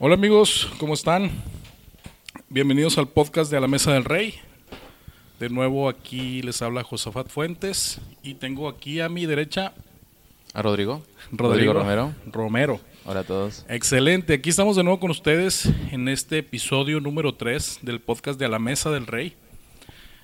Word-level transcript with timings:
Hola 0.00 0.16
amigos, 0.16 0.68
¿cómo 0.78 0.92
están? 0.92 1.30
Bienvenidos 2.48 2.98
al 2.98 3.06
podcast 3.06 3.48
de 3.48 3.58
A 3.58 3.60
la 3.60 3.68
Mesa 3.68 3.92
del 3.92 4.04
Rey. 4.04 4.34
De 5.38 5.48
nuevo 5.48 5.88
aquí 5.88 6.42
les 6.42 6.62
habla 6.62 6.82
Josafat 6.82 7.28
Fuentes 7.28 8.00
y 8.20 8.34
tengo 8.34 8.68
aquí 8.68 8.98
a 8.98 9.08
mi 9.08 9.24
derecha 9.24 9.72
A 10.52 10.62
Rodrigo. 10.62 11.04
Rodrigo, 11.30 11.74
Romero. 11.74 12.12
Romero. 12.26 12.80
Hola 13.04 13.20
a 13.20 13.24
todos. 13.24 13.64
Excelente, 13.68 14.34
aquí 14.34 14.50
estamos 14.50 14.74
de 14.74 14.82
nuevo 14.82 14.98
con 14.98 15.12
ustedes 15.12 15.66
en 15.92 16.08
este 16.08 16.38
episodio 16.38 16.98
número 16.98 17.36
3 17.36 17.78
del 17.82 18.00
podcast 18.00 18.36
de 18.36 18.46
A 18.46 18.48
la 18.48 18.58
Mesa 18.58 18.90
del 18.90 19.06
Rey. 19.06 19.34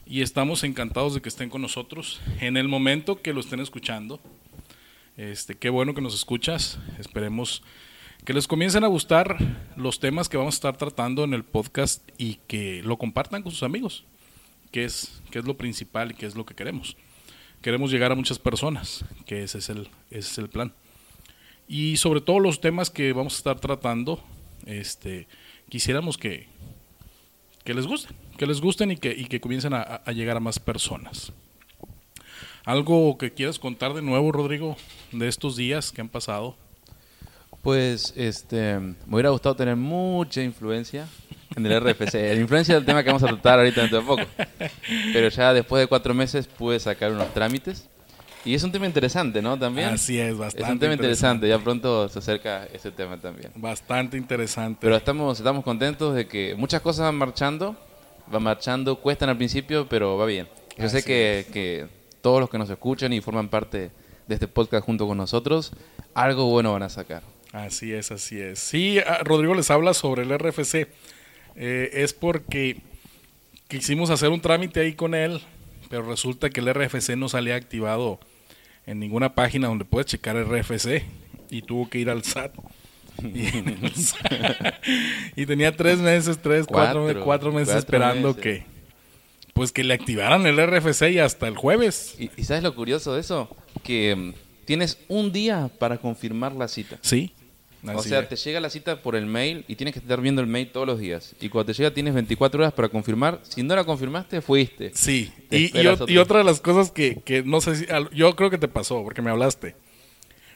Y 0.04 0.22
estamos 0.22 0.64
encantados 0.64 1.14
de 1.14 1.22
que 1.22 1.28
estén 1.28 1.48
con 1.48 1.62
nosotros 1.62 2.20
en 2.40 2.56
el 2.56 2.66
momento 2.66 3.22
que 3.22 3.32
lo 3.32 3.38
estén 3.38 3.60
escuchando. 3.60 4.18
Este, 5.16 5.54
qué 5.54 5.70
bueno 5.70 5.94
que 5.94 6.00
nos 6.00 6.16
escuchas. 6.16 6.80
Esperemos 6.98 7.62
que 8.24 8.34
les 8.34 8.46
comiencen 8.46 8.84
a 8.84 8.88
gustar 8.88 9.36
los 9.76 9.98
temas 9.98 10.28
que 10.28 10.36
vamos 10.36 10.54
a 10.54 10.56
estar 10.56 10.76
tratando 10.76 11.24
en 11.24 11.32
el 11.32 11.44
podcast 11.44 12.06
y 12.18 12.38
que 12.46 12.82
lo 12.82 12.98
compartan 12.98 13.42
con 13.42 13.52
sus 13.52 13.62
amigos, 13.62 14.04
que 14.70 14.84
es, 14.84 15.22
que 15.30 15.38
es 15.38 15.44
lo 15.44 15.56
principal 15.56 16.10
y 16.10 16.14
que 16.14 16.26
es 16.26 16.34
lo 16.34 16.44
que 16.44 16.54
queremos. 16.54 16.96
Queremos 17.62 17.90
llegar 17.90 18.12
a 18.12 18.14
muchas 18.14 18.38
personas, 18.38 19.04
que 19.26 19.42
ese 19.42 19.58
es 19.58 19.68
el, 19.70 19.88
es 20.10 20.38
el 20.38 20.48
plan. 20.48 20.72
Y 21.66 21.96
sobre 21.96 22.20
todo 22.20 22.40
los 22.40 22.60
temas 22.60 22.90
que 22.90 23.12
vamos 23.12 23.34
a 23.34 23.36
estar 23.38 23.60
tratando, 23.60 24.22
este, 24.66 25.26
quisiéramos 25.68 26.18
que, 26.18 26.46
que 27.64 27.74
les 27.74 27.86
gusten, 27.86 28.16
que 28.36 28.46
les 28.46 28.60
gusten 28.60 28.90
y 28.90 28.96
que, 28.96 29.12
y 29.12 29.26
que 29.26 29.40
comiencen 29.40 29.72
a, 29.72 29.80
a 29.80 30.12
llegar 30.12 30.36
a 30.36 30.40
más 30.40 30.58
personas. 30.58 31.32
¿Algo 32.64 33.16
que 33.16 33.32
quieras 33.32 33.58
contar 33.58 33.94
de 33.94 34.02
nuevo, 34.02 34.30
Rodrigo, 34.32 34.76
de 35.12 35.28
estos 35.28 35.56
días 35.56 35.92
que 35.92 36.02
han 36.02 36.08
pasado? 36.08 36.56
Pues 37.62 38.14
este, 38.16 38.78
me 38.78 38.94
hubiera 39.10 39.30
gustado 39.30 39.54
tener 39.54 39.76
mucha 39.76 40.42
influencia 40.42 41.06
en 41.56 41.66
el 41.66 41.80
RFC. 41.80 42.14
La 42.14 42.34
influencia 42.34 42.74
del 42.74 42.84
tema 42.84 43.02
que 43.02 43.10
vamos 43.10 43.22
a 43.22 43.26
tratar 43.26 43.58
ahorita 43.58 43.82
dentro 43.82 44.00
de 44.00 44.06
poco. 44.06 44.22
Pero 45.12 45.28
ya 45.28 45.52
después 45.52 45.82
de 45.82 45.86
cuatro 45.86 46.14
meses 46.14 46.46
pude 46.46 46.80
sacar 46.80 47.12
unos 47.12 47.32
trámites. 47.34 47.88
Y 48.44 48.54
es 48.54 48.62
un 48.62 48.72
tema 48.72 48.86
interesante, 48.86 49.42
¿no? 49.42 49.58
También. 49.58 49.88
Así 49.90 50.18
es, 50.18 50.36
bastante. 50.36 50.64
Es 50.64 50.72
un 50.72 50.78
tema 50.78 50.94
interesante. 50.94 51.46
Ya 51.46 51.58
pronto 51.58 52.08
se 52.08 52.18
acerca 52.18 52.64
ese 52.72 52.90
tema 52.90 53.20
también. 53.20 53.52
Bastante 53.54 54.16
interesante. 54.16 54.78
Pero 54.80 54.96
estamos, 54.96 55.38
estamos 55.38 55.62
contentos 55.62 56.14
de 56.14 56.26
que 56.26 56.54
muchas 56.56 56.80
cosas 56.80 57.04
van 57.04 57.16
marchando. 57.16 57.76
Van 58.28 58.42
marchando, 58.42 58.96
cuestan 58.96 59.28
al 59.28 59.36
principio, 59.36 59.86
pero 59.88 60.16
va 60.16 60.24
bien. 60.24 60.48
Yo 60.78 60.88
sé 60.88 60.98
es. 60.98 61.04
que 61.04 61.88
todos 62.20 62.40
los 62.40 62.48
que 62.48 62.58
nos 62.58 62.70
escuchan 62.70 63.12
y 63.12 63.20
forman 63.20 63.48
parte 63.48 63.90
de 64.26 64.34
este 64.34 64.46
podcast 64.46 64.86
junto 64.86 65.06
con 65.06 65.18
nosotros, 65.18 65.72
algo 66.14 66.46
bueno 66.46 66.72
van 66.72 66.84
a 66.84 66.88
sacar. 66.88 67.22
Así 67.52 67.92
es, 67.92 68.10
así 68.12 68.40
es. 68.40 68.58
Sí, 68.60 68.98
ah, 69.00 69.20
Rodrigo 69.24 69.54
les 69.54 69.70
habla 69.70 69.92
sobre 69.94 70.22
el 70.22 70.30
RFC. 70.38 70.86
Eh, 71.56 71.90
es 71.94 72.12
porque 72.14 72.78
quisimos 73.68 74.10
hacer 74.10 74.28
un 74.28 74.40
trámite 74.40 74.80
ahí 74.80 74.94
con 74.94 75.14
él, 75.14 75.40
pero 75.88 76.02
resulta 76.08 76.48
que 76.50 76.60
el 76.60 76.72
RFC 76.72 77.16
no 77.16 77.28
salía 77.28 77.56
activado 77.56 78.20
en 78.86 79.00
ninguna 79.00 79.34
página 79.34 79.68
donde 79.68 79.84
puedes 79.84 80.06
checar 80.06 80.36
el 80.36 80.44
RFC 80.46 81.04
y 81.50 81.62
tuvo 81.62 81.88
que 81.90 81.98
ir 81.98 82.08
al 82.10 82.22
SAT. 82.24 82.54
Y, 83.22 83.48
en 83.48 83.68
el 83.68 83.92
SAT- 83.94 84.78
y 85.36 85.44
tenía 85.44 85.76
tres 85.76 85.98
meses, 85.98 86.38
tres, 86.40 86.66
cuatro, 86.66 87.02
Cuatro, 87.04 87.24
cuatro 87.24 87.52
meses 87.52 87.66
cuatro 87.74 87.78
esperando 87.80 88.28
meses. 88.28 88.42
que 88.42 88.64
pues 89.52 89.72
que 89.72 89.84
le 89.84 89.92
activaran 89.92 90.46
el 90.46 90.56
RFC 90.56 91.10
y 91.10 91.18
hasta 91.18 91.46
el 91.48 91.56
jueves. 91.56 92.14
¿Y, 92.18 92.30
y 92.36 92.44
sabes 92.44 92.62
lo 92.62 92.74
curioso 92.74 93.12
de 93.14 93.20
eso? 93.20 93.54
Que 93.82 94.14
mm, 94.16 94.32
tienes 94.64 94.98
un 95.08 95.32
día 95.32 95.68
para 95.78 95.98
confirmar 95.98 96.52
la 96.52 96.66
cita. 96.68 96.96
Sí. 97.02 97.34
O 97.82 98.02
sea, 98.02 98.20
es. 98.20 98.28
te 98.28 98.36
llega 98.36 98.60
la 98.60 98.70
cita 98.70 99.02
por 99.02 99.16
el 99.16 99.26
mail 99.26 99.64
y 99.68 99.76
tienes 99.76 99.94
que 99.94 100.00
estar 100.00 100.20
viendo 100.20 100.40
el 100.40 100.46
mail 100.46 100.70
todos 100.70 100.86
los 100.86 100.98
días. 100.98 101.34
Y 101.40 101.48
cuando 101.48 101.72
te 101.72 101.78
llega 101.78 101.92
tienes 101.92 102.14
24 102.14 102.60
horas 102.60 102.72
para 102.72 102.88
confirmar. 102.88 103.40
Si 103.42 103.62
no 103.62 103.74
la 103.74 103.84
confirmaste, 103.84 104.40
fuiste. 104.40 104.90
Sí, 104.94 105.32
y, 105.50 105.76
y, 105.78 105.88
y 106.08 106.18
otra 106.18 106.38
de 106.38 106.44
las 106.44 106.60
cosas 106.60 106.90
que, 106.90 107.16
que 107.24 107.42
no 107.42 107.60
sé 107.60 107.76
si, 107.76 107.86
yo 108.12 108.36
creo 108.36 108.50
que 108.50 108.58
te 108.58 108.68
pasó, 108.68 109.02
porque 109.02 109.22
me 109.22 109.30
hablaste. 109.30 109.76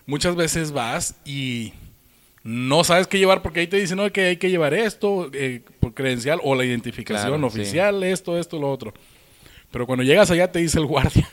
Muchas 0.07 0.37
veces 0.37 0.73
vas 0.73 1.17
y 1.25 1.73
no 2.43 2.85
sabes 2.85 3.07
qué 3.07 3.19
llevar 3.19 3.41
porque 3.41 3.61
ahí 3.61 3.67
te 3.67 3.79
dicen, 3.79 3.97
no, 3.97 4.13
que 4.13 4.21
hay 4.23 4.37
que 4.37 4.51
llevar 4.51 4.75
esto, 4.75 5.31
eh, 5.33 5.63
por 5.81 5.95
credencial 5.95 6.41
o 6.43 6.55
la 6.55 6.65
identificación 6.65 7.29
Claro, 7.29 7.51
sí. 7.51 7.61
oficial, 7.61 8.03
esto, 8.03 8.39
esto, 8.39 8.59
lo 8.59 8.71
otro. 8.71 8.93
Pero 9.71 9.87
cuando 9.87 10.05
llegas 10.05 10.31
allá 10.31 10.53
te 10.53 10.59
dice 10.59 10.79
el 10.79 10.85
guardia, 10.87 11.27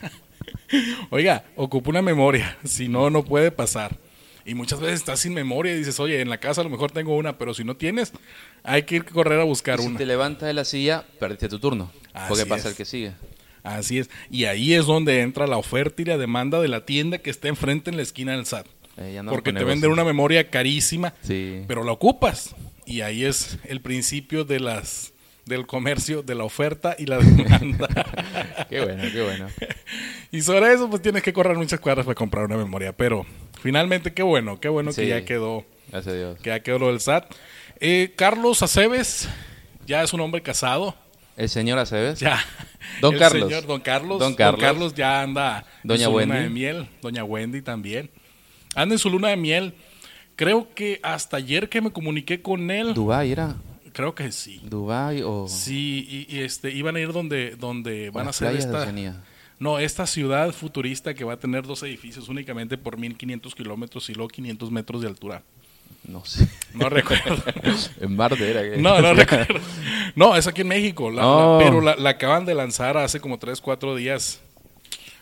oiga, 1.09 1.44
ocupa 1.57 1.90
una 1.90 2.01
memoria, 2.01 2.57
si 2.63 2.88
no, 2.88 3.09
no 3.09 3.24
puede 3.24 3.51
pasar. 3.51 3.97
Y 4.46 4.56
muchas 4.56 4.79
veces 4.79 5.00
estás 5.00 5.19
sin 5.19 5.34
memoria 5.34 5.74
y 5.74 5.78
dices, 5.78 6.00
oye, 6.00 6.22
en 6.22 6.29
la 6.29 6.40
casa 6.40 6.62
a 6.62 6.63
lo 6.63 6.69
mejor 6.69 6.91
tengo 6.91 7.16
una, 7.16 7.38
pero 7.38 7.53
si 7.53 7.63
no 7.63 7.75
tienes, 7.78 8.12
hay 8.63 8.84
que 8.84 8.96
ir 8.97 9.06
a 9.07 9.12
correr 9.13 9.40
a 9.40 9.44
buscar 9.44 9.79
Y 9.79 9.84
si 9.84 9.88
una. 9.90 9.97
te 9.97 10.06
levantas 10.06 10.47
de 10.47 10.53
la 10.53 10.66
silla, 10.66 11.06
perdiste 11.19 11.47
tu 11.50 11.59
turno. 11.59 11.91
porque 12.28 12.41
Así 12.41 12.46
pasa 12.50 12.68
es. 12.68 12.72
el 12.72 12.75
que 12.75 12.85
sigue. 12.85 13.13
Así 13.63 14.00
es. 14.00 14.09
Y 14.31 14.46
ahí 14.46 14.74
es 14.74 14.85
donde 14.88 15.22
entra 15.22 15.46
la 15.46 15.57
oferta 15.57 16.01
y 16.01 16.06
la 16.06 16.18
demanda 16.18 16.59
de 16.59 16.68
la 16.68 16.85
tienda 16.85 17.19
que 17.19 17.30
está 17.30 17.47
enfrente 17.47 17.91
en 17.91 17.97
la 17.97 18.03
esquina 18.03 18.31
del 18.31 18.46
SAT. 18.47 18.66
Eh, 18.97 19.22
Porque 19.30 19.53
te 19.53 19.63
venden 19.63 19.91
una 19.91 20.03
memoria 20.03 20.50
carísima, 20.50 21.13
Sí. 21.22 21.63
pero 21.68 21.84
la 21.84 21.91
ocupas. 21.91 22.56
Y 22.85 23.01
ahí 23.01 23.24
es 23.24 23.57
el 23.66 23.80
principio 23.81 24.44
de 24.44 24.59
las 24.59 25.10
del 25.51 25.67
comercio, 25.67 26.23
de 26.23 26.34
la 26.34 26.44
oferta 26.44 26.95
y 26.97 27.06
la 27.06 27.19
demanda. 27.19 27.88
Qué 28.69 28.81
bueno, 28.81 29.03
qué 29.12 29.22
bueno. 29.22 29.47
y 30.31 30.41
sobre 30.41 30.73
eso 30.73 30.89
pues 30.89 31.01
tienes 31.01 31.22
que 31.22 31.34
correr 31.34 31.57
muchas 31.57 31.79
cuadras 31.79 32.06
para 32.06 32.16
comprar 32.16 32.45
una 32.45 32.57
memoria. 32.57 32.94
Pero 32.94 33.25
finalmente 33.62 34.13
qué 34.13 34.23
bueno, 34.23 34.59
qué 34.59 34.69
bueno 34.69 34.91
que 34.94 35.07
ya 35.07 35.23
quedó, 35.25 35.66
Gracias 35.89 36.13
a 36.13 36.17
Dios. 36.17 36.39
que 36.39 36.50
ya 36.50 36.62
quedó 36.62 36.79
lo 36.79 36.88
del 36.88 37.00
SAT. 37.00 37.25
Eh, 37.79 38.13
Carlos 38.16 38.63
Aceves 38.63 39.28
ya 39.85 40.01
es 40.03 40.13
un 40.13 40.22
hombre 40.22 40.41
casado. 40.41 40.95
El 41.38 41.50
señor 41.50 41.79
Aceves. 41.79 42.19
Ya. 42.19 42.39
Don 43.01 43.13
El 43.13 43.19
Carlos. 43.19 43.50
señor 43.50 43.66
Don 43.66 43.81
Carlos. 43.81 44.19
Don 44.19 44.35
Carlos. 44.35 44.94
ya 44.95 45.22
anda 45.22 45.66
Doña 45.83 46.06
en 46.06 46.12
su 46.12 46.19
luna 46.19 46.35
de 46.39 46.50
miel. 46.50 46.88
Doña 47.01 47.23
Wendy 47.23 47.62
también. 47.62 48.09
Anda 48.75 48.95
en 48.95 49.00
su 49.00 49.09
luna 49.09 49.29
de 49.29 49.38
miel. 49.38 49.73
Creo 50.35 50.73
que 50.73 51.00
hasta 51.03 51.38
ayer 51.38 51.69
que 51.69 51.81
me 51.81 51.91
comuniqué 51.91 52.41
con 52.41 52.72
él. 52.72 52.94
Dubái 52.94 53.31
era. 53.31 53.56
Creo 53.94 54.16
que 54.16 54.31
sí. 54.31 54.59
Dubái 54.63 55.22
o. 55.24 55.47
Sí, 55.47 56.25
y, 56.29 56.35
y, 56.35 56.40
este, 56.41 56.72
iban 56.72 56.96
a 56.96 57.00
ir 57.00 57.12
donde, 57.13 57.56
donde 57.57 58.09
van 58.09 58.28
a 58.28 58.29
hacer 58.31 58.56
esta. 58.56 58.91
No, 59.59 59.78
esta 59.78 60.07
ciudad 60.07 60.52
futurista 60.53 61.13
que 61.13 61.24
va 61.24 61.34
a 61.34 61.38
tener 61.40 61.68
dos 61.68 61.84
edificios 61.84 62.30
únicamente 62.30 62.78
por 62.80 62.97
1500 62.97 63.53
kilómetros 63.53 64.09
y 64.09 64.13
luego 64.16 64.30
500 64.30 64.72
metros 64.72 65.01
de 65.01 65.07
altura. 65.07 65.44
No 66.07 66.25
sé. 66.25 66.47
No 66.74 66.90
recuerdo. 66.90 67.35
en 68.01 68.16
Marte 68.16 68.50
era. 68.50 68.63
que- 68.63 68.78
No, 68.81 69.00
no 69.01 69.13
recuerdo. 69.13 69.59
No, 70.16 70.35
es 70.35 70.47
aquí 70.47 70.62
en 70.62 70.68
México. 70.69 71.12
la- 71.12 71.22
la- 71.22 71.28
Oh. 71.28 71.59
pero 71.59 71.80
la, 71.81 71.96
la 71.96 72.09
acaban 72.12 72.46
de 72.46 72.56
lanzar 72.56 72.97
hace 72.97 73.19
como 73.19 73.38
3, 73.38 73.62
4 73.62 73.96
días. 73.96 74.40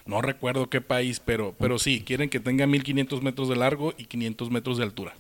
No 0.06 0.22
recuerdo 0.22 0.70
qué 0.70 0.80
país, 0.80 1.20
pero, 1.20 1.54
pero 1.60 1.78
sí, 1.78 2.02
quieren 2.06 2.30
que 2.30 2.40
tenga 2.40 2.66
1500 2.66 3.22
metros 3.22 3.50
de 3.50 3.58
largo 3.58 3.94
y 3.98 4.06
500 4.06 4.50
metros 4.50 4.78
de 4.78 4.84
altura. 4.84 5.14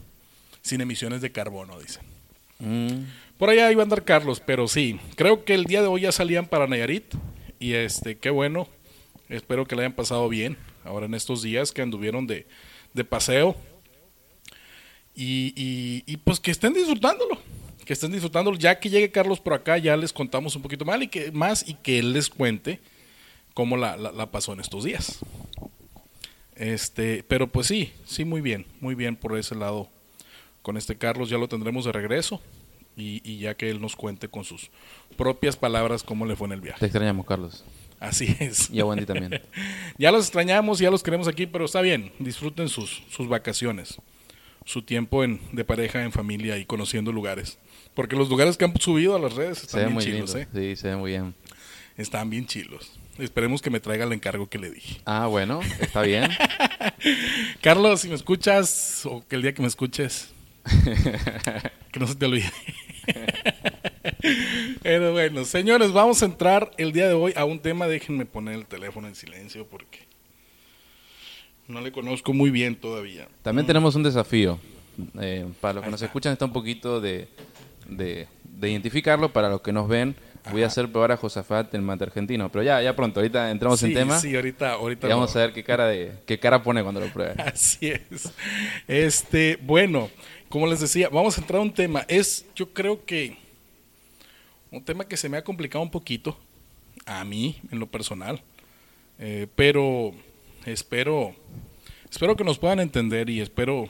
Sin 0.61 0.79
emisiones 0.81 1.19
de 1.21 1.31
carbono, 1.31 1.77
dicen. 1.79 2.03
Mm. 2.59 3.03
Por 3.39 3.49
allá 3.49 3.71
iba 3.71 3.81
a 3.81 3.85
andar 3.85 4.03
Carlos, 4.03 4.39
pero 4.45 4.67
sí. 4.67 4.99
Creo 5.15 5.45
que 5.45 5.55
el 5.55 5.63
día 5.63 5.81
de 5.81 5.87
hoy 5.87 6.01
ya 6.01 6.11
salían 6.11 6.45
para 6.45 6.67
Nayarit. 6.67 7.15
Y 7.59 7.73
este, 7.73 8.17
qué 8.17 8.29
bueno. 8.29 8.67
Espero 9.29 9.65
que 9.65 9.75
le 9.75 9.83
hayan 9.83 9.93
pasado 9.93 10.29
bien. 10.29 10.57
Ahora 10.83 11.05
en 11.07 11.13
estos 11.15 11.41
días 11.41 11.71
que 11.71 11.81
anduvieron 11.81 12.27
de, 12.27 12.45
de 12.93 13.03
paseo. 13.05 13.55
Y, 15.15 16.03
y- 16.05 16.17
pues 16.17 16.39
que 16.39 16.51
estén 16.51 16.73
disfrutándolo. 16.73 17.37
Que 17.85 17.93
estén 17.93 18.11
disfrutándolo. 18.11 18.57
Ya 18.57 18.77
que 18.79 18.89
llegue 18.89 19.09
Carlos 19.09 19.39
por 19.39 19.53
acá, 19.53 19.77
ya 19.77 19.95
les 19.97 20.13
contamos 20.13 20.55
un 20.55 20.61
poquito 20.61 20.83
más 20.85 21.01
y 21.01 21.07
que, 21.07 21.31
más 21.31 21.67
y 21.67 21.73
que 21.75 21.97
él 21.99 22.13
les 22.13 22.29
cuente 22.29 22.79
cómo 23.53 23.77
la, 23.77 23.95
la- 23.97 24.11
la 24.11 24.29
pasó 24.31 24.51
en 24.53 24.59
estos 24.59 24.83
días. 24.83 25.19
Este, 26.55 27.23
pero 27.23 27.47
pues 27.47 27.67
sí, 27.67 27.93
sí, 28.05 28.25
muy 28.25 28.41
bien, 28.41 28.65
muy 28.81 28.95
bien 28.95 29.15
por 29.15 29.37
ese 29.37 29.55
lado. 29.55 29.87
Con 30.61 30.75
este 30.75 30.97
Carlos 30.97 31.29
ya 31.29 31.37
lo 31.37 31.47
tendremos 31.47 31.85
de 31.85 31.93
regreso 31.93 32.41
y, 33.01 33.21
y 33.23 33.39
ya 33.39 33.55
que 33.55 33.69
él 33.69 33.81
nos 33.81 33.95
cuente 33.95 34.27
con 34.27 34.43
sus 34.43 34.69
propias 35.17 35.55
palabras 35.55 36.03
cómo 36.03 36.25
le 36.25 36.35
fue 36.35 36.47
en 36.47 36.53
el 36.53 36.61
viaje. 36.61 36.79
Te 36.79 36.85
extrañamos, 36.85 37.25
Carlos. 37.25 37.63
Así 37.99 38.35
es. 38.39 38.69
Y 38.69 38.79
a 38.79 38.85
Wendy 38.85 39.05
también. 39.05 39.41
ya 39.97 40.11
los 40.11 40.25
extrañamos, 40.25 40.79
ya 40.79 40.89
los 40.89 41.03
queremos 41.03 41.27
aquí, 41.27 41.45
pero 41.45 41.65
está 41.65 41.81
bien. 41.81 42.11
Disfruten 42.19 42.69
sus, 42.69 43.03
sus 43.09 43.27
vacaciones, 43.27 43.97
su 44.65 44.81
tiempo 44.81 45.23
en, 45.23 45.41
de 45.51 45.65
pareja, 45.65 46.03
en 46.03 46.11
familia 46.11 46.57
y 46.57 46.65
conociendo 46.65 47.11
lugares. 47.11 47.57
Porque 47.93 48.15
los 48.15 48.29
lugares 48.29 48.55
que 48.55 48.65
han 48.65 48.79
subido 48.79 49.15
a 49.15 49.19
las 49.19 49.33
redes 49.33 49.59
Se 49.59 49.65
están 49.65 49.79
ve 49.79 49.85
bien 49.85 49.93
muy 49.95 50.03
chilos, 50.05 50.35
lindo. 50.35 50.59
¿eh? 50.59 50.75
Sí, 50.75 50.81
se 50.81 50.87
ve 50.89 50.95
muy 50.95 51.11
bien. 51.11 51.35
Están 51.97 52.29
bien 52.29 52.45
chilos. 52.45 52.93
Esperemos 53.17 53.61
que 53.61 53.69
me 53.69 53.81
traiga 53.81 54.05
el 54.05 54.13
encargo 54.13 54.47
que 54.47 54.57
le 54.57 54.71
dije. 54.71 55.01
Ah, 55.03 55.27
bueno, 55.27 55.59
está 55.81 56.01
bien. 56.03 56.31
Carlos, 57.61 57.99
si 57.99 58.07
me 58.07 58.15
escuchas, 58.15 59.05
o 59.05 59.27
que 59.27 59.35
el 59.35 59.41
día 59.41 59.53
que 59.53 59.61
me 59.61 59.67
escuches, 59.67 60.29
que 61.91 61.99
no 61.99 62.07
se 62.07 62.15
te 62.15 62.25
olvide. 62.25 62.49
Pero 64.81 65.11
bueno, 65.11 65.45
señores, 65.45 65.91
vamos 65.91 66.21
a 66.21 66.25
entrar 66.25 66.71
el 66.77 66.91
día 66.91 67.07
de 67.07 67.13
hoy 67.13 67.33
a 67.35 67.45
un 67.45 67.59
tema. 67.59 67.87
Déjenme 67.87 68.25
poner 68.25 68.55
el 68.55 68.65
teléfono 68.65 69.07
en 69.07 69.15
silencio 69.15 69.65
porque 69.67 69.99
no 71.67 71.81
le 71.81 71.91
conozco 71.91 72.33
muy 72.33 72.49
bien 72.49 72.75
todavía. 72.75 73.27
También 73.43 73.65
tenemos 73.67 73.95
un 73.95 74.03
desafío. 74.03 74.59
Eh, 75.21 75.47
para 75.61 75.75
los 75.75 75.83
que 75.85 75.91
nos 75.91 76.01
escuchan 76.01 76.33
está 76.33 76.45
un 76.45 76.53
poquito 76.53 76.99
de, 76.99 77.27
de, 77.87 78.27
de 78.43 78.69
identificarlo. 78.69 79.31
Para 79.31 79.49
los 79.49 79.61
que 79.61 79.71
nos 79.71 79.87
ven, 79.87 80.15
voy 80.51 80.63
a 80.63 80.67
hacer 80.67 80.89
probar 80.91 81.11
a 81.11 81.17
Josafat 81.17 81.73
el 81.73 81.81
mate 81.81 82.05
argentino. 82.05 82.49
Pero 82.51 82.63
ya, 82.63 82.81
ya 82.81 82.95
pronto, 82.95 83.19
ahorita 83.19 83.51
entramos 83.51 83.81
en 83.83 83.93
tema 83.93 84.19
Sí, 84.19 84.35
ahorita, 84.35 84.73
ahorita. 84.73 85.07
y 85.07 85.09
vamos 85.09 85.35
a 85.35 85.39
ver 85.39 85.53
qué 85.53 85.63
cara, 85.63 85.87
de, 85.87 86.13
qué 86.25 86.39
cara 86.39 86.63
pone 86.63 86.81
cuando 86.83 86.99
lo 86.99 87.07
pruebe. 87.07 87.41
Así 87.43 87.87
es. 87.87 88.33
Este, 88.87 89.57
bueno, 89.61 90.09
como 90.49 90.67
les 90.67 90.79
decía, 90.79 91.09
vamos 91.09 91.37
a 91.37 91.41
entrar 91.41 91.59
a 91.59 91.63
un 91.63 91.73
tema. 91.73 92.05
Es, 92.07 92.45
yo 92.55 92.73
creo 92.73 93.05
que 93.05 93.37
un 94.71 94.83
tema 94.83 95.07
que 95.07 95.17
se 95.17 95.29
me 95.29 95.37
ha 95.37 95.43
complicado 95.43 95.83
un 95.83 95.91
poquito 95.91 96.37
a 97.05 97.23
mí, 97.23 97.59
en 97.71 97.79
lo 97.79 97.87
personal, 97.87 98.41
Eh, 99.21 99.47
pero 99.53 100.13
espero, 100.65 101.35
espero 102.09 102.37
que 102.37 102.45
nos 102.45 102.57
puedan 102.57 102.79
entender 102.79 103.29
y 103.29 103.41
espero 103.41 103.89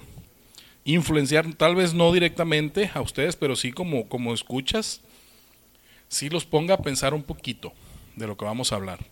influenciar, 0.85 1.53
tal 1.53 1.75
vez 1.75 1.93
no 1.93 2.11
directamente 2.11 2.89
a 2.95 3.01
ustedes, 3.01 3.35
pero 3.35 3.55
sí 3.55 3.71
como, 3.71 4.09
como 4.09 4.33
escuchas, 4.33 5.01
sí 6.07 6.29
los 6.29 6.45
ponga 6.45 6.73
a 6.73 6.81
pensar 6.81 7.13
un 7.13 7.21
poquito 7.21 7.73
de 8.15 8.25
lo 8.25 8.35
que 8.37 8.45
vamos 8.45 8.71
a 8.71 8.77
hablar. 8.77 9.05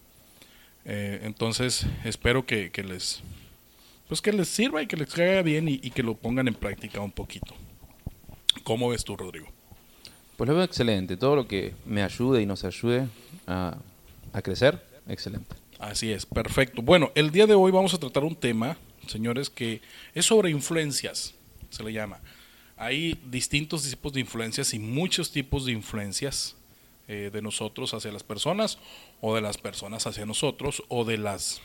Eh, 0.86 1.20
entonces, 1.22 1.86
espero 2.04 2.48
que, 2.48 2.72
que 2.72 2.84
les, 2.84 3.22
pues 4.08 4.22
que 4.22 4.32
les 4.32 4.48
sirva 4.48 4.82
y 4.82 4.88
que 4.88 4.98
les 4.98 5.14
caiga 5.14 5.42
bien 5.42 5.68
y, 5.68 5.80
y 5.84 5.92
que 5.92 6.04
lo 6.04 6.16
pongan 6.16 6.48
en 6.48 6.56
práctica 6.56 7.02
un 7.02 7.12
poquito. 7.12 7.54
¿Cómo 8.64 8.90
ves 8.90 9.04
tú, 9.04 9.16
Rodrigo? 9.16 9.48
Pues 10.36 10.48
lo 10.48 10.56
veo 10.56 10.64
excelente. 10.64 11.18
Todo 11.18 11.36
lo 11.36 11.48
que 11.48 11.74
me 11.86 12.04
ayude 12.04 12.42
y 12.42 12.46
nos 12.46 12.64
ayude 12.64 13.08
a, 13.48 13.78
a 14.34 14.42
crecer, 14.42 14.84
excelente. 15.08 15.56
Así 15.80 16.12
es, 16.12 16.26
perfecto. 16.26 16.82
Bueno, 16.82 17.12
el 17.16 17.32
día 17.32 17.48
de 17.48 17.54
hoy 17.54 17.72
vamos 17.72 17.94
a 17.94 18.00
tratar 18.00 18.24
un 18.24 18.36
tema, 18.36 18.78
señores, 19.08 19.50
que 19.50 19.82
es 20.14 20.26
sobre 20.26 20.50
influencias, 20.50 21.34
se 21.70 21.84
le 21.84 21.94
llama. 21.94 22.20
Hay 22.78 23.20
distintos 23.26 23.84
tipos 23.90 24.14
de 24.14 24.20
influencias 24.20 24.74
y 24.74 24.80
muchos 24.80 25.32
tipos 25.32 25.66
de 25.66 25.72
influencias 25.72 26.56
eh, 27.08 27.30
de 27.32 27.42
nosotros 27.42 27.94
hacia 27.94 28.12
las 28.12 28.24
personas 28.24 28.78
o 29.22 29.34
de 29.34 29.42
las 29.42 29.58
personas 29.58 30.06
hacia 30.06 30.26
nosotros 30.26 30.84
o 30.88 31.06
de 31.06 31.18
las, 31.18 31.62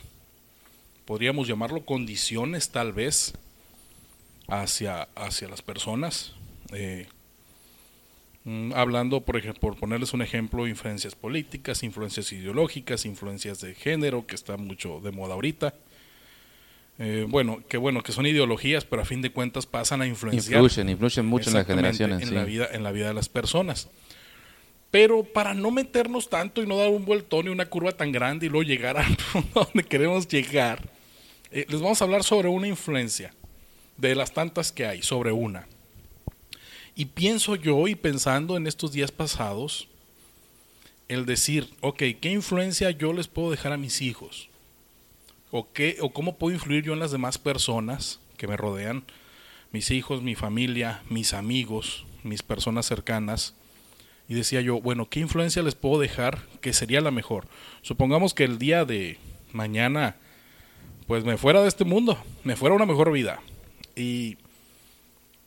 podríamos 1.04 1.48
llamarlo, 1.48 1.84
condiciones 1.84 2.70
tal 2.70 2.92
vez 2.92 3.34
hacia, 4.48 5.08
hacia 5.14 5.48
las 5.48 5.62
personas. 5.62 6.34
Eh, 6.72 7.06
Mm, 8.44 8.72
hablando, 8.74 9.20
por 9.20 9.36
ejemplo, 9.36 9.60
por 9.60 9.76
ponerles 9.76 10.12
un 10.14 10.22
ejemplo, 10.22 10.66
influencias 10.66 11.14
políticas, 11.14 11.82
influencias 11.84 12.32
ideológicas, 12.32 13.04
influencias 13.06 13.60
de 13.60 13.74
género, 13.74 14.26
que 14.26 14.34
está 14.34 14.56
mucho 14.56 15.00
de 15.00 15.12
moda 15.12 15.34
ahorita. 15.34 15.74
Eh, 16.98 17.26
bueno, 17.28 17.62
que 17.68 17.76
bueno, 17.76 18.02
que 18.02 18.12
son 18.12 18.26
ideologías, 18.26 18.84
pero 18.84 19.02
a 19.02 19.04
fin 19.04 19.22
de 19.22 19.30
cuentas 19.30 19.66
pasan 19.66 20.02
a 20.02 20.06
influenciar 20.06 20.60
Influyen, 20.60 20.88
influyen 20.88 21.26
mucho 21.26 21.50
en 21.50 21.56
las 21.56 21.66
generaciones. 21.66 22.22
en 22.22 22.28
sí. 22.28 22.34
la 22.34 22.44
vida, 22.44 22.68
en 22.72 22.82
la 22.82 22.90
vida 22.90 23.08
de 23.08 23.14
las 23.14 23.28
personas. 23.28 23.88
Pero 24.92 25.24
para 25.24 25.54
no 25.54 25.72
meternos 25.72 26.28
tanto 26.28 26.62
y 26.62 26.66
no 26.66 26.76
dar 26.76 26.90
un 26.90 27.04
vueltón 27.04 27.46
y 27.46 27.48
una 27.48 27.66
curva 27.66 27.92
tan 27.92 28.12
grande 28.12 28.46
y 28.46 28.48
luego 28.50 28.62
llegar 28.62 28.98
a 28.98 29.06
donde 29.54 29.82
queremos 29.82 30.28
llegar, 30.28 30.88
eh, 31.50 31.66
les 31.68 31.80
vamos 31.80 32.00
a 32.00 32.04
hablar 32.04 32.22
sobre 32.22 32.48
una 32.48 32.68
influencia, 32.68 33.34
de 33.96 34.14
las 34.14 34.32
tantas 34.32 34.70
que 34.70 34.86
hay, 34.86 35.02
sobre 35.02 35.32
una. 35.32 35.66
Y 36.94 37.06
pienso 37.06 37.56
yo, 37.56 37.88
y 37.88 37.94
pensando 37.94 38.56
en 38.56 38.66
estos 38.66 38.92
días 38.92 39.10
pasados, 39.10 39.88
el 41.08 41.24
decir, 41.26 41.70
ok, 41.80 42.02
¿qué 42.20 42.30
influencia 42.30 42.90
yo 42.90 43.12
les 43.12 43.28
puedo 43.28 43.50
dejar 43.50 43.72
a 43.72 43.78
mis 43.78 44.02
hijos? 44.02 44.50
¿O, 45.50 45.72
qué, 45.72 45.96
o 46.00 46.12
cómo 46.12 46.36
puedo 46.36 46.54
influir 46.54 46.84
yo 46.84 46.92
en 46.92 46.98
las 46.98 47.12
demás 47.12 47.38
personas 47.38 48.20
que 48.36 48.46
me 48.46 48.56
rodean? 48.56 49.04
Mis 49.72 49.90
hijos, 49.90 50.22
mi 50.22 50.34
familia, 50.34 51.02
mis 51.08 51.32
amigos, 51.32 52.04
mis 52.22 52.42
personas 52.42 52.86
cercanas. 52.86 53.54
Y 54.32 54.34
decía 54.34 54.62
yo, 54.62 54.80
bueno, 54.80 55.10
¿qué 55.10 55.20
influencia 55.20 55.62
les 55.62 55.74
puedo 55.74 56.00
dejar 56.00 56.38
que 56.62 56.72
sería 56.72 57.02
la 57.02 57.10
mejor? 57.10 57.44
Supongamos 57.82 58.32
que 58.32 58.44
el 58.44 58.56
día 58.58 58.86
de 58.86 59.18
mañana, 59.52 60.16
pues 61.06 61.22
me 61.22 61.36
fuera 61.36 61.60
de 61.60 61.68
este 61.68 61.84
mundo, 61.84 62.16
me 62.42 62.56
fuera 62.56 62.74
una 62.74 62.86
mejor 62.86 63.12
vida. 63.12 63.42
Y 63.94 64.38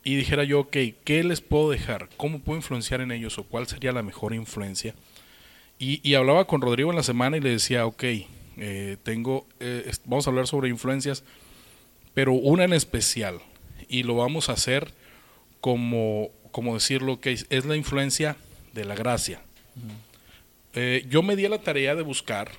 y 0.04 0.14
dijera 0.14 0.44
yo, 0.44 0.60
ok, 0.60 0.76
¿qué 1.02 1.24
les 1.24 1.40
puedo 1.40 1.68
dejar? 1.68 2.08
¿Cómo 2.16 2.38
puedo 2.38 2.58
influenciar 2.58 3.00
en 3.00 3.10
ellos? 3.10 3.36
¿O 3.38 3.42
cuál 3.42 3.66
sería 3.66 3.90
la 3.90 4.04
mejor 4.04 4.32
influencia? 4.32 4.94
Y, 5.80 6.00
y 6.08 6.14
hablaba 6.14 6.46
con 6.46 6.60
Rodrigo 6.60 6.90
en 6.90 6.96
la 6.96 7.02
semana 7.02 7.38
y 7.38 7.40
le 7.40 7.50
decía, 7.50 7.86
ok, 7.86 8.04
eh, 8.56 8.98
tengo, 9.02 9.48
eh, 9.58 9.90
vamos 10.04 10.28
a 10.28 10.30
hablar 10.30 10.46
sobre 10.46 10.68
influencias, 10.68 11.24
pero 12.14 12.34
una 12.34 12.62
en 12.62 12.72
especial. 12.72 13.40
Y 13.88 14.04
lo 14.04 14.14
vamos 14.14 14.48
a 14.48 14.52
hacer 14.52 14.92
como, 15.60 16.30
como 16.52 16.74
decirlo, 16.74 17.20
que 17.20 17.32
es 17.32 17.64
la 17.64 17.74
influencia 17.74 18.36
de 18.76 18.84
la 18.84 18.94
gracia. 18.94 19.40
Eh, 20.74 21.04
yo 21.08 21.22
me 21.22 21.34
di 21.34 21.44
a 21.46 21.48
la 21.48 21.58
tarea 21.58 21.94
de 21.96 22.02
buscar 22.02 22.50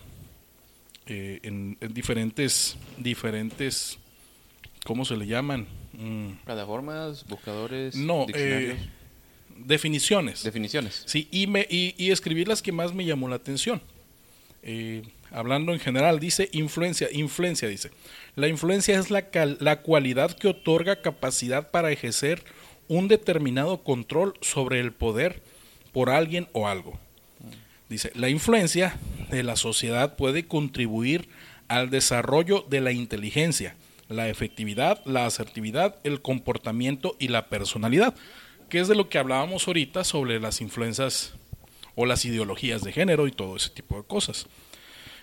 eh, 1.06 1.40
en, 1.44 1.78
en 1.80 1.94
diferentes, 1.94 2.76
diferentes, 2.98 3.98
¿cómo 4.84 5.06
se 5.06 5.16
le 5.16 5.28
llaman? 5.28 5.68
Mm, 5.94 6.32
Plataformas, 6.44 7.26
buscadores, 7.28 7.96
no, 7.96 8.26
diccionarios, 8.26 8.78
eh, 8.80 8.90
definiciones. 9.66 10.44
definiciones. 10.44 11.04
Sí, 11.06 11.28
y, 11.32 11.48
me, 11.48 11.66
y, 11.70 11.94
y 11.98 12.12
escribí 12.12 12.44
las 12.44 12.62
que 12.62 12.72
más 12.72 12.94
me 12.94 13.06
llamó 13.06 13.30
la 13.30 13.36
atención. 13.38 13.82
Hablando 15.32 15.72
en 15.74 15.80
general, 15.80 16.20
dice 16.20 16.50
influencia, 16.52 17.08
influencia 17.14 17.70
dice. 17.70 17.90
La 18.36 18.48
influencia 18.50 19.00
es 19.00 19.10
la, 19.10 19.30
cal- 19.30 19.58
la 19.62 19.82
cualidad 19.82 20.32
que 20.34 20.50
otorga 20.50 21.02
capacidad 21.02 21.72
para 21.72 21.92
ejercer 21.92 22.44
un 22.90 23.08
determinado 23.08 23.82
control 23.84 24.34
sobre 24.42 24.80
el 24.82 24.92
poder 24.92 25.42
por 25.98 26.12
alguien 26.12 26.48
o 26.52 26.68
algo. 26.68 27.00
Dice, 27.90 28.12
la 28.14 28.30
influencia 28.30 29.00
de 29.32 29.42
la 29.42 29.56
sociedad 29.56 30.16
puede 30.16 30.46
contribuir 30.46 31.28
al 31.70 31.90
desarrollo 31.90 32.64
de 32.70 32.82
la 32.82 32.92
inteligencia, 32.92 33.76
la 34.08 34.30
efectividad, 34.30 35.04
la 35.06 35.26
asertividad, 35.26 35.96
el 36.04 36.22
comportamiento 36.22 37.16
y 37.18 37.30
la 37.30 37.48
personalidad, 37.48 38.14
que 38.70 38.78
es 38.78 38.88
de 38.88 38.94
lo 38.94 39.10
que 39.10 39.18
hablábamos 39.18 39.68
ahorita 39.68 40.04
sobre 40.04 40.40
las 40.40 40.62
influencias 40.62 41.34
o 41.96 42.06
las 42.06 42.26
ideologías 42.26 42.84
de 42.84 42.92
género 42.92 43.26
y 43.26 43.32
todo 43.32 43.56
ese 43.56 43.72
tipo 43.72 43.98
de 43.98 44.04
cosas. 44.04 44.46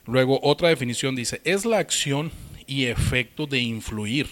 Luego, 0.06 0.40
otra 0.42 0.70
definición 0.70 1.14
dice, 1.14 1.40
es 1.44 1.64
la 1.64 1.78
acción 1.78 2.32
y 2.66 2.86
efecto 2.86 3.46
de 3.46 3.60
influir. 3.60 4.26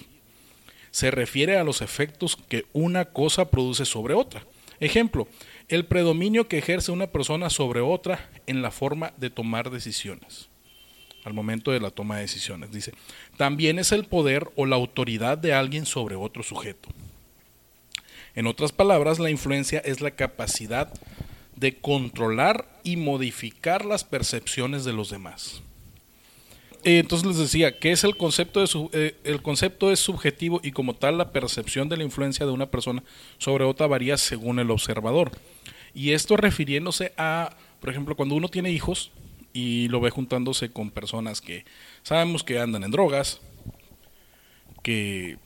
Se 0.91 1.13
refiere 1.13 1.57
a 1.57 1.63
los 1.63 1.83
efectos 1.83 2.35
que 2.35 2.65
una 2.73 3.05
cosa 3.05 3.49
produce 3.49 3.85
sobre 3.85 4.15
otra. 4.15 4.45
Ejemplo, 4.81 5.29
el 5.69 5.87
predominio 5.87 6.49
que 6.49 6.59
ejerce 6.59 6.93
una 6.93 7.07
persona 7.07 7.51
sobre 7.51 7.81
otra 7.81 8.31
en 8.47 8.63
la 8.63 8.71
forma 8.71 9.13
de 9.17 9.31
tomar 9.31 9.71
decisiones. 9.71 10.49
Al 11.25 11.35
momento 11.35 11.71
de 11.71 11.81
la 11.81 11.91
toma 11.91 12.17
de 12.17 12.23
decisiones, 12.23 12.73
dice. 12.73 12.93
También 13.37 13.79
es 13.79 13.93
el 13.93 14.05
poder 14.05 14.51
o 14.57 14.67
la 14.67 14.77
autoridad 14.77 15.39
de 15.39 15.55
alguien 15.55 15.87
sobre 15.87 16.17
otro 16.17 16.43
sujeto. 16.43 16.89
En 18.35 18.47
otras 18.47 18.73
palabras, 18.73 19.19
la 19.19 19.31
influencia 19.31 19.79
es 19.81 20.01
la 20.01 20.13
capacidad 20.13 20.93
de 21.55 21.77
controlar 21.77 22.67
y 22.83 22.97
modificar 22.97 23.85
las 23.85 24.05
percepciones 24.05 24.85
de 24.85 24.93
los 24.93 25.11
demás. 25.11 25.63
Eh, 26.85 26.99
Entonces 26.99 27.27
les 27.27 27.39
decía 27.39 27.79
que 27.79 27.93
es 27.93 28.03
el 28.05 28.17
concepto 28.17 28.61
de 28.61 28.67
su- 28.67 28.91
eh, 28.93 29.17
el 29.25 29.41
concepto 29.43 29.93
es 29.93 30.01
subjetivo 30.01 30.61
y 30.65 30.73
como 30.73 30.95
tal 30.95 31.17
la 31.19 31.31
percepción 31.33 31.89
de 31.89 31.97
la 31.97 32.03
influencia 32.05 32.45
de 32.47 32.53
una 32.53 32.67
persona 32.67 33.03
sobre 33.39 33.65
otra 33.65 33.87
varía 33.87 34.17
según 34.17 34.59
el 34.59 34.71
observador. 34.71 35.31
Y 35.95 36.11
esto 36.13 36.37
refiriéndose 36.37 37.13
a, 37.17 37.55
por 37.81 37.91
ejemplo, 37.91 38.17
cuando 38.17 38.35
uno 38.35 38.49
tiene 38.49 38.71
hijos 38.71 39.11
y 39.53 39.89
lo 39.89 40.01
ve 40.01 40.11
juntándose 40.11 40.71
con 40.73 40.91
personas 40.91 41.41
que 41.41 41.65
sabemos 42.03 42.43
que 42.43 42.59
andan 42.59 42.83
en 42.85 42.91
drogas, 42.91 43.41
que 44.83 45.37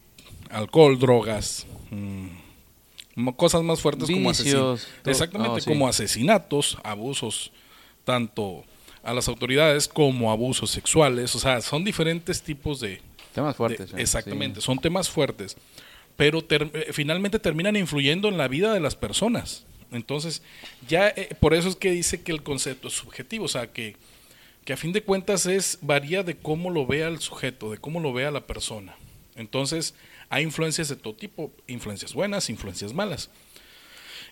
alcohol, 0.50 0.98
drogas, 0.98 1.66
mm, 1.90 3.28
cosas 3.36 3.62
más 3.62 3.80
fuertes 3.80 4.08
como 4.10 4.30
asesinatos. 4.30 4.86
Exactamente, 5.04 5.52
oh, 5.52 5.60
sí. 5.60 5.68
como 5.68 5.88
asesinatos, 5.88 6.78
abusos, 6.84 7.50
tanto 8.04 8.64
a 9.06 9.14
las 9.14 9.28
autoridades 9.28 9.88
como 9.88 10.30
abusos 10.32 10.70
sexuales, 10.70 11.34
o 11.34 11.38
sea, 11.38 11.60
son 11.60 11.84
diferentes 11.84 12.42
tipos 12.42 12.80
de... 12.80 13.00
Temas 13.34 13.56
fuertes. 13.56 13.92
de- 13.92 13.98
¿eh? 13.98 14.02
exactamente, 14.02 14.60
Sí. 14.60 14.66
son 14.66 14.78
temas 14.78 15.08
fuertes, 15.10 15.56
pero 16.16 16.42
ter- 16.42 16.70
eh, 16.74 16.88
finalmente 16.92 17.38
terminan 17.38 17.76
influyendo 17.76 18.28
en 18.28 18.36
la 18.38 18.48
vida 18.48 18.72
de 18.74 18.80
las 18.80 18.96
personas. 18.96 19.64
Entonces, 19.92 20.42
ya 20.88 21.08
eh, 21.08 21.28
por 21.38 21.54
eso 21.54 21.68
es 21.68 21.76
que 21.76 21.90
dice 21.90 22.22
que 22.22 22.32
el 22.32 22.42
concepto 22.42 22.88
es 22.88 22.94
subjetivo, 22.94 23.44
o 23.44 23.48
sea, 23.48 23.72
que, 23.72 23.94
que 24.64 24.72
a 24.72 24.76
fin 24.76 24.92
de 24.92 25.02
cuentas 25.02 25.46
es 25.46 25.78
varía 25.82 26.22
de 26.22 26.36
cómo 26.36 26.70
lo 26.70 26.86
vea 26.86 27.08
el 27.08 27.20
sujeto, 27.20 27.70
de 27.70 27.78
cómo 27.78 28.00
lo 28.00 28.12
vea 28.12 28.30
la 28.30 28.46
persona. 28.46 28.96
Entonces, 29.36 29.94
hay 30.28 30.42
influencias 30.42 30.88
de 30.88 30.96
todo 30.96 31.14
tipo, 31.14 31.52
influencias 31.68 32.14
buenas, 32.14 32.50
influencias 32.50 32.92
malas. 32.92 33.30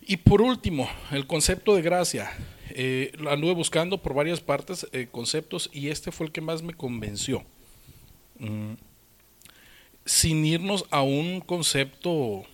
Y 0.07 0.17
por 0.17 0.43
último, 0.43 0.91
el 1.13 1.27
concepto 1.27 1.77
de 1.77 1.83
gracia. 1.83 2.33
Eh, 2.71 3.13
anduve 3.31 3.53
buscando 3.55 3.99
por 3.99 4.15
varias 4.15 4.41
partes 4.41 4.87
eh, 4.93 5.09
conceptos 5.11 5.71
y 5.73 5.89
este 5.89 6.11
fue 6.13 6.27
el 6.27 6.33
que 6.33 6.41
más 6.41 6.63
me 6.63 6.75
convenció. 6.75 7.45
Mm, 8.39 8.73
sin 10.05 10.45
irnos 10.45 10.85
a 10.91 11.03
un 11.03 11.41
concepto 11.41 12.45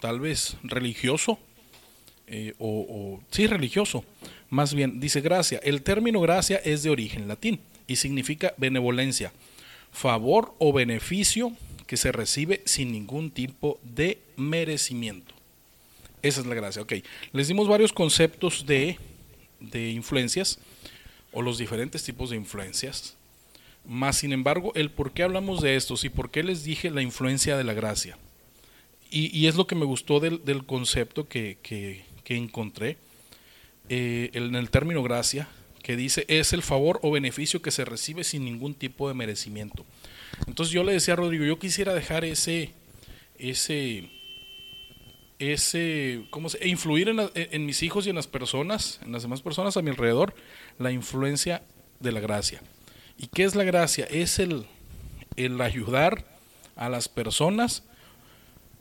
tal 0.00 0.20
vez 0.20 0.56
religioso, 0.62 1.38
eh, 2.26 2.54
o- 2.58 3.20
sí, 3.30 3.46
religioso. 3.46 4.04
Más 4.50 4.72
bien, 4.74 5.00
dice 5.00 5.20
gracia. 5.20 5.60
El 5.62 5.82
término 5.82 6.20
gracia 6.20 6.56
es 6.64 6.82
de 6.82 6.90
origen 6.90 7.28
latín 7.28 7.60
y 7.86 7.96
significa 7.96 8.54
benevolencia, 8.56 9.32
favor 9.92 10.54
o 10.58 10.72
beneficio 10.72 11.52
que 11.86 11.96
se 11.96 12.12
recibe 12.12 12.62
sin 12.64 12.92
ningún 12.92 13.30
tipo 13.30 13.78
de 13.82 14.18
merecimiento. 14.36 15.34
Esa 16.22 16.40
es 16.40 16.46
la 16.46 16.54
gracia. 16.54 16.80
Ok, 16.82 16.94
les 17.32 17.48
dimos 17.48 17.68
varios 17.68 17.92
conceptos 17.92 18.64
de, 18.64 18.98
de 19.70 19.90
influencias 19.90 20.58
o 21.32 21.42
los 21.42 21.58
diferentes 21.58 22.02
tipos 22.04 22.30
de 22.30 22.36
influencias. 22.36 23.16
Más 23.86 24.16
sin 24.18 24.32
embargo, 24.32 24.72
el 24.74 24.90
por 24.90 25.12
qué 25.12 25.22
hablamos 25.24 25.60
de 25.60 25.76
estos 25.76 26.04
y 26.04 26.08
por 26.08 26.30
qué 26.30 26.42
les 26.42 26.64
dije 26.64 26.90
la 26.90 27.02
influencia 27.02 27.56
de 27.56 27.64
la 27.64 27.74
gracia. 27.74 28.16
Y, 29.10 29.36
y 29.38 29.46
es 29.46 29.56
lo 29.56 29.66
que 29.66 29.74
me 29.74 29.84
gustó 29.84 30.20
del, 30.20 30.44
del 30.44 30.64
concepto 30.64 31.28
que, 31.28 31.58
que- 31.62 32.02
encontré 32.26 32.96
eh, 33.90 34.30
en 34.32 34.54
el 34.54 34.70
término 34.70 35.02
gracia, 35.02 35.46
que 35.82 35.94
dice 35.96 36.24
es 36.28 36.54
el 36.54 36.62
favor 36.62 36.98
o 37.02 37.10
beneficio 37.10 37.60
que 37.60 37.70
se 37.70 37.84
recibe 37.84 38.24
sin 38.24 38.44
ningún 38.46 38.74
tipo 38.74 39.06
de 39.08 39.14
merecimiento. 39.14 39.84
Entonces 40.46 40.72
yo 40.72 40.82
le 40.82 40.92
decía 40.94 41.12
a 41.14 41.16
Rodrigo, 41.18 41.44
yo 41.44 41.58
quisiera 41.58 41.92
dejar 41.92 42.24
ese, 42.24 42.70
ese, 43.38 44.08
ese, 45.52 46.24
¿cómo 46.30 46.48
e 46.60 46.68
influir 46.68 47.08
en, 47.08 47.16
la- 47.16 47.30
en 47.34 47.66
mis 47.66 47.82
hijos 47.82 48.06
y 48.06 48.10
en 48.10 48.16
las 48.16 48.26
personas, 48.26 49.00
en 49.04 49.12
las 49.12 49.22
demás 49.22 49.42
personas 49.42 49.76
a 49.76 49.82
mi 49.82 49.90
alrededor, 49.90 50.34
la 50.78 50.90
influencia 50.92 51.62
de 52.00 52.12
la 52.12 52.20
gracia. 52.20 52.60
¿Y 53.18 53.28
qué 53.28 53.44
es 53.44 53.54
la 53.54 53.64
gracia? 53.64 54.06
Es 54.10 54.38
el, 54.38 54.66
el 55.36 55.60
ayudar 55.60 56.24
a 56.76 56.88
las 56.88 57.08
personas 57.08 57.82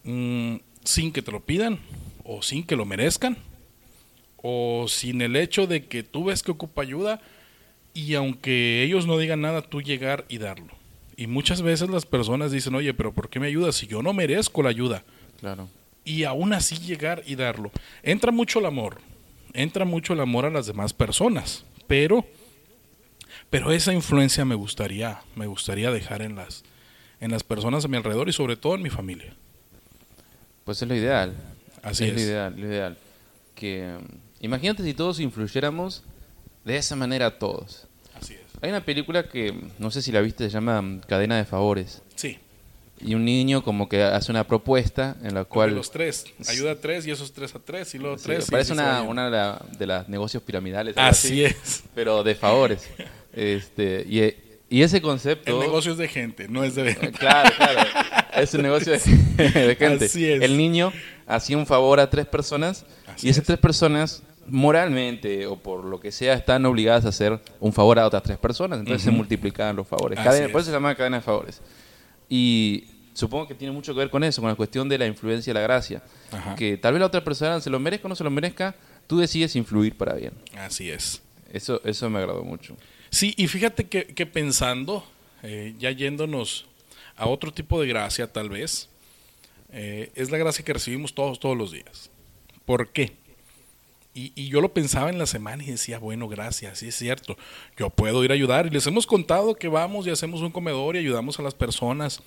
mm, 0.03 0.55
sin 0.83 1.11
que 1.11 1.21
te 1.21 1.31
lo 1.31 1.39
pidan 1.41 1.79
o 2.23 2.41
sin 2.41 2.63
que 2.63 2.75
lo 2.75 2.85
merezcan 2.85 3.37
o 4.37 4.85
sin 4.89 5.21
el 5.21 5.35
hecho 5.35 5.67
de 5.67 5.85
que 5.85 6.03
tú 6.03 6.25
ves 6.25 6.43
que 6.43 6.51
ocupa 6.51 6.81
ayuda 6.81 7.21
y 7.93 8.15
aunque 8.15 8.83
ellos 8.83 9.05
no 9.05 9.17
digan 9.17 9.41
nada, 9.41 9.61
tú 9.61 9.81
llegar 9.81 10.25
y 10.27 10.39
darlo. 10.39 10.73
Y 11.15 11.27
muchas 11.27 11.61
veces 11.61 11.89
las 11.89 12.05
personas 12.07 12.51
dicen, 12.51 12.73
oye, 12.73 12.93
pero 12.95 13.13
¿por 13.13 13.29
qué 13.29 13.39
me 13.39 13.47
ayudas 13.47 13.75
si 13.75 13.85
yo 13.87 14.01
no 14.01 14.13
merezco 14.13 14.63
la 14.63 14.69
ayuda? 14.69 15.03
Claro. 15.39 15.69
Y 16.05 16.23
aún 16.23 16.53
así 16.53 16.77
llegar 16.77 17.23
y 17.25 17.35
darlo. 17.35 17.71
Entra 18.01 18.31
mucho 18.31 18.59
el 18.59 18.65
amor, 18.65 18.99
entra 19.53 19.85
mucho 19.85 20.13
el 20.13 20.19
amor 20.19 20.45
a 20.45 20.49
las 20.49 20.67
demás 20.67 20.93
personas, 20.93 21.63
pero 21.87 22.25
pero 23.49 23.71
esa 23.71 23.93
influencia 23.93 24.45
me 24.45 24.55
gustaría 24.55 25.21
me 25.35 25.45
gustaría 25.45 25.91
dejar 25.91 26.21
en 26.21 26.35
las 26.35 26.63
en 27.19 27.31
las 27.31 27.43
personas 27.43 27.85
a 27.85 27.87
mi 27.87 27.97
alrededor 27.97 28.27
y 28.27 28.33
sobre 28.33 28.57
todo 28.57 28.75
en 28.75 28.81
mi 28.81 28.89
familia. 28.89 29.33
Pues 30.65 30.81
es 30.81 30.87
lo 30.87 30.95
ideal. 30.95 31.33
Así 31.81 32.05
es. 32.05 32.11
es. 32.11 32.15
lo 32.15 32.21
ideal, 32.21 32.53
lo 32.57 32.67
ideal. 32.67 32.97
Que, 33.55 33.97
imagínate 34.41 34.83
si 34.83 34.93
todos 34.93 35.19
influyéramos 35.19 36.03
de 36.65 36.77
esa 36.77 36.95
manera 36.95 37.37
todos. 37.37 37.87
Así 38.15 38.33
es. 38.33 38.41
Hay 38.61 38.69
una 38.69 38.83
película 38.83 39.29
que, 39.29 39.53
no 39.79 39.91
sé 39.91 40.01
si 40.01 40.11
la 40.11 40.21
viste, 40.21 40.45
se 40.45 40.49
llama 40.49 41.01
Cadena 41.07 41.37
de 41.37 41.45
Favores. 41.45 42.01
Sí. 42.15 42.39
Y 43.05 43.15
un 43.15 43.25
niño 43.25 43.63
como 43.63 43.89
que 43.89 44.01
hace 44.01 44.31
una 44.31 44.45
propuesta 44.47 45.17
en 45.23 45.33
la 45.35 45.43
Cual, 45.45 45.75
los 45.75 45.91
tres, 45.91 46.25
ayuda 46.47 46.71
a 46.71 46.75
tres 46.75 47.05
y 47.05 47.11
esos 47.11 47.33
tres 47.33 47.53
a 47.53 47.59
tres 47.59 47.93
y 47.95 47.97
luego 47.99 48.17
Sí, 48.17 48.23
tres. 48.25 48.49
parece 48.49 48.73
una, 48.73 49.01
una 49.01 49.25
de, 49.25 49.31
la- 49.31 49.65
de 49.77 49.87
las 49.87 50.07
negocios 50.09 50.41
piramidales. 50.43 50.95
Así 50.97 51.43
es. 51.43 51.83
Pero 51.93 52.23
de 52.23 52.33
favores. 52.35 52.87
este 53.33 54.05
y, 54.07 54.77
y 54.77 54.81
ese 54.83 55.01
concepto... 55.01 55.51
El 55.51 55.59
negocio 55.59 55.91
es 55.91 55.97
de 55.97 56.07
gente, 56.07 56.47
no 56.47 56.63
es 56.63 56.75
de 56.75 56.91
Eh, 56.91 57.11
Claro, 57.17 57.51
claro. 57.57 57.81
Es 58.35 58.53
un 58.53 58.61
negocio 58.61 58.93
de, 58.93 58.99
de 59.37 59.75
gente. 59.75 60.05
Así 60.05 60.25
es. 60.29 60.41
El 60.41 60.57
niño 60.57 60.91
hacía 61.27 61.57
un 61.57 61.65
favor 61.67 61.99
a 61.99 62.09
tres 62.09 62.25
personas 62.25 62.85
Así 63.07 63.27
y 63.27 63.29
esas 63.29 63.41
es. 63.41 63.47
tres 63.47 63.59
personas 63.59 64.23
moralmente 64.47 65.45
o 65.47 65.55
por 65.57 65.83
lo 65.85 65.99
que 65.99 66.11
sea 66.11 66.33
están 66.33 66.65
obligadas 66.65 67.05
a 67.05 67.09
hacer 67.09 67.39
un 67.59 67.71
favor 67.73 67.99
a 67.99 68.07
otras 68.07 68.23
tres 68.23 68.37
personas. 68.37 68.79
Entonces 68.79 69.03
se 69.03 69.11
multiplicaban 69.11 69.75
los 69.75 69.87
favores. 69.87 70.17
Cadena- 70.19 70.47
por 70.51 70.61
es. 70.61 70.67
eso 70.67 70.71
se 70.71 70.77
llama 70.77 70.95
cadena 70.95 71.17
de 71.17 71.23
favores. 71.23 71.61
Y 72.29 72.85
supongo 73.13 73.47
que 73.47 73.55
tiene 73.55 73.71
mucho 73.71 73.93
que 73.93 73.99
ver 73.99 74.09
con 74.09 74.23
eso, 74.23 74.41
con 74.41 74.49
la 74.49 74.55
cuestión 74.55 74.89
de 74.89 74.97
la 74.97 75.07
influencia 75.07 75.51
y 75.51 75.53
la 75.53 75.61
gracia. 75.61 76.03
Ajá. 76.31 76.55
Que 76.55 76.77
tal 76.77 76.93
vez 76.93 76.99
la 76.99 77.07
otra 77.07 77.23
persona 77.23 77.59
se 77.61 77.69
lo 77.69 77.79
merezca 77.79 78.07
o 78.07 78.09
no 78.09 78.15
se 78.15 78.23
lo 78.23 78.31
merezca, 78.31 78.75
tú 79.07 79.19
decides 79.19 79.55
influir 79.55 79.95
para 79.95 80.13
bien. 80.13 80.33
Así 80.57 80.89
es. 80.89 81.21
Eso, 81.51 81.81
eso 81.83 82.09
me 82.09 82.19
agradó 82.19 82.43
mucho. 82.43 82.75
Sí, 83.09 83.33
y 83.37 83.47
fíjate 83.47 83.85
que, 83.87 84.07
que 84.07 84.25
pensando, 84.25 85.05
eh, 85.43 85.75
ya 85.77 85.91
yéndonos 85.91 86.65
a 87.15 87.27
otro 87.27 87.53
tipo 87.53 87.79
de 87.79 87.87
gracia 87.87 88.31
tal 88.31 88.49
vez, 88.49 88.89
eh, 89.71 90.11
es 90.15 90.31
la 90.31 90.37
gracia 90.37 90.65
que 90.65 90.73
recibimos 90.73 91.13
todos, 91.13 91.39
todos 91.39 91.55
los 91.55 91.71
días. 91.71 92.09
¿Por 92.65 92.89
qué? 92.89 93.13
Y, 94.15 94.31
y 94.35 94.47
yo 94.47 94.61
lo 94.61 94.73
pensaba 94.73 95.09
en 95.09 95.17
la 95.17 95.25
semana 95.25 95.63
y 95.63 95.67
decía, 95.67 95.99
bueno, 95.99 96.27
gracias, 96.27 96.79
sí 96.79 96.87
es 96.87 96.95
cierto, 96.95 97.35
yo 97.77 97.89
puedo 97.89 98.23
ir 98.23 98.31
a 98.31 98.35
ayudar. 98.35 98.67
Y 98.67 98.69
les 98.69 98.85
hemos 98.87 99.05
contado 99.05 99.55
que 99.55 99.67
vamos 99.67 100.07
y 100.07 100.11
hacemos 100.11 100.41
un 100.41 100.51
comedor 100.51 100.95
y 100.95 100.99
ayudamos 100.99 101.39
a 101.39 101.43
las 101.43 101.53
personas. 101.53 102.21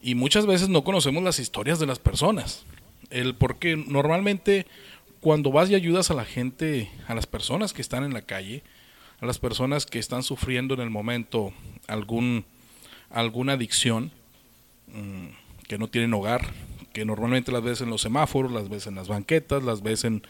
Y 0.00 0.14
muchas 0.14 0.46
veces 0.46 0.68
no 0.68 0.84
conocemos 0.84 1.22
las 1.22 1.38
historias 1.38 1.78
de 1.78 1.86
las 1.86 1.98
personas. 1.98 2.64
El 3.10 3.34
porque 3.34 3.76
normalmente 3.76 4.66
cuando 5.20 5.50
vas 5.50 5.70
y 5.70 5.74
ayudas 5.74 6.10
a 6.10 6.14
la 6.14 6.24
gente, 6.24 6.90
a 7.06 7.14
las 7.14 7.26
personas 7.26 7.72
que 7.72 7.82
están 7.82 8.04
en 8.04 8.14
la 8.14 8.22
calle, 8.22 8.62
a 9.20 9.26
las 9.26 9.38
personas 9.38 9.86
que 9.86 9.98
están 9.98 10.22
sufriendo 10.22 10.74
en 10.74 10.80
el 10.80 10.90
momento 10.90 11.52
algún 11.86 12.44
alguna 13.10 13.54
adicción, 13.54 14.12
mm, 14.88 15.28
que 15.66 15.78
no 15.78 15.88
tienen 15.88 16.14
hogar, 16.14 16.52
que 16.92 17.04
normalmente 17.04 17.52
las 17.52 17.62
ves 17.62 17.80
en 17.80 17.90
los 17.90 18.02
semáforos, 18.02 18.52
las 18.52 18.68
ves 18.68 18.86
en 18.86 18.94
las 18.94 19.08
banquetas, 19.08 19.62
las 19.62 19.82
ves 19.82 20.04
en, 20.04 20.22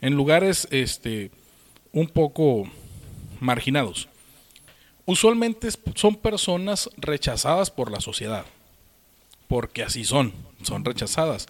en 0.00 0.14
lugares 0.14 0.66
este, 0.70 1.30
un 1.92 2.08
poco 2.08 2.64
marginados. 3.40 4.08
Usualmente 5.04 5.68
son 5.94 6.16
personas 6.16 6.90
rechazadas 6.96 7.70
por 7.70 7.90
la 7.90 8.00
sociedad, 8.00 8.46
porque 9.52 9.82
así 9.82 10.04
son, 10.06 10.32
son 10.62 10.82
rechazadas. 10.82 11.46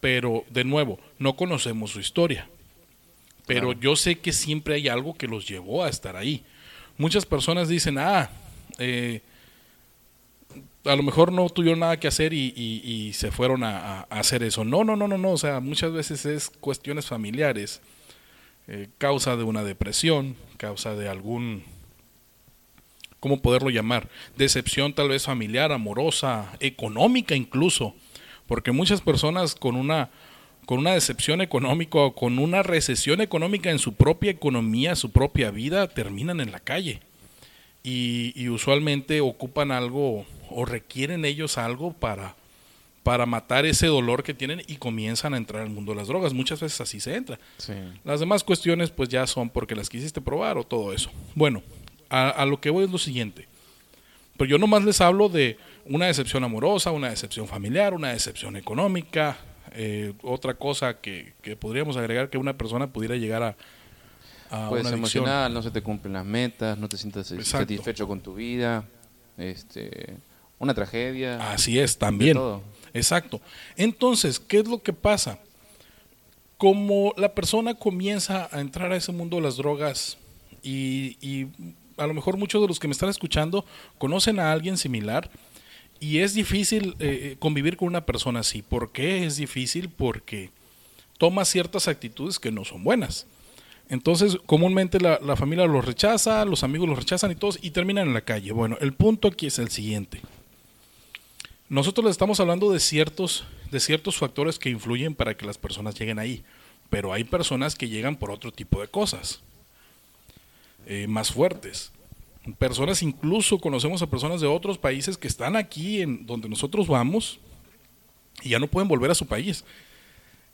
Pero, 0.00 0.44
de 0.50 0.62
nuevo, 0.62 1.00
no 1.18 1.34
conocemos 1.34 1.90
su 1.90 1.98
historia. 1.98 2.48
Pero 3.44 3.70
Claro. 3.72 3.80
yo 3.80 3.96
sé 3.96 4.20
que 4.20 4.32
siempre 4.32 4.76
hay 4.76 4.86
algo 4.86 5.14
que 5.14 5.26
los 5.26 5.48
llevó 5.48 5.82
a 5.82 5.88
estar 5.88 6.14
ahí. 6.14 6.44
Muchas 6.96 7.26
personas 7.26 7.68
dicen, 7.68 7.98
ah, 7.98 8.30
eh, 8.78 9.20
a 10.84 10.94
lo 10.94 11.02
mejor 11.02 11.32
no 11.32 11.48
tuvieron 11.48 11.80
nada 11.80 11.98
que 11.98 12.06
hacer 12.06 12.32
y, 12.32 12.52
y- 12.56 12.82
y 12.88 13.12
se 13.14 13.32
fueron 13.32 13.64
a, 13.64 13.78
a- 14.02 14.06
a 14.10 14.20
hacer 14.20 14.44
eso. 14.44 14.64
No, 14.64 14.84
no, 14.84 14.94
no, 14.94 15.08
no, 15.08 15.18
no. 15.18 15.30
O 15.32 15.38
sea, 15.38 15.58
muchas 15.58 15.92
veces 15.92 16.24
es 16.26 16.50
cuestiones 16.60 17.06
familiares, 17.06 17.80
eh, 18.68 18.88
causa 18.98 19.36
de 19.36 19.42
una 19.42 19.64
depresión, 19.64 20.36
causa 20.56 20.94
de 20.94 21.08
algún, 21.08 21.64
¿cómo 23.24 23.40
poderlo 23.40 23.70
llamar? 23.70 24.10
Decepción 24.36 24.92
tal 24.92 25.08
vez 25.08 25.24
familiar, 25.24 25.72
amorosa, 25.72 26.52
económica 26.60 27.34
incluso. 27.34 27.94
Porque 28.46 28.70
muchas 28.70 29.00
personas 29.00 29.54
con 29.54 29.76
una 29.76 30.10
con 30.66 30.78
una 30.78 30.92
decepción 30.92 31.40
económica 31.40 32.00
o 32.00 32.14
con 32.14 32.38
una 32.38 32.62
recesión 32.62 33.22
económica 33.22 33.70
en 33.70 33.78
su 33.78 33.94
propia 33.94 34.30
economía, 34.30 34.94
su 34.94 35.10
propia 35.10 35.50
vida, 35.50 35.88
terminan 35.88 36.42
en 36.42 36.52
la 36.52 36.60
calle. 36.60 37.00
Y, 37.82 38.34
y 38.36 38.50
usualmente 38.50 39.22
ocupan 39.22 39.72
algo 39.72 40.26
o 40.50 40.66
requieren 40.66 41.24
ellos 41.24 41.56
algo 41.56 41.94
para, 41.94 42.36
para 43.04 43.24
matar 43.24 43.64
ese 43.64 43.86
dolor 43.86 44.22
que 44.22 44.34
tienen 44.34 44.62
y 44.66 44.76
comienzan 44.76 45.32
a 45.32 45.38
entrar 45.38 45.62
al 45.62 45.70
mundo 45.70 45.92
de 45.92 45.96
las 45.96 46.08
drogas. 46.08 46.34
Muchas 46.34 46.60
veces 46.60 46.78
así 46.78 47.00
se 47.00 47.14
entra. 47.14 47.38
Sí. 47.56 47.72
Las 48.04 48.20
demás 48.20 48.44
cuestiones 48.44 48.90
pues 48.90 49.08
ya 49.08 49.26
son 49.26 49.48
porque 49.48 49.74
las 49.74 49.88
quisiste 49.88 50.20
probar 50.20 50.58
o 50.58 50.64
todo 50.64 50.92
eso. 50.92 51.10
Bueno, 51.34 51.62
a, 52.14 52.30
a 52.30 52.46
lo 52.46 52.60
que 52.60 52.70
voy 52.70 52.84
es 52.84 52.90
lo 52.90 52.98
siguiente. 52.98 53.46
Pero 54.36 54.50
yo 54.50 54.58
nomás 54.58 54.84
les 54.84 55.00
hablo 55.00 55.28
de 55.28 55.58
una 55.86 56.06
decepción 56.06 56.44
amorosa, 56.44 56.90
una 56.90 57.10
decepción 57.10 57.46
familiar, 57.46 57.94
una 57.94 58.12
decepción 58.12 58.56
económica, 58.56 59.36
eh, 59.72 60.12
otra 60.22 60.54
cosa 60.54 61.00
que, 61.00 61.34
que 61.42 61.56
podríamos 61.56 61.96
agregar 61.96 62.30
que 62.30 62.38
una 62.38 62.56
persona 62.56 62.86
pudiera 62.88 63.16
llegar 63.16 63.42
a, 63.42 63.56
a 64.50 64.68
Puede 64.68 64.82
una 64.82 64.90
emocional, 64.90 65.52
no 65.52 65.62
se 65.62 65.70
te 65.70 65.82
cumplen 65.82 66.14
las 66.14 66.24
metas, 66.24 66.78
no 66.78 66.88
te 66.88 66.96
sientes 66.96 67.30
Exacto. 67.32 67.58
satisfecho 67.58 68.06
con 68.06 68.20
tu 68.20 68.34
vida, 68.34 68.84
este, 69.36 70.16
una 70.58 70.74
tragedia. 70.74 71.52
Así 71.52 71.78
es, 71.78 71.98
también. 71.98 72.38
Exacto. 72.92 73.40
Entonces, 73.76 74.38
¿qué 74.38 74.58
es 74.58 74.68
lo 74.68 74.82
que 74.82 74.92
pasa? 74.92 75.38
Como 76.56 77.12
la 77.16 77.34
persona 77.34 77.74
comienza 77.74 78.48
a 78.52 78.60
entrar 78.60 78.92
a 78.92 78.96
ese 78.96 79.12
mundo 79.12 79.36
de 79.36 79.42
las 79.42 79.56
drogas 79.56 80.16
y, 80.62 81.16
y 81.20 81.48
a 81.96 82.06
lo 82.06 82.14
mejor 82.14 82.36
muchos 82.36 82.60
de 82.62 82.68
los 82.68 82.78
que 82.78 82.88
me 82.88 82.92
están 82.92 83.08
escuchando 83.08 83.64
conocen 83.98 84.40
a 84.40 84.52
alguien 84.52 84.76
similar 84.76 85.30
y 86.00 86.18
es 86.18 86.34
difícil 86.34 86.96
eh, 86.98 87.36
convivir 87.38 87.76
con 87.76 87.88
una 87.88 88.04
persona 88.04 88.40
así. 88.40 88.62
¿Por 88.62 88.92
qué 88.92 89.24
es 89.24 89.36
difícil? 89.36 89.88
Porque 89.88 90.50
toma 91.18 91.44
ciertas 91.44 91.88
actitudes 91.88 92.38
que 92.38 92.50
no 92.50 92.64
son 92.64 92.84
buenas. 92.84 93.26
Entonces, 93.88 94.38
comúnmente 94.46 94.98
la, 94.98 95.18
la 95.22 95.36
familia 95.36 95.66
los 95.66 95.84
rechaza, 95.84 96.44
los 96.44 96.64
amigos 96.64 96.88
los 96.88 96.98
rechazan 96.98 97.30
y 97.30 97.34
todos, 97.34 97.58
y 97.62 97.70
terminan 97.70 98.08
en 98.08 98.14
la 98.14 98.22
calle. 98.22 98.52
Bueno, 98.52 98.76
el 98.80 98.92
punto 98.94 99.28
aquí 99.28 99.46
es 99.46 99.58
el 99.58 99.70
siguiente. 99.70 100.20
Nosotros 101.68 102.04
les 102.04 102.12
estamos 102.12 102.40
hablando 102.40 102.70
de 102.70 102.80
ciertos, 102.80 103.44
de 103.70 103.80
ciertos 103.80 104.16
factores 104.16 104.58
que 104.58 104.70
influyen 104.70 105.14
para 105.14 105.36
que 105.36 105.46
las 105.46 105.58
personas 105.58 105.98
lleguen 105.98 106.18
ahí, 106.18 106.44
pero 106.90 107.12
hay 107.12 107.24
personas 107.24 107.74
que 107.74 107.88
llegan 107.88 108.16
por 108.16 108.30
otro 108.30 108.52
tipo 108.52 108.80
de 108.80 108.88
cosas, 108.88 109.40
eh, 110.86 111.06
más 111.06 111.32
fuertes. 111.32 111.92
Personas, 112.58 113.02
incluso 113.02 113.58
conocemos 113.58 114.02
a 114.02 114.06
personas 114.06 114.40
de 114.40 114.46
otros 114.46 114.76
países 114.76 115.16
que 115.16 115.28
están 115.28 115.56
aquí 115.56 116.02
en 116.02 116.26
donde 116.26 116.48
nosotros 116.48 116.86
vamos 116.86 117.38
y 118.42 118.50
ya 118.50 118.58
no 118.58 118.66
pueden 118.66 118.88
volver 118.88 119.10
a 119.10 119.14
su 119.14 119.26
país. 119.26 119.64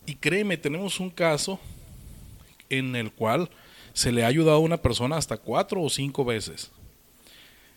Y 0.07 0.15
créeme, 0.15 0.57
tenemos 0.57 1.01
un 1.01 1.11
caso 1.11 1.59
en 2.69 2.95
el 2.95 3.11
cual 3.13 3.51
se 3.93 4.13
le 4.13 4.25
ha 4.25 4.29
ayudado 4.29 4.59
a 4.59 4.61
una 4.61 4.77
persona 4.77 5.17
hasta 5.17 5.37
cuatro 5.37 5.83
o 5.83 5.91
cinco 5.91 6.25
veces. 6.25 6.71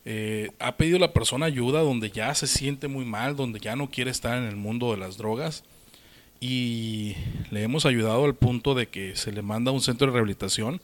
Eh, 0.06 0.52
ha 0.60 0.76
pedido 0.76 1.00
la 1.00 1.14
persona 1.14 1.46
ayuda 1.46 1.82
donde 1.82 2.12
ya 2.12 2.36
se 2.36 2.46
siente 2.46 2.88
muy 2.88 3.06
mal, 3.06 3.36
donde 3.36 3.60
ya 3.60 3.76
no 3.76 3.90
quiere 3.90 4.12
estar 4.12 4.38
en 4.38 4.44
el 4.44 4.58
mundo 4.58 4.92
de 4.92 4.98
las 4.98 5.18
drogas 5.18 5.64
y 6.40 7.16
le 7.52 7.64
hemos 7.64 7.86
ayudado 7.86 8.26
al 8.26 8.36
punto 8.36 8.76
de 8.76 8.90
que 8.90 9.16
se 9.16 9.32
le 9.32 9.42
manda 9.42 9.72
a 9.72 9.74
un 9.74 9.82
centro 9.82 10.08
de 10.08 10.14
rehabilitación 10.14 10.82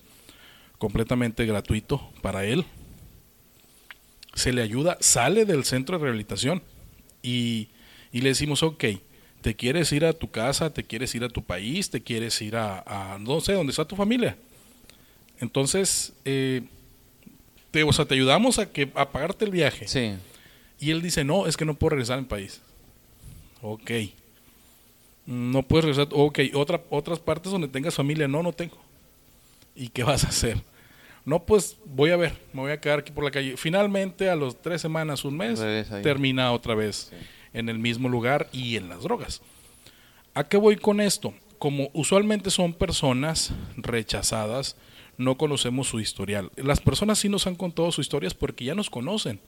completamente 0.79 1.45
gratuito 1.45 2.09
para 2.23 2.45
él. 2.45 2.65
Se 4.33 4.51
le 4.51 4.63
ayuda, 4.63 4.97
sale 4.99 5.45
del 5.45 5.65
centro 5.65 5.97
de 5.97 6.03
rehabilitación 6.03 6.63
y, 7.21 7.67
y 8.11 8.21
le 8.21 8.29
decimos, 8.29 8.63
ok, 8.63 8.85
te 9.41 9.55
quieres 9.55 9.91
ir 9.91 10.05
a 10.05 10.13
tu 10.13 10.31
casa, 10.31 10.73
te 10.73 10.83
quieres 10.83 11.13
ir 11.13 11.23
a 11.23 11.29
tu 11.29 11.43
país, 11.43 11.89
te 11.89 12.01
quieres 12.01 12.41
ir 12.41 12.55
a, 12.55 12.79
a 12.85 13.19
no 13.19 13.39
sé, 13.41 13.53
dónde 13.53 13.71
está 13.71 13.85
tu 13.85 13.95
familia. 13.95 14.37
Entonces, 15.39 16.13
eh, 16.25 16.63
te, 17.71 17.83
o 17.83 17.93
sea, 17.93 18.05
te 18.05 18.15
ayudamos 18.15 18.59
a, 18.59 18.71
que, 18.71 18.91
a 18.95 19.09
pagarte 19.09 19.45
el 19.45 19.51
viaje. 19.51 19.87
Sí, 19.87 20.15
Y 20.79 20.91
él 20.91 21.01
dice, 21.01 21.23
no, 21.23 21.47
es 21.47 21.55
que 21.55 21.65
no 21.65 21.75
puedo 21.75 21.91
regresar 21.91 22.17
a 22.17 22.21
mi 22.21 22.27
país. 22.27 22.61
Ok. 23.61 23.91
No 25.25 25.63
puedes 25.63 25.85
regresar. 25.85 26.07
Ok, 26.11 26.39
Otra, 26.53 26.81
otras 26.89 27.19
partes 27.19 27.51
donde 27.51 27.67
tengas 27.67 27.95
familia, 27.95 28.27
no, 28.27 28.43
no 28.43 28.51
tengo. 28.51 28.77
¿Y 29.75 29.89
qué 29.89 30.03
vas 30.03 30.25
a 30.25 30.29
hacer? 30.29 30.61
No, 31.29 31.45
pues 31.45 31.77
voy 31.85 32.09
a 32.09 32.17
ver, 32.17 32.33
me 32.53 32.61
voy 32.61 32.71
a 32.71 32.81
quedar 32.81 32.99
aquí 32.99 33.11
por 33.11 33.23
la 33.23 33.29
calle. 33.29 33.55
Finalmente, 33.55 34.31
a 34.31 34.35
los 34.35 34.59
tres 34.59 34.81
semanas, 34.81 35.23
un 35.23 35.37
mes, 35.37 35.59
termina 36.01 36.51
otra 36.51 36.73
vez 36.73 37.11
Sí. 37.11 37.15
en 37.53 37.69
el 37.69 37.77
mismo 37.77 38.09
lugar 38.09 38.49
y 38.51 38.77
en 38.77 38.89
las 38.89 39.03
drogas. 39.03 39.41
¿A 40.33 40.43
qué 40.45 40.57
voy 40.57 40.75
con 40.77 40.99
esto? 40.99 41.33
Como 41.59 41.89
usualmente 41.93 42.49
son 42.49 42.73
personas 42.73 43.51
rechazadas, 43.77 44.75
no 45.17 45.37
conocemos 45.37 45.87
su 45.87 45.99
historial. 45.99 46.49
Las 46.55 46.79
personas 46.79 47.19
sí 47.19 47.29
nos 47.29 47.45
han 47.45 47.55
contado 47.55 47.91
sus 47.91 48.05
historias 48.07 48.33
porque 48.33 48.65
ya 48.65 48.73
nos 48.73 48.89
conocen. 48.89 49.39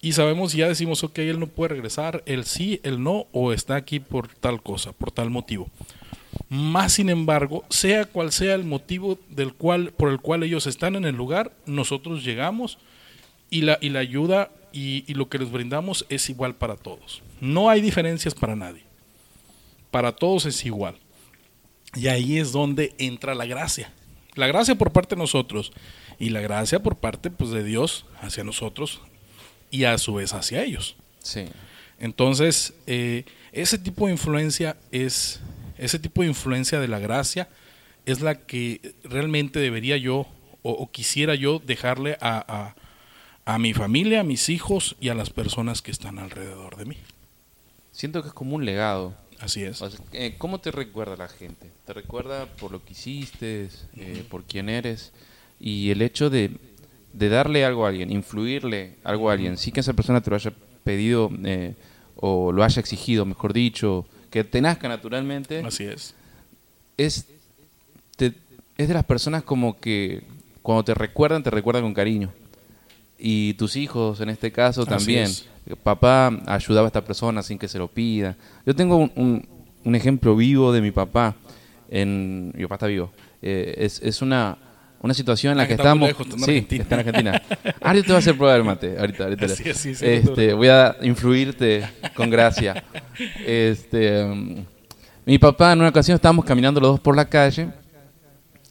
Y 0.00 0.12
sabemos 0.12 0.54
y 0.54 0.58
ya 0.58 0.68
decimos, 0.68 1.04
ok, 1.04 1.18
él 1.18 1.38
no 1.38 1.48
puede 1.48 1.70
regresar, 1.74 2.22
él 2.26 2.44
sí, 2.44 2.80
él 2.82 3.02
no, 3.02 3.26
o 3.32 3.52
está 3.52 3.74
aquí 3.76 4.00
por 4.00 4.28
tal 4.28 4.62
cosa, 4.62 4.92
por 4.92 5.10
tal 5.10 5.28
motivo. 5.30 5.68
Más 6.48 6.92
sin 6.94 7.08
embargo, 7.08 7.64
sea 7.70 8.04
cual 8.04 8.32
sea 8.32 8.54
el 8.54 8.64
motivo 8.64 9.18
del 9.28 9.54
cual, 9.54 9.92
por 9.96 10.10
el 10.10 10.20
cual 10.20 10.42
ellos 10.42 10.66
están 10.66 10.94
en 10.94 11.04
el 11.04 11.14
lugar, 11.14 11.52
nosotros 11.66 12.24
llegamos 12.24 12.78
y 13.50 13.62
la, 13.62 13.78
y 13.80 13.88
la 13.88 14.00
ayuda 14.00 14.50
y, 14.72 15.04
y 15.06 15.14
lo 15.14 15.28
que 15.28 15.38
les 15.38 15.50
brindamos 15.50 16.06
es 16.08 16.28
igual 16.28 16.54
para 16.54 16.76
todos. 16.76 17.22
No 17.40 17.70
hay 17.70 17.80
diferencias 17.80 18.34
para 18.34 18.56
nadie. 18.56 18.82
Para 19.90 20.12
todos 20.12 20.46
es 20.46 20.64
igual. 20.64 20.96
Y 21.94 22.08
ahí 22.08 22.38
es 22.38 22.52
donde 22.52 22.94
entra 22.98 23.34
la 23.34 23.46
gracia. 23.46 23.92
La 24.34 24.46
gracia 24.46 24.74
por 24.74 24.92
parte 24.92 25.14
de 25.14 25.20
nosotros 25.20 25.72
y 26.18 26.30
la 26.30 26.40
gracia 26.40 26.82
por 26.82 26.96
parte 26.96 27.30
pues, 27.30 27.50
de 27.50 27.62
Dios 27.62 28.04
hacia 28.20 28.44
nosotros 28.44 29.00
y 29.70 29.84
a 29.84 29.96
su 29.98 30.14
vez 30.14 30.34
hacia 30.34 30.62
ellos. 30.62 30.96
sí. 31.20 31.44
Entonces, 32.00 32.74
eh, 32.86 33.24
ese 33.52 33.78
tipo 33.78 34.06
de 34.06 34.12
influencia 34.12 34.76
es, 34.90 35.40
ese 35.78 35.98
tipo 35.98 36.22
de 36.22 36.28
influencia 36.28 36.80
de 36.80 36.88
la 36.88 36.98
gracia 36.98 37.48
es 38.06 38.20
la 38.20 38.34
que 38.46 38.94
realmente 39.04 39.58
debería 39.58 39.96
yo 39.96 40.26
o, 40.62 40.72
o 40.72 40.90
quisiera 40.90 41.34
yo 41.34 41.60
dejarle 41.64 42.16
a, 42.20 42.74
a, 43.46 43.52
a 43.52 43.58
mi 43.58 43.74
familia, 43.74 44.20
a 44.20 44.24
mis 44.24 44.48
hijos 44.48 44.96
y 45.00 45.08
a 45.08 45.14
las 45.14 45.30
personas 45.30 45.82
que 45.82 45.90
están 45.90 46.18
alrededor 46.18 46.76
de 46.76 46.86
mí. 46.86 46.96
Siento 47.92 48.22
que 48.22 48.28
es 48.28 48.34
como 48.34 48.56
un 48.56 48.64
legado. 48.64 49.14
Así 49.40 49.62
es. 49.62 49.82
O 49.82 49.90
sea, 49.90 50.00
eh, 50.12 50.36
¿Cómo 50.38 50.58
te 50.58 50.70
recuerda 50.70 51.16
la 51.16 51.28
gente? 51.28 51.70
Te 51.84 51.92
recuerda 51.92 52.46
por 52.46 52.72
lo 52.72 52.84
que 52.84 52.92
hiciste, 52.92 53.68
eh, 53.96 54.24
por 54.28 54.44
quién 54.44 54.68
eres 54.68 55.12
y 55.60 55.90
el 55.90 56.02
hecho 56.02 56.30
de, 56.30 56.50
de 57.12 57.28
darle 57.28 57.64
algo 57.64 57.84
a 57.84 57.88
alguien, 57.88 58.10
influirle 58.10 58.96
algo 59.04 59.30
a 59.30 59.34
alguien, 59.34 59.56
sí 59.56 59.72
que 59.72 59.80
esa 59.80 59.92
persona 59.92 60.20
te 60.20 60.30
lo 60.30 60.36
haya 60.36 60.52
pedido 60.82 61.30
eh, 61.44 61.74
o 62.16 62.52
lo 62.52 62.64
haya 62.64 62.80
exigido, 62.80 63.24
mejor 63.24 63.52
dicho, 63.52 64.06
que 64.34 64.42
te 64.42 64.60
nazca 64.60 64.88
naturalmente, 64.88 65.60
Así 65.64 65.84
es. 65.84 66.12
es, 66.96 67.24
te- 68.16 68.32
es 68.76 68.88
de 68.88 68.94
las 68.94 69.04
personas 69.04 69.44
como 69.44 69.78
que 69.78 70.24
cuando 70.60 70.82
te 70.84 70.92
recuerdan, 70.92 71.44
te 71.44 71.50
recuerdan 71.50 71.84
con 71.84 71.94
cariño. 71.94 72.32
Y 73.16 73.54
tus 73.54 73.76
hijos, 73.76 74.20
en 74.20 74.30
este 74.30 74.50
caso, 74.50 74.82
Así 74.82 74.90
también. 74.90 75.24
es. 75.26 75.46
Papá 75.84 76.36
ayudaba 76.46 76.86
a 76.86 76.88
esta 76.88 77.04
persona 77.04 77.44
sin 77.44 77.58
que 77.60 77.68
se 77.68 77.78
lo 77.78 77.86
pida. 77.86 78.34
Yo 78.66 78.74
tengo 78.74 78.96
un, 78.96 79.12
un- 79.14 79.48
un 79.84 79.94
ejemplo 79.94 80.34
vivo 80.34 80.72
de 80.72 80.80
mi 80.80 80.90
papá. 80.90 81.36
En, 81.88 82.48
mi 82.56 82.62
papá 82.64 82.74
está 82.74 82.86
vivo. 82.88 83.12
Eh, 83.40 83.74
es, 83.78 84.00
es 84.02 84.20
una, 84.20 84.58
una 85.04 85.14
situación 85.14 85.52
en 85.52 85.58
la 85.58 85.64
Ah, 85.64 85.66
que 85.68 85.74
estamos. 85.74 86.08
lejos, 86.08 86.26
está 86.26 86.38
sí, 86.38 86.42
Argentina. 86.50 86.82
está 86.82 86.94
en 86.94 86.98
Argentina. 87.00 87.42
Ahora 87.80 87.94
yo 87.96 88.02
te 88.02 88.08
voy 88.08 88.16
a 88.16 88.18
hacer 88.18 88.36
probar 88.36 88.56
el 88.56 88.64
mate. 88.64 88.96
Ahorita, 88.98 89.24
ahorita. 89.24 89.48
Sí, 89.48 89.64
sí, 89.74 89.94
sí, 89.94 90.04
este, 90.06 90.52
voy 90.54 90.68
a 90.68 90.96
influirte 91.02 91.86
con 92.14 92.30
gracia. 92.30 92.82
Este, 93.46 94.24
mm, 94.24 94.64
mi 95.26 95.38
papá 95.38 95.72
en 95.72 95.80
una 95.80 95.88
ocasión 95.88 96.14
estábamos 96.14 96.44
caminando 96.44 96.80
los 96.80 96.90
dos 96.92 97.00
por 97.00 97.16
la 97.16 97.26
calle 97.26 97.68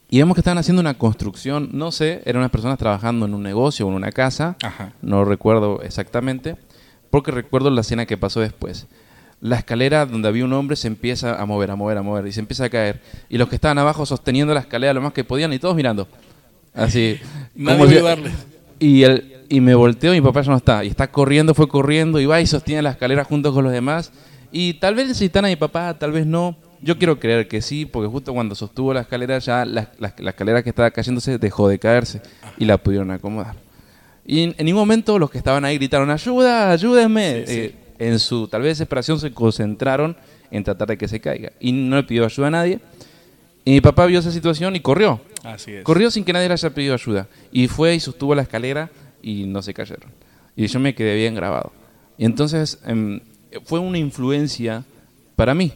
y 0.09 0.17
vemos 0.19 0.35
que 0.35 0.41
estaban 0.41 0.57
haciendo 0.59 0.79
una 0.81 0.93
construcción, 0.95 1.69
no 1.73 1.91
sé, 1.91 2.21
eran 2.25 2.41
unas 2.41 2.51
personas 2.51 2.77
trabajando 2.77 3.25
en 3.25 3.33
un 3.33 3.41
negocio 3.41 3.85
o 3.87 3.89
en 3.89 3.95
una 3.95 4.11
casa, 4.11 4.55
Ajá. 4.61 4.93
no 5.01 5.25
recuerdo 5.25 5.81
exactamente, 5.81 6.55
porque 7.09 7.31
recuerdo 7.31 7.71
la 7.71 7.81
escena 7.81 8.05
que 8.05 8.17
pasó 8.17 8.39
después. 8.39 8.85
La 9.43 9.57
escalera 9.57 10.05
donde 10.05 10.29
había 10.29 10.45
un 10.45 10.53
hombre 10.53 10.77
se 10.77 10.87
empieza 10.87 11.39
a 11.41 11.45
mover, 11.45 11.69
a 11.71 11.75
mover, 11.75 11.97
a 11.97 12.01
mover 12.01 12.25
y 12.27 12.31
se 12.31 12.39
empieza 12.39 12.63
a 12.63 12.69
caer. 12.69 13.01
Y 13.29 13.37
los 13.37 13.49
que 13.49 13.55
estaban 13.55 13.77
abajo 13.77 14.05
sosteniendo 14.05 14.53
la 14.53 14.61
escalera 14.61 14.93
lo 14.93 15.01
más 15.01 15.11
que 15.11 15.25
podían 15.25 15.51
y 15.51 15.59
todos 15.59 15.75
mirando. 15.75 16.07
Así. 16.73 17.19
Como 17.77 17.85
si- 17.87 17.95
y, 18.79 19.03
el, 19.03 19.43
y 19.49 19.59
me 19.59 19.75
volteo 19.75 20.13
y 20.13 20.21
mi 20.21 20.25
papá 20.25 20.41
ya 20.43 20.51
no 20.51 20.57
está. 20.57 20.83
Y 20.85 20.87
está 20.87 21.11
corriendo, 21.11 21.53
fue 21.53 21.67
corriendo 21.67 22.21
y 22.21 22.25
va 22.25 22.39
y 22.39 22.47
sostiene 22.47 22.81
la 22.81 22.91
escalera 22.91 23.25
junto 23.25 23.53
con 23.53 23.65
los 23.65 23.73
demás. 23.73 24.11
Y 24.51 24.75
tal 24.75 24.95
vez 24.95 25.07
necesitan 25.07 25.43
a 25.43 25.49
mi 25.49 25.55
papá, 25.57 25.93
tal 25.99 26.13
vez 26.13 26.25
no. 26.25 26.55
Yo 26.81 26.97
quiero 26.97 27.19
creer 27.19 27.47
que 27.49 27.61
sí, 27.61 27.85
porque 27.85 28.07
justo 28.09 28.33
cuando 28.33 28.55
sostuvo 28.55 28.93
la 28.93 29.01
escalera 29.01 29.39
ya 29.39 29.65
la, 29.65 29.89
la- 29.99 30.13
la 30.17 30.29
escalera 30.29 30.63
que 30.63 30.69
estaba 30.69 30.89
cayéndose 30.91 31.37
dejó 31.37 31.67
de 31.67 31.79
caerse 31.79 32.21
y 32.57 32.63
la 32.65 32.77
pudieron 32.77 33.11
acomodar. 33.11 33.55
Y 34.25 34.43
en, 34.43 34.55
en 34.57 34.65
ningún 34.65 34.81
momento 34.83 35.19
los 35.19 35.29
que 35.29 35.37
estaban 35.37 35.65
ahí 35.65 35.77
gritaron, 35.77 36.09
ayuda, 36.11 36.71
ayúdenme. 36.71 37.43
Sí, 37.45 37.53
sí. 37.53 37.59
Eh, 37.59 37.75
en 37.99 38.19
su 38.19 38.47
tal 38.47 38.61
vez 38.61 38.77
desesperación 38.77 39.19
se 39.19 39.31
concentraron 39.31 40.15
en 40.51 40.63
tratar 40.63 40.87
de 40.87 40.97
que 40.97 41.07
se 41.07 41.19
caiga. 41.19 41.51
Y 41.59 41.71
no 41.71 41.95
le 41.95 42.03
pidió 42.03 42.25
ayuda 42.25 42.47
a 42.47 42.51
nadie. 42.51 42.79
Y 43.65 43.71
mi 43.71 43.81
papá 43.81 44.05
vio 44.05 44.19
esa 44.19 44.31
situación 44.31 44.75
y 44.75 44.81
corrió. 44.81 45.21
Así 45.43 45.71
es. 45.71 45.83
Corrió 45.83 46.11
sin 46.11 46.23
que 46.23 46.33
nadie 46.33 46.47
le 46.47 46.53
haya 46.53 46.69
pedido 46.69 46.93
ayuda. 46.93 47.27
Y 47.51 47.67
fue 47.67 47.95
y 47.95 47.99
sostuvo 47.99 48.35
la 48.35 48.43
escalera 48.43 48.89
y 49.21 49.45
no 49.45 49.61
se 49.61 49.73
cayeron. 49.73 50.11
Y 50.55 50.67
yo 50.67 50.79
me 50.79 50.93
quedé 50.93 51.15
bien 51.15 51.35
grabado. 51.35 51.71
Y 52.17 52.25
entonces 52.25 52.79
em, 52.85 53.19
fue 53.63 53.79
una 53.79 53.97
influencia 53.97 54.83
para 55.35 55.53
mí. 55.53 55.73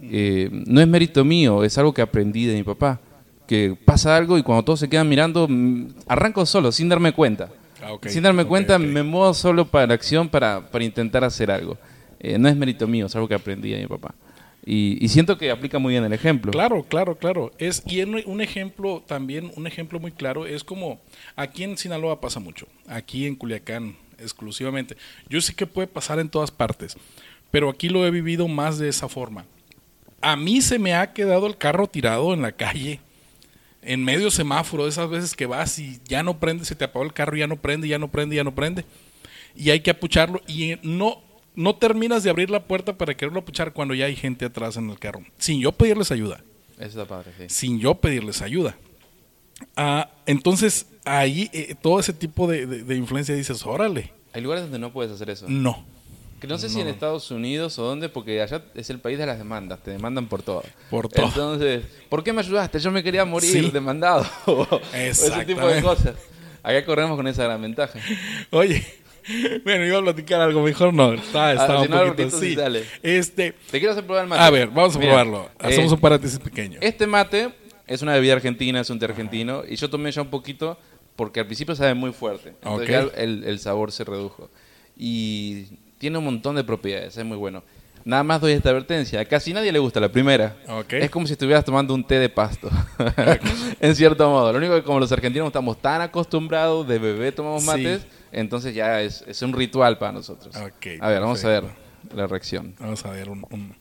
Eh, 0.00 0.48
no 0.66 0.80
es 0.80 0.88
mérito 0.88 1.24
mío, 1.24 1.64
es 1.64 1.76
algo 1.78 1.92
que 1.92 2.02
aprendí 2.02 2.46
de 2.46 2.54
mi 2.54 2.62
papá. 2.62 3.00
Que 3.46 3.76
pasa 3.84 4.16
algo 4.16 4.38
y 4.38 4.42
cuando 4.42 4.64
todos 4.64 4.80
se 4.80 4.88
quedan 4.88 5.08
mirando, 5.08 5.46
mm, 5.48 5.88
arranco 6.06 6.46
solo, 6.46 6.72
sin 6.72 6.88
darme 6.88 7.12
cuenta. 7.12 7.50
Ah. 7.84 7.98
Sin 8.08 8.22
darme 8.22 8.44
cuenta, 8.44 8.78
me 8.78 9.02
muevo 9.02 9.34
solo 9.34 9.66
para 9.66 9.86
la 9.86 9.94
acción 9.94 10.28
para, 10.28 10.70
para 10.70 10.84
intentar 10.84 11.22
hacer 11.22 11.50
algo. 11.50 11.76
Eh, 12.18 12.38
no 12.38 12.48
es 12.48 12.56
mérito 12.56 12.86
mío, 12.86 13.06
es 13.06 13.14
algo 13.14 13.28
que 13.28 13.34
aprendí 13.34 13.70
de 13.70 13.80
mi 13.80 13.86
papá. 13.86 14.14
Y, 14.64 14.96
y 15.04 15.08
siento 15.08 15.36
que 15.36 15.50
aplica 15.50 15.78
muy 15.78 15.92
bien 15.92 16.04
el 16.04 16.12
ejemplo. 16.14 16.50
Claro, 16.50 16.82
claro, 16.84 17.16
claro. 17.18 17.52
Es, 17.58 17.82
y 17.86 18.00
un 18.02 18.40
ejemplo 18.40 19.02
también, 19.06 19.52
un 19.56 19.66
ejemplo 19.66 20.00
muy 20.00 20.10
claro, 20.10 20.46
es 20.46 20.64
como 20.64 21.00
aquí 21.36 21.64
en 21.64 21.76
Sinaloa 21.76 22.20
pasa 22.20 22.40
mucho, 22.40 22.66
aquí 22.88 23.26
en 23.26 23.36
Culiacán 23.36 23.96
exclusivamente. 24.18 24.96
Yo 25.28 25.42
sé 25.42 25.54
que 25.54 25.66
puede 25.66 25.86
pasar 25.86 26.18
en 26.18 26.30
todas 26.30 26.50
partes, 26.50 26.96
pero 27.50 27.68
aquí 27.68 27.90
lo 27.90 28.06
he 28.06 28.10
vivido 28.10 28.48
más 28.48 28.78
de 28.78 28.88
esa 28.88 29.08
forma. 29.08 29.44
A 30.22 30.36
mí 30.36 30.62
se 30.62 30.78
me 30.78 30.94
ha 30.94 31.12
quedado 31.12 31.46
el 31.46 31.58
carro 31.58 31.86
tirado 31.86 32.32
en 32.32 32.40
la 32.40 32.52
calle, 32.52 33.00
en 33.84 34.04
medio 34.04 34.30
semáforo, 34.30 34.86
esas 34.88 35.08
veces 35.10 35.34
que 35.34 35.46
vas 35.46 35.78
y 35.78 36.00
ya 36.04 36.22
no 36.22 36.38
prende, 36.40 36.64
se 36.64 36.74
te 36.74 36.84
apagó 36.84 37.04
el 37.04 37.12
carro, 37.12 37.36
ya 37.36 37.46
no 37.46 37.56
prende, 37.56 37.88
ya 37.88 37.98
no 37.98 38.08
prende, 38.08 38.36
ya 38.36 38.44
no 38.44 38.54
prende. 38.54 38.84
Y 39.56 39.70
hay 39.70 39.80
que 39.80 39.90
apucharlo 39.90 40.40
y 40.46 40.76
no, 40.82 41.22
no 41.54 41.76
terminas 41.76 42.22
de 42.24 42.30
abrir 42.30 42.50
la 42.50 42.64
puerta 42.64 42.96
para 42.98 43.14
quererlo 43.16 43.40
apuchar 43.40 43.72
cuando 43.72 43.94
ya 43.94 44.06
hay 44.06 44.16
gente 44.16 44.44
atrás 44.46 44.76
en 44.76 44.90
el 44.90 44.98
carro, 44.98 45.22
sin 45.38 45.60
yo 45.60 45.72
pedirles 45.72 46.10
ayuda. 46.10 46.42
Eso 46.78 47.00
está 47.00 47.04
padre, 47.06 47.30
sí. 47.38 47.44
Sin 47.48 47.78
yo 47.78 47.94
pedirles 47.94 48.42
ayuda. 48.42 48.76
Ah, 49.76 50.10
entonces, 50.26 50.86
ahí 51.04 51.48
eh, 51.52 51.74
todo 51.80 52.00
ese 52.00 52.12
tipo 52.12 52.48
de, 52.48 52.66
de- 52.66 52.82
de 52.82 52.96
influencia 52.96 53.34
dices, 53.34 53.64
órale, 53.64 54.12
Hay 54.32 54.42
lugares 54.42 54.64
donde 54.64 54.80
no 54.80 54.92
puedes 54.92 55.12
hacer 55.12 55.30
eso. 55.30 55.46
no. 55.48 55.86
Que 56.44 56.52
no 56.52 56.58
sé 56.58 56.68
si 56.68 56.78
en 56.78 56.88
Estados 56.88 57.30
Unidos 57.30 57.78
o 57.78 57.84
dónde, 57.84 58.10
porque 58.10 58.42
allá 58.42 58.62
es 58.74 58.90
el 58.90 58.98
país 58.98 59.16
de 59.16 59.24
las 59.24 59.38
demandas, 59.38 59.82
te 59.82 59.90
demandan 59.92 60.26
por 60.26 60.42
todo. 60.42 60.62
Por 60.90 61.08
todo. 61.08 61.24
Entonces, 61.24 61.84
¿por 62.10 62.22
qué 62.22 62.34
me 62.34 62.40
ayudaste? 62.40 62.78
Yo 62.80 62.90
me 62.90 63.02
quería 63.02 63.24
morir 63.24 63.50
Sí. 63.50 63.70
demandado. 63.70 64.26
o 64.46 64.66
ese 64.92 65.44
tipo 65.46 65.66
de 65.66 65.80
cosas. 65.80 66.16
Acá 66.62 66.84
corremos 66.84 67.16
con 67.16 67.26
esa 67.28 67.44
gran 67.44 67.62
ventaja. 67.62 67.98
Oye, 68.50 68.84
bueno, 69.64 69.86
iba 69.86 69.98
a 69.98 70.02
platicar 70.02 70.42
algo 70.42 70.60
mejor, 70.62 70.92
no, 70.92 71.14
está, 71.14 71.52
está 71.52 71.64
Ah, 71.76 71.78
un 71.78 71.84
si 71.84 71.90
no, 71.90 71.96
poquito, 71.96 72.12
Robertito, 72.14 72.38
sí. 72.40 72.48
sí, 72.50 72.54
dale. 72.56 72.84
Este, 73.02 73.52
Te 73.70 73.78
quiero 73.78 73.92
hacer 73.92 74.04
probar 74.04 74.24
el 74.24 74.28
mate. 74.28 74.42
a 74.42 74.50
ver, 74.50 74.68
vamos 74.68 74.94
a 74.96 74.98
Mira, 74.98 75.12
probarlo. 75.12 75.48
Hacemos 75.58 75.92
eh, 75.92 75.94
un 75.94 76.00
paréntesis 76.00 76.38
pequeño. 76.38 76.78
Este 76.82 77.06
mate 77.06 77.54
es 77.86 78.02
una 78.02 78.12
bebida 78.12 78.34
argentina, 78.34 78.80
es 78.80 78.90
un 78.90 78.98
té 78.98 79.06
argentino, 79.06 79.62
y 79.66 79.76
yo 79.76 79.88
tomé 79.88 80.12
ya 80.12 80.20
un 80.20 80.28
poquito 80.28 80.78
porque 81.16 81.40
al 81.40 81.46
principio 81.46 81.74
sabe 81.74 81.94
muy 81.94 82.12
fuerte. 82.12 82.50
Entonces 82.50 82.82
Ok. 82.82 83.12
ya 83.14 83.22
el, 83.22 83.44
el 83.44 83.58
sabor 83.60 83.92
se 83.92 84.04
redujo. 84.04 84.50
Y 84.96 85.66
tiene 86.04 86.18
un 86.18 86.24
montón 86.26 86.54
de 86.54 86.62
propiedades, 86.64 87.16
es 87.16 87.24
muy 87.24 87.38
bueno. 87.38 87.62
Nada 88.04 88.22
más 88.22 88.38
doy 88.38 88.52
esta 88.52 88.68
advertencia. 88.68 89.20
A 89.20 89.24
casi 89.24 89.54
nadie 89.54 89.72
le 89.72 89.78
gusta 89.78 89.98
la 90.00 90.10
primera. 90.12 90.54
Es 90.90 91.08
como 91.10 91.26
si 91.26 91.32
estuvieras 91.32 91.64
tomando 91.64 91.94
un 91.94 92.06
té 92.06 92.18
de 92.18 92.28
pasto. 92.28 92.68
en 93.80 93.96
cierto 93.96 94.28
modo. 94.28 94.52
Lo 94.52 94.58
único 94.58 94.74
que 94.74 94.82
como 94.82 95.00
los 95.00 95.10
argentinos 95.12 95.46
estamos 95.46 95.80
tan 95.80 96.02
acostumbrados 96.02 96.86
de 96.86 96.98
bebé 96.98 97.32
tomamos 97.32 97.62
Sí. 97.62 97.68
mates, 97.68 98.06
entonces 98.32 98.74
ya 98.74 99.00
es, 99.00 99.24
es 99.26 99.40
un 99.40 99.54
ritual 99.54 99.96
para 99.96 100.12
nosotros. 100.12 100.54
A 100.54 101.08
ver, 101.08 101.20
vamos 101.22 101.42
a 101.42 101.48
ver 101.48 101.64
la 102.14 102.26
reacción. 102.26 102.74
Vamos 102.78 103.02
a 103.06 103.10
ver 103.10 103.30
un, 103.30 103.46
un- 103.50 103.74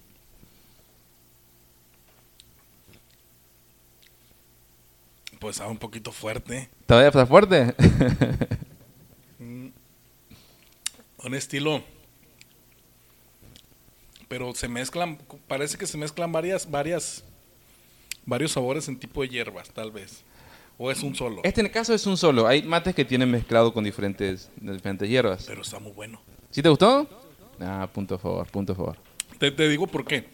Pues 5.40 5.58
sabe 5.58 5.72
un 5.72 5.78
poquito 5.78 6.14
fuerte. 6.14 6.70
¿Todavía 6.86 7.10
está 7.10 7.26
fuerte? 7.26 7.76
Un 11.26 11.36
estilo. 11.36 11.84
Pero 14.34 14.52
se 14.56 14.68
mezclan, 14.68 15.20
parece 15.48 15.78
que 15.78 15.86
se 15.86 15.96
mezclan 15.96 16.32
varias, 16.32 16.72
varias, 16.72 17.24
varios 18.26 18.54
sabores 18.54 18.88
en 18.88 18.98
tipo 18.98 19.22
de 19.22 19.30
hierbas, 19.30 19.70
tal 19.70 19.92
vez. 19.92 20.24
O 20.80 20.90
es 20.90 21.04
un 21.04 21.14
solo. 21.14 21.42
Este 21.44 21.62
en 21.62 21.68
el 21.68 21.72
caso 21.72 21.94
es 21.94 22.08
un 22.08 22.18
solo. 22.18 22.48
Hay 22.48 22.64
mates 22.64 22.96
que 22.96 23.06
tienen 23.06 23.30
mezclado 23.30 23.72
con 23.72 23.84
diferentes, 23.84 24.50
diferentes 24.56 25.08
hierbas. 25.08 25.46
Pero 25.46 25.62
está 25.62 25.78
muy 25.78 25.92
bueno. 25.92 26.20
¿Sí 26.50 26.64
te 26.64 26.70
gustó? 26.70 27.08
Ah, 27.60 27.88
punto 27.94 28.16
a 28.16 28.18
favor, 28.18 28.48
punto 28.48 28.74
a 28.74 28.76
favor. 28.76 28.98
Te, 29.38 29.52
te 29.52 29.70
digo 29.70 29.86
por 29.86 30.04
qué. 30.04 30.26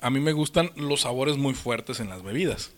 A 0.00 0.10
mí 0.10 0.18
me 0.18 0.32
gustan 0.32 0.72
los 0.74 1.02
sabores 1.02 1.36
muy 1.36 1.54
fuertes 1.54 2.00
en 2.00 2.08
las 2.08 2.24
bebidas. 2.24 2.72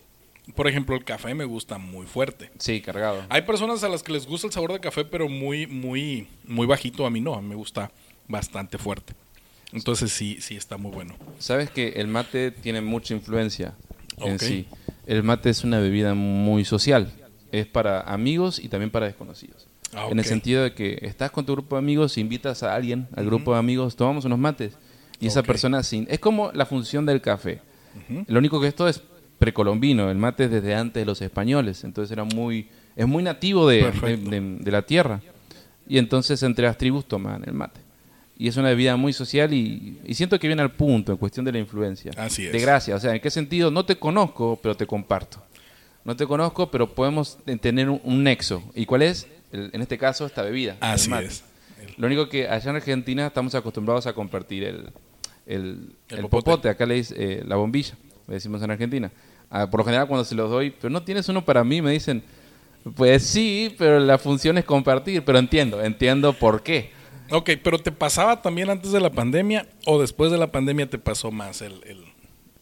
Por 0.53 0.67
ejemplo, 0.67 0.95
el 0.95 1.03
café 1.03 1.33
me 1.33 1.45
gusta 1.45 1.79
muy 1.79 2.05
fuerte. 2.05 2.51
Sí, 2.59 2.79
cargado. 2.79 3.25
Hay 3.29 3.41
personas 3.41 3.83
a 3.83 3.89
las 3.89 4.03
que 4.03 4.11
les 4.11 4.27
gusta 4.27 4.45
el 4.45 4.53
sabor 4.53 4.71
de 4.73 4.79
café, 4.79 5.03
pero 5.03 5.27
muy, 5.27 5.65
muy, 5.65 6.27
muy 6.45 6.67
bajito. 6.67 7.07
A 7.07 7.09
mí 7.09 7.21
no, 7.21 7.33
a 7.33 7.41
mí 7.41 7.47
me 7.47 7.55
gusta 7.55 7.89
bastante 8.27 8.77
fuerte. 8.77 9.15
Entonces 9.73 10.11
sí, 10.11 10.37
sí 10.39 10.55
está 10.55 10.77
muy 10.77 10.91
bueno. 10.91 11.15
Sabes 11.39 11.69
que 11.69 11.89
el 11.97 12.07
mate 12.07 12.51
tiene 12.51 12.81
mucha 12.81 13.13
influencia 13.13 13.73
en 14.17 14.39
sí. 14.39 14.67
El 15.07 15.23
mate 15.23 15.49
es 15.49 15.63
una 15.63 15.79
bebida 15.79 16.13
muy 16.13 16.63
social. 16.65 17.11
Es 17.51 17.65
para 17.67 18.01
amigos 18.01 18.59
y 18.59 18.67
también 18.69 18.89
para 18.91 19.05
desconocidos. 19.07 19.67
Ah, 19.95 20.07
En 20.09 20.17
el 20.19 20.25
sentido 20.25 20.63
de 20.63 20.73
que 20.73 20.97
estás 21.01 21.29
con 21.31 21.45
tu 21.45 21.53
grupo 21.53 21.75
de 21.75 21.79
amigos, 21.79 22.17
invitas 22.17 22.63
a 22.63 22.73
alguien 22.73 23.07
al 23.15 23.25
grupo 23.25 23.53
de 23.53 23.59
amigos, 23.59 23.95
tomamos 23.95 24.25
unos 24.25 24.39
mates. 24.39 24.73
Y 25.19 25.27
esa 25.27 25.43
persona 25.43 25.83
sin... 25.83 26.07
Es 26.09 26.19
como 26.19 26.51
la 26.53 26.65
función 26.65 27.05
del 27.05 27.21
café. 27.21 27.61
Ujú. 28.09 28.25
Lo 28.27 28.39
único 28.39 28.59
que 28.59 28.67
esto 28.67 28.87
es 28.87 29.01
precolombino, 29.39 30.09
el 30.09 30.17
mate 30.17 30.45
es 30.45 30.51
desde 30.51 30.73
antes 30.73 31.01
de 31.01 31.05
los 31.05 31.21
españoles, 31.21 31.83
entonces 31.83 32.11
era 32.11 32.23
muy, 32.23 32.67
es 32.95 33.05
muy 33.07 33.21
nativo 33.23 33.67
de, 33.67 33.77
de, 33.77 33.83
Perfecto. 33.83 34.29
de- 34.29 34.57
de 34.59 34.71
la 34.71 34.81
tierra. 34.83 35.21
Y 35.87 35.97
entonces 35.97 36.41
entre 36.43 36.65
las 36.65 36.77
tribus 36.77 37.05
toman 37.05 37.43
el 37.45 37.53
mate. 37.53 37.81
Y 38.37 38.47
es 38.47 38.57
una 38.57 38.69
bebida 38.69 38.95
muy 38.97 39.13
social 39.13 39.53
y, 39.53 39.99
y 40.03 40.13
siento 40.15 40.39
que 40.39 40.47
viene 40.47 40.61
al 40.63 40.71
punto 40.71 41.11
en 41.11 41.17
cuestión 41.17 41.45
de 41.45 41.51
la 41.51 41.59
influencia. 41.59 42.11
Así 42.17 42.47
es. 42.47 42.51
De 42.51 42.59
gracia, 42.59 42.95
o 42.95 42.99
sea, 42.99 43.13
¿en 43.13 43.21
qué 43.21 43.29
sentido? 43.29 43.69
No 43.69 43.85
te 43.85 43.95
conozco, 43.97 44.59
pero 44.61 44.75
te 44.75 44.87
comparto. 44.87 45.41
No 46.03 46.15
te 46.15 46.25
conozco, 46.25 46.69
pero 46.71 46.93
podemos 46.93 47.37
tener 47.61 47.89
un, 47.89 48.01
un 48.03 48.23
nexo. 48.23 48.63
¿Y 48.75 48.85
cuál 48.85 49.03
es? 49.03 49.27
El- 49.51 49.69
en 49.71 49.81
este 49.81 49.97
caso, 49.97 50.25
esta 50.25 50.41
bebida. 50.41 50.73
el 50.73 50.77
Así 50.81 51.09
mate. 51.09 51.27
es. 51.27 51.43
Lo 51.97 52.07
único 52.07 52.27
que 52.27 52.47
allá 52.47 52.71
en 52.71 52.75
Argentina 52.77 53.27
estamos 53.27 53.53
acostumbrados 53.55 54.07
a 54.07 54.13
compartir 54.13 54.63
el, 54.63 54.89
el, 55.45 55.61
El 56.09 56.17
el 56.17 56.21
popote. 56.23 56.43
popote. 56.45 56.69
Acá 56.69 56.85
le 56.87 56.95
dice 56.95 57.13
eh, 57.17 57.43
la 57.45 57.55
bombilla, 57.55 57.93
le 58.27 58.33
decimos 58.33 58.61
en 58.63 58.71
Argentina. 58.71 59.11
Ah, 59.49 59.69
por 59.69 59.81
lo 59.81 59.85
general 59.85 60.07
cuando 60.07 60.25
se 60.25 60.33
los 60.33 60.49
doy, 60.49 60.71
pero 60.71 60.89
no 60.89 61.03
tienes 61.03 61.29
uno 61.29 61.45
para 61.45 61.63
mí, 61.63 61.81
me 61.83 61.91
dicen, 61.91 62.23
pues 62.95 63.23
sí, 63.23 63.73
pero 63.77 63.99
la 63.99 64.17
función 64.17 64.57
es 64.57 64.65
compartir, 64.65 65.23
pero 65.23 65.37
entiendo, 65.37 65.83
entiendo 65.83 66.33
por 66.33 66.63
qué. 66.63 66.91
Ok, 67.31 67.51
pero 67.63 67.79
¿te 67.79 67.91
pasaba 67.91 68.41
también 68.41 68.69
antes 68.69 68.91
de 68.91 68.99
la 68.99 69.11
pandemia 69.11 69.67
o 69.85 69.99
después 69.99 70.31
de 70.31 70.37
la 70.37 70.51
pandemia 70.51 70.89
te 70.89 70.97
pasó 70.99 71.31
más 71.31 71.61
el... 71.61 71.81
el- 71.85 72.12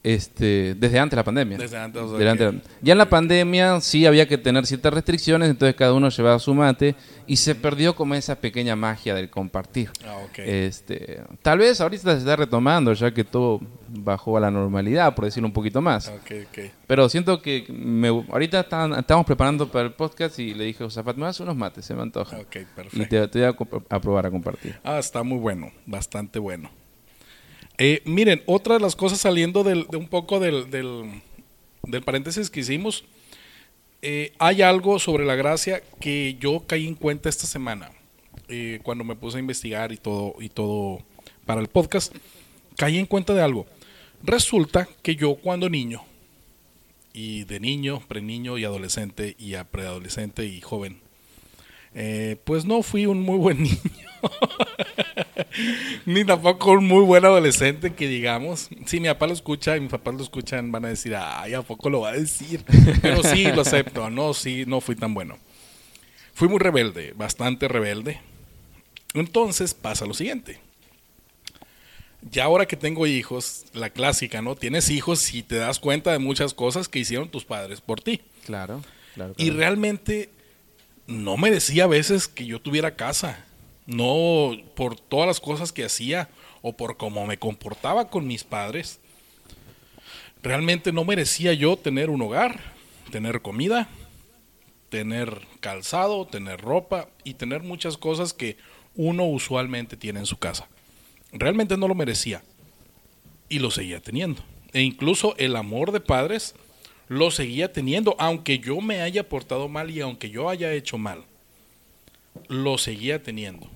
Este, 0.03 0.73
desde 0.79 0.97
antes 0.97 1.11
de 1.11 1.15
la 1.17 1.23
pandemia. 1.23 1.57
Desde 1.59 1.77
antes, 1.77 2.01
o 2.01 2.09
sea 2.09 2.17
Desde 2.17 2.37
que- 2.37 2.43
antes. 2.45 2.69
Ya 2.81 2.93
en 2.93 2.97
la 2.97 3.07
pandemia 3.09 3.79
sí 3.81 4.07
había 4.07 4.27
que 4.27 4.39
tener 4.39 4.65
ciertas 4.65 4.91
restricciones, 4.93 5.49
entonces 5.49 5.75
cada 5.75 5.93
uno 5.93 6.09
llevaba 6.09 6.39
su 6.39 6.55
mate 6.55 6.95
y 7.27 7.35
se 7.35 7.53
perdió 7.53 7.95
como 7.95 8.15
esa 8.15 8.35
pequeña 8.41 8.75
magia 8.75 9.13
del 9.13 9.29
compartir. 9.29 9.91
Ah, 10.03 10.17
ok. 10.25 10.39
Este, 10.39 11.21
tal 11.43 11.59
vez 11.59 11.79
ahorita 11.81 12.13
se 12.13 12.17
está 12.17 12.35
retomando 12.35 12.91
ya 12.93 13.13
que 13.13 13.23
todo 13.23 13.59
bajó 13.89 14.37
a 14.37 14.39
la 14.39 14.49
normalidad, 14.49 15.13
por 15.13 15.25
decirlo 15.25 15.47
un 15.47 15.53
poquito 15.53 15.81
más. 15.81 16.07
Ok, 16.07 16.31
ok. 16.49 16.59
Pero 16.87 17.07
siento 17.07 17.39
que 17.41 17.65
me, 17.69 18.07
ahorita 18.07 18.61
están- 18.61 18.93
estamos 18.93 19.25
preparando 19.25 19.71
para 19.71 19.85
el 19.85 19.93
podcast 19.93 20.39
y 20.39 20.55
le 20.55 20.63
dije, 20.65 20.83
Josafat, 20.83 21.15
me 21.15 21.25
das 21.25 21.39
unos 21.41 21.55
mates, 21.55 21.85
se 21.85 21.93
me 21.93 22.01
antoja. 22.01 22.37
Y 22.93 23.05
te, 23.05 23.27
te 23.27 23.39
voy 23.51 23.55
a, 23.89 23.95
a 23.95 23.99
probar 24.01 24.25
a 24.25 24.31
compartir. 24.31 24.79
Ah, 24.83 24.97
está 24.97 25.21
muy 25.21 25.37
bueno, 25.37 25.71
bastante 25.85 26.39
bueno. 26.39 26.71
Eh, 27.83 28.03
miren, 28.05 28.43
otra 28.45 28.75
de 28.75 28.79
las 28.79 28.95
cosas 28.95 29.19
saliendo 29.19 29.63
del- 29.63 29.87
de 29.87 29.97
un 29.97 30.07
poco 30.07 30.39
del, 30.39 30.69
del, 30.69 32.03
paréntesis 32.05 32.51
que 32.51 32.59
hicimos, 32.59 33.05
eh, 34.03 34.33
hay 34.37 34.61
algo 34.61 34.99
sobre 34.99 35.25
la 35.25 35.33
gracia 35.33 35.81
que 35.99 36.37
yo 36.39 36.63
caí 36.67 36.85
en 36.87 36.93
cuenta 36.93 37.27
esta 37.27 37.47
semana, 37.47 37.89
eh, 38.49 38.79
cuando 38.83 39.03
me 39.03 39.15
puse 39.15 39.37
a 39.37 39.39
investigar 39.39 39.91
y 39.91 39.97
todo, 39.97 40.35
y 40.39 40.49
todo 40.49 40.99
para 41.47 41.59
el 41.59 41.69
podcast, 41.69 42.15
caí 42.77 42.99
en 42.99 43.07
cuenta 43.07 43.33
de 43.33 43.41
algo. 43.41 43.65
Resulta 44.21 44.87
que 45.01 45.15
yo 45.15 45.33
cuando 45.33 45.67
niño, 45.67 46.03
y 47.13 47.45
de 47.45 47.59
niño, 47.59 47.99
preniño 48.07 48.59
y 48.59 48.63
adolescente, 48.63 49.35
y 49.39 49.55
a 49.55 49.63
preadolescente 49.63 50.45
y 50.45 50.61
joven, 50.61 51.01
eh, 51.95 52.37
pues 52.43 52.63
no 52.63 52.83
fui 52.83 53.07
un 53.07 53.21
muy 53.23 53.39
buen 53.39 53.57
niño. 53.63 53.79
Ni 56.05 56.25
tampoco 56.25 56.71
un 56.71 56.87
muy 56.87 57.03
buen 57.03 57.25
adolescente 57.25 57.93
que 57.93 58.07
digamos. 58.07 58.69
Si 58.85 58.99
mi 58.99 59.07
papá 59.07 59.27
lo 59.27 59.33
escucha 59.33 59.77
y 59.77 59.81
mis 59.81 59.91
papás 59.91 60.15
lo 60.15 60.23
escuchan, 60.23 60.71
van 60.71 60.85
a 60.85 60.89
decir, 60.89 61.15
ay, 61.15 61.53
¿a 61.53 61.61
poco 61.61 61.89
lo 61.89 62.01
va 62.01 62.09
a 62.09 62.13
decir? 62.13 62.63
Pero 63.01 63.23
sí, 63.23 63.45
lo 63.51 63.61
acepto. 63.61 64.09
No, 64.09 64.33
sí, 64.33 64.65
no 64.67 64.81
fui 64.81 64.95
tan 64.95 65.13
bueno. 65.13 65.37
Fui 66.33 66.47
muy 66.47 66.59
rebelde, 66.59 67.13
bastante 67.15 67.67
rebelde. 67.67 68.19
Entonces 69.13 69.73
pasa 69.73 70.05
lo 70.05 70.13
siguiente. 70.13 70.59
Ya 72.29 72.43
ahora 72.45 72.67
que 72.67 72.77
tengo 72.77 73.07
hijos, 73.07 73.65
la 73.73 73.89
clásica, 73.89 74.41
¿no? 74.41 74.55
Tienes 74.55 74.89
hijos 74.89 75.33
y 75.33 75.41
te 75.41 75.55
das 75.55 75.79
cuenta 75.79 76.11
de 76.11 76.19
muchas 76.19 76.53
cosas 76.53 76.87
que 76.87 76.99
hicieron 76.99 77.29
tus 77.29 77.45
padres 77.45 77.81
por 77.81 77.99
ti. 77.99 78.21
Claro, 78.45 78.83
claro. 79.15 79.33
Y 79.37 79.49
realmente 79.49 80.29
no 81.07 81.35
merecía 81.37 81.85
a 81.85 81.87
veces 81.87 82.27
que 82.27 82.45
yo 82.45 82.61
tuviera 82.61 82.95
casa. 82.95 83.45
No 83.93 84.51
por 84.75 84.99
todas 84.99 85.27
las 85.27 85.39
cosas 85.39 85.71
que 85.71 85.83
hacía 85.85 86.29
o 86.61 86.73
por 86.73 86.97
cómo 86.97 87.25
me 87.25 87.37
comportaba 87.37 88.09
con 88.09 88.27
mis 88.27 88.43
padres. 88.43 88.99
Realmente 90.43 90.91
no 90.91 91.03
merecía 91.05 91.53
yo 91.53 91.77
tener 91.77 92.09
un 92.09 92.21
hogar, 92.21 92.59
tener 93.11 93.41
comida, 93.41 93.89
tener 94.89 95.47
calzado, 95.59 96.25
tener 96.25 96.61
ropa 96.61 97.09
y 97.23 97.35
tener 97.35 97.63
muchas 97.63 97.97
cosas 97.97 98.33
que 98.33 98.57
uno 98.95 99.25
usualmente 99.25 99.97
tiene 99.97 100.19
en 100.19 100.25
su 100.25 100.37
casa. 100.37 100.67
Realmente 101.31 101.77
no 101.77 101.87
lo 101.87 101.95
merecía. 101.95 102.43
y 103.49 103.59
lo 103.59 103.69
seguía 103.69 103.99
teniendo. 103.99 104.41
E 104.71 104.81
incluso 104.81 105.35
el 105.37 105.57
amor 105.57 105.91
de 105.91 105.99
padres 105.99 106.55
lo 107.09 107.31
seguía 107.31 107.73
teniendo, 107.73 108.15
aunque 108.17 108.59
yo 108.59 108.79
me 108.79 109.01
haya 109.01 109.27
portado 109.27 109.67
mal 109.67 109.91
y 109.91 109.99
aunque 109.99 110.29
yo 110.29 110.49
haya 110.49 110.73
hecho 110.73 110.97
mal, 110.97 111.25
lo 112.47 112.77
seguía 112.77 113.21
teniendo. 113.21 113.69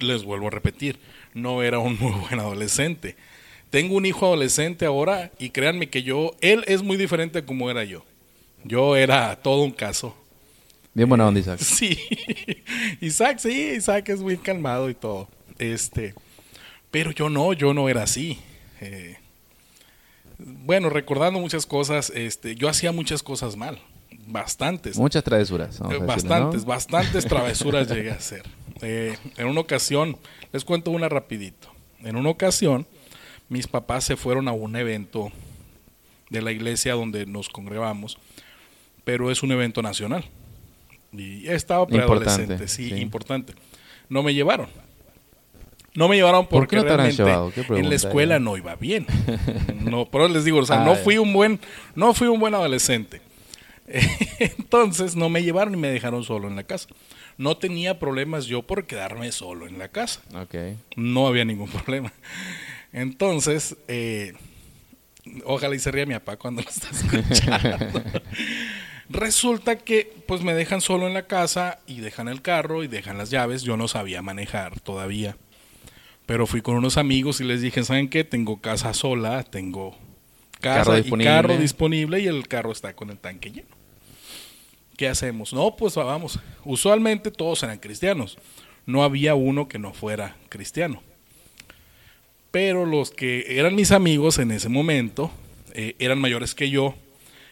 Les 0.00 0.24
vuelvo 0.24 0.48
a 0.48 0.50
repetir, 0.50 0.98
no 1.34 1.62
era 1.62 1.78
un 1.78 1.98
muy 1.98 2.12
buen 2.12 2.40
adolescente. 2.40 3.16
Tengo 3.70 3.96
un 3.96 4.06
hijo 4.06 4.26
adolescente 4.26 4.86
ahora 4.86 5.30
y 5.38 5.50
créanme 5.50 5.90
que 5.90 6.02
yo, 6.02 6.34
él 6.40 6.64
es 6.66 6.82
muy 6.82 6.96
diferente 6.96 7.40
a 7.40 7.46
como 7.46 7.70
era 7.70 7.84
yo. 7.84 8.04
Yo 8.64 8.96
era 8.96 9.36
todo 9.36 9.62
un 9.62 9.72
caso. 9.72 10.16
Bien 10.94 11.08
buena 11.08 11.26
onda, 11.26 11.40
Isaac. 11.40 11.60
Sí, 11.62 11.98
Isaac, 13.00 13.38
sí, 13.38 13.72
Isaac 13.76 14.08
es 14.08 14.20
muy 14.20 14.36
calmado 14.36 14.90
y 14.90 14.94
todo. 14.94 15.28
Este, 15.58 16.14
pero 16.90 17.10
yo 17.10 17.28
no, 17.28 17.52
yo 17.52 17.74
no 17.74 17.88
era 17.88 18.02
así. 18.02 18.38
Eh, 18.80 19.16
bueno, 20.38 20.88
recordando 20.88 21.38
muchas 21.40 21.66
cosas, 21.66 22.10
este, 22.14 22.54
yo 22.54 22.68
hacía 22.68 22.92
muchas 22.92 23.22
cosas 23.22 23.56
mal, 23.56 23.80
bastantes. 24.26 24.96
Muchas 24.96 25.22
travesuras. 25.24 25.78
bastantes, 26.06 26.62
¿no? 26.62 26.66
bastantes 26.68 27.26
travesuras 27.26 27.88
llegué 27.92 28.10
a 28.10 28.14
hacer. 28.14 28.42
Eh, 28.82 29.16
en 29.36 29.46
una 29.46 29.60
ocasión, 29.60 30.16
les 30.52 30.64
cuento 30.64 30.90
una 30.90 31.08
rapidito. 31.08 31.68
En 32.02 32.16
una 32.16 32.30
ocasión, 32.30 32.86
mis 33.48 33.66
papás 33.66 34.04
se 34.04 34.16
fueron 34.16 34.48
a 34.48 34.52
un 34.52 34.76
evento 34.76 35.32
de 36.30 36.42
la 36.42 36.52
iglesia 36.52 36.94
donde 36.94 37.26
nos 37.26 37.48
congregamos, 37.48 38.18
pero 39.04 39.30
es 39.30 39.42
un 39.42 39.52
evento 39.52 39.82
nacional. 39.82 40.24
Y 41.12 41.48
estaba 41.48 41.86
preadolescente, 41.86 42.68
sí, 42.68 42.90
sí. 42.90 42.94
importante. 42.96 43.54
No 44.08 44.22
me 44.22 44.34
llevaron. 44.34 44.68
No 45.94 46.06
me 46.06 46.16
llevaron 46.16 46.46
¿Por 46.46 46.60
porque 46.60 46.76
qué 46.76 46.82
no 46.84 47.76
en 47.76 47.88
la 47.88 47.94
escuela 47.94 48.38
no 48.38 48.56
iba 48.56 48.76
bien. 48.76 49.06
No, 49.80 50.06
pero 50.06 50.28
les 50.28 50.44
digo, 50.44 50.58
o 50.58 50.66
sea, 50.66 50.76
Ah, 50.82 50.84
no 50.84 50.94
fui 50.94 51.18
un 51.18 51.32
buen, 51.32 51.58
no 51.94 52.14
fui 52.14 52.28
un 52.28 52.38
buen 52.38 52.54
adolescente. 52.54 53.20
Entonces 54.38 55.16
no 55.16 55.28
me 55.28 55.42
llevaron 55.42 55.74
y 55.74 55.76
me 55.76 55.88
dejaron 55.88 56.22
solo 56.22 56.46
en 56.46 56.56
la 56.56 56.62
casa. 56.62 56.88
No 57.38 57.56
tenía 57.56 57.98
problemas 57.98 58.46
yo 58.46 58.62
por 58.62 58.86
quedarme 58.86 59.32
solo 59.32 59.66
en 59.66 59.78
la 59.78 59.88
casa. 59.88 60.20
Ok. 60.34 60.54
No 60.96 61.26
había 61.26 61.44
ningún 61.44 61.68
problema. 61.70 62.12
Entonces, 62.92 63.76
eh, 63.86 64.34
ojalá 65.44 65.74
y 65.74 65.78
se 65.78 65.90
ría 65.90 66.04
mi 66.04 66.14
papá 66.14 66.36
cuando 66.36 66.62
lo 66.62 66.68
está 66.68 66.88
escuchando. 66.92 68.02
Resulta 69.10 69.76
que 69.78 70.12
pues 70.26 70.42
me 70.42 70.52
dejan 70.52 70.80
solo 70.82 71.06
en 71.06 71.14
la 71.14 71.26
casa 71.26 71.78
y 71.86 72.00
dejan 72.00 72.28
el 72.28 72.42
carro 72.42 72.82
y 72.84 72.88
dejan 72.88 73.16
las 73.16 73.30
llaves. 73.30 73.62
Yo 73.62 73.76
no 73.76 73.88
sabía 73.88 74.20
manejar 74.20 74.80
todavía. 74.80 75.36
Pero 76.26 76.46
fui 76.46 76.60
con 76.60 76.74
unos 76.74 76.98
amigos 76.98 77.40
y 77.40 77.44
les 77.44 77.62
dije, 77.62 77.82
¿saben 77.84 78.10
qué? 78.10 78.22
Tengo 78.22 78.60
casa 78.60 78.92
sola, 78.92 79.44
tengo 79.44 79.96
casa 80.60 80.80
Carro 80.84 80.98
y 80.98 81.02
disponible. 81.02 81.30
carro 81.30 81.56
disponible 81.56 82.20
y 82.20 82.26
el 82.26 82.46
carro 82.48 82.70
está 82.72 82.94
con 82.94 83.08
el 83.08 83.16
tanque 83.18 83.50
lleno. 83.50 83.77
¿Qué 84.98 85.08
hacemos? 85.08 85.54
No, 85.54 85.74
pues 85.76 85.94
vamos. 85.94 86.38
Usualmente 86.64 87.30
todos 87.30 87.62
eran 87.62 87.78
cristianos. 87.78 88.36
No 88.84 89.02
había 89.04 89.34
uno 89.34 89.66
que 89.68 89.78
no 89.78 89.94
fuera 89.94 90.36
cristiano. 90.50 91.02
Pero 92.50 92.84
los 92.84 93.10
que 93.10 93.58
eran 93.58 93.74
mis 93.74 93.92
amigos 93.92 94.38
en 94.38 94.50
ese 94.50 94.68
momento 94.68 95.30
eh, 95.72 95.94
eran 95.98 96.18
mayores 96.18 96.54
que 96.54 96.68
yo 96.68 96.94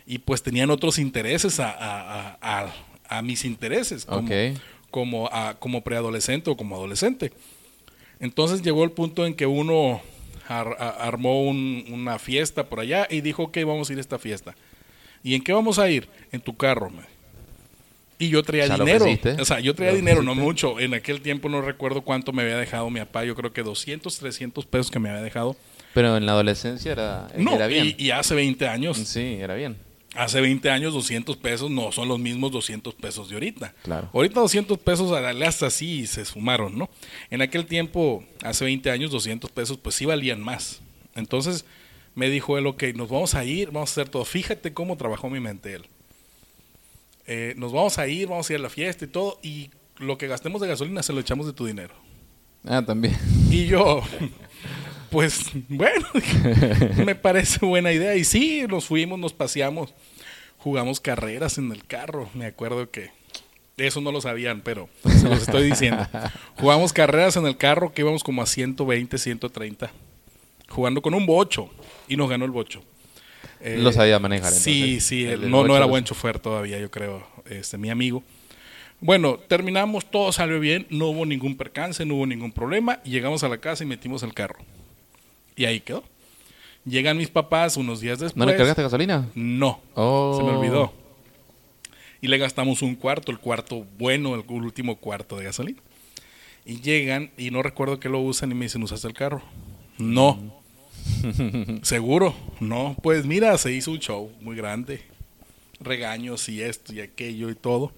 y 0.06 0.18
pues 0.18 0.42
tenían 0.42 0.70
otros 0.70 0.98
intereses 0.98 1.60
a, 1.60 1.70
a- 1.70 2.36
a- 2.40 2.64
a- 2.64 2.74
a 3.08 3.22
mis 3.22 3.44
intereses 3.44 4.06
como, 4.90 5.30
como, 5.60 5.82
preadolescente 5.82 6.50
o 6.50 6.56
como 6.56 6.74
adolescente. 6.74 7.32
Entonces 8.18 8.62
llegó 8.62 8.82
el 8.82 8.90
punto 8.90 9.24
en 9.26 9.34
que 9.34 9.46
uno 9.46 10.00
ar- 10.48 10.76
armó 10.80 11.42
un- 11.42 11.84
una 11.92 12.18
fiesta 12.18 12.64
por 12.68 12.80
allá 12.80 13.06
y 13.08 13.20
dijo, 13.20 13.44
ok, 13.44 13.58
vamos 13.66 13.88
a 13.88 13.92
ir 13.92 13.98
a 13.98 14.00
esta 14.00 14.18
fiesta. 14.18 14.56
¿Y 15.22 15.34
en 15.36 15.42
qué 15.44 15.52
vamos 15.52 15.78
a 15.78 15.88
ir? 15.88 16.08
En 16.32 16.40
tu 16.40 16.56
carro. 16.56 16.90
me. 16.90 17.02
Y 18.18 18.28
yo 18.28 18.42
traía 18.42 18.66
Ya 18.66 18.78
dinero. 18.78 19.06
O 19.38 19.44
sea, 19.44 19.60
yo 19.60 19.74
traía 19.74 19.92
dinero, 19.92 20.22
no 20.22 20.34
mucho. 20.34 20.80
En 20.80 20.94
aquel 20.94 21.20
tiempo 21.20 21.48
no 21.48 21.60
recuerdo 21.60 22.02
cuánto 22.02 22.32
me 22.32 22.42
había 22.42 22.56
dejado 22.56 22.88
mi 22.90 23.00
papá. 23.00 23.24
Yo 23.24 23.34
creo 23.34 23.52
que 23.52 23.62
200, 23.62 24.18
300 24.18 24.64
pesos 24.66 24.90
que 24.90 24.98
me 24.98 25.10
había 25.10 25.22
dejado. 25.22 25.56
Pero 25.92 26.16
en 26.16 26.26
la 26.26 26.32
adolescencia 26.32 26.92
era, 26.92 27.28
No, 27.36 27.54
era 27.54 27.66
bien. 27.66 27.94
Y, 27.98 28.06
y 28.06 28.10
hace 28.10 28.34
20 28.34 28.68
años. 28.68 28.96
Sí, 28.98 29.38
era 29.40 29.54
bien. 29.54 29.76
Hace 30.14 30.40
20 30.40 30.70
años 30.70 30.94
200 30.94 31.36
pesos 31.36 31.70
no 31.70 31.92
son 31.92 32.08
los 32.08 32.18
mismos 32.18 32.50
200 32.50 32.94
pesos 32.94 33.28
de 33.28 33.34
ahorita. 33.34 33.74
Claro. 33.82 34.08
Ahorita 34.14 34.40
200 34.40 34.78
pesos 34.78 35.12
a 35.12 35.28
hasta 35.28 35.66
así 35.66 36.06
se 36.06 36.24
sumaron, 36.24 36.78
¿no? 36.78 36.88
En 37.30 37.42
aquel 37.42 37.66
tiempo, 37.66 38.24
hace 38.42 38.64
20 38.64 38.90
años, 38.90 39.10
200 39.10 39.50
pesos 39.50 39.76
pues 39.76 39.94
sí 39.94 40.06
valían 40.06 40.40
más. 40.40 40.80
Entonces 41.14 41.66
me 42.14 42.30
dijo 42.30 42.56
él, 42.56 42.66
ok, 42.66 42.82
nos 42.94 43.10
vamos 43.10 43.34
a 43.34 43.44
ir, 43.44 43.70
vamos 43.70 43.90
a 43.90 43.92
hacer 43.92 44.08
todo. 44.08 44.24
Fíjate 44.24 44.72
cómo 44.72 44.96
trabajó 44.96 45.28
mi 45.28 45.38
mente 45.38 45.74
él. 45.74 45.86
Eh, 47.26 47.54
nos 47.56 47.72
vamos 47.72 47.98
a 47.98 48.06
ir, 48.06 48.28
vamos 48.28 48.48
a 48.48 48.52
ir 48.52 48.58
a 48.60 48.62
la 48.62 48.70
fiesta 48.70 49.04
y 49.04 49.08
todo, 49.08 49.38
y 49.42 49.70
lo 49.98 50.16
que 50.18 50.28
gastemos 50.28 50.60
de 50.60 50.68
gasolina 50.68 51.02
se 51.02 51.12
lo 51.12 51.20
echamos 51.20 51.46
de 51.46 51.52
tu 51.52 51.66
dinero. 51.66 51.94
Ah, 52.64 52.82
también. 52.84 53.16
Y 53.50 53.66
yo, 53.66 54.02
pues 55.10 55.50
bueno, 55.68 56.06
me 57.04 57.14
parece 57.14 57.64
buena 57.64 57.92
idea. 57.92 58.14
Y 58.16 58.24
sí, 58.24 58.64
nos 58.68 58.86
fuimos, 58.86 59.18
nos 59.18 59.32
paseamos, 59.32 59.94
jugamos 60.58 61.00
carreras 61.00 61.58
en 61.58 61.72
el 61.72 61.84
carro. 61.84 62.28
Me 62.34 62.46
acuerdo 62.46 62.90
que 62.90 63.10
eso 63.76 64.00
no 64.00 64.10
lo 64.10 64.20
sabían, 64.20 64.62
pero 64.62 64.88
se 65.04 65.28
los 65.28 65.42
estoy 65.42 65.64
diciendo. 65.64 66.06
Jugamos 66.58 66.92
carreras 66.92 67.36
en 67.36 67.46
el 67.46 67.56
carro 67.56 67.92
que 67.92 68.02
íbamos 68.02 68.24
como 68.24 68.40
a 68.40 68.46
120, 68.46 69.18
130, 69.18 69.90
jugando 70.68 71.02
con 71.02 71.12
un 71.12 71.26
bocho. 71.26 71.70
Y 72.08 72.16
nos 72.16 72.30
ganó 72.30 72.44
el 72.46 72.52
bocho. 72.52 72.82
Eh, 73.60 73.78
Lo 73.78 73.90
sabía 73.92 74.18
manejar, 74.18 74.52
Sí, 74.52 74.82
entonces. 74.82 75.04
sí, 75.04 75.24
El 75.24 75.30
él 75.32 75.40
del 75.42 75.50
no, 75.50 75.64
no 75.66 75.76
era 75.76 75.86
buen 75.86 76.04
chofer 76.04 76.38
todavía, 76.38 76.78
yo 76.78 76.90
creo, 76.90 77.26
este, 77.48 77.78
mi 77.78 77.90
amigo. 77.90 78.22
Bueno, 79.00 79.38
terminamos, 79.38 80.10
todo 80.10 80.32
salió 80.32 80.58
bien, 80.60 80.86
no 80.90 81.06
hubo 81.08 81.26
ningún 81.26 81.56
percance, 81.56 82.04
no 82.06 82.14
hubo 82.14 82.26
ningún 82.26 82.52
problema, 82.52 83.00
y 83.04 83.10
llegamos 83.10 83.42
a 83.44 83.48
la 83.48 83.58
casa 83.58 83.84
y 83.84 83.86
metimos 83.86 84.22
el 84.22 84.32
carro. 84.34 84.56
Y 85.54 85.64
ahí 85.64 85.80
quedó. 85.80 86.04
Llegan 86.84 87.16
mis 87.16 87.28
papás 87.28 87.76
unos 87.76 88.00
días 88.00 88.18
después. 88.20 88.36
¿No 88.36 88.46
le 88.50 88.56
cargaste 88.56 88.82
gasolina? 88.82 89.28
No, 89.34 89.80
Oh. 89.94 90.34
se 90.38 90.44
me 90.44 90.50
olvidó. 90.56 90.92
Y 92.20 92.28
le 92.28 92.38
gastamos 92.38 92.80
un 92.82 92.94
cuarto, 92.94 93.32
el 93.32 93.38
cuarto 93.38 93.84
bueno, 93.98 94.34
el 94.34 94.44
último 94.48 94.96
cuarto 94.96 95.36
de 95.36 95.44
gasolina. 95.44 95.80
Y 96.64 96.80
llegan 96.80 97.30
y 97.36 97.50
no 97.50 97.62
recuerdo 97.62 98.00
que 98.00 98.08
lo 98.08 98.20
usan 98.20 98.50
y 98.50 98.54
me 98.54 98.64
dicen, 98.66 98.82
¿usaste 98.82 99.06
el 99.08 99.14
carro? 99.14 99.42
No. 99.98 100.55
¿Seguro? 101.82 102.34
No. 102.60 102.96
Pues 103.02 103.24
mira, 103.26 103.56
se 103.58 103.72
hizo 103.72 103.90
un 103.90 103.98
show 103.98 104.30
muy 104.40 104.56
grande. 104.56 105.02
Regaños 105.80 106.48
y 106.48 106.62
esto 106.62 106.94
y 106.94 107.00
aquello 107.00 107.50
y 107.50 107.54
todo. 107.54 107.92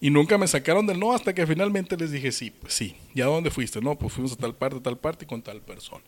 Y 0.00 0.10
nunca 0.10 0.36
me 0.36 0.48
sacaron 0.48 0.86
del 0.86 0.98
no 0.98 1.12
hasta 1.12 1.32
que 1.32 1.46
finalmente 1.46 1.96
les 1.96 2.10
dije, 2.10 2.32
sí, 2.32 2.50
pues 2.50 2.74
sí. 2.74 2.96
¿Y 3.14 3.20
a 3.20 3.26
dónde 3.26 3.50
fuiste? 3.50 3.80
No, 3.80 3.96
pues 3.96 4.12
fuimos 4.12 4.32
a 4.32 4.36
tal 4.36 4.54
parte, 4.54 4.80
tal 4.80 4.98
parte 4.98 5.24
y 5.24 5.28
con 5.28 5.42
tal 5.42 5.60
persona. 5.60 6.02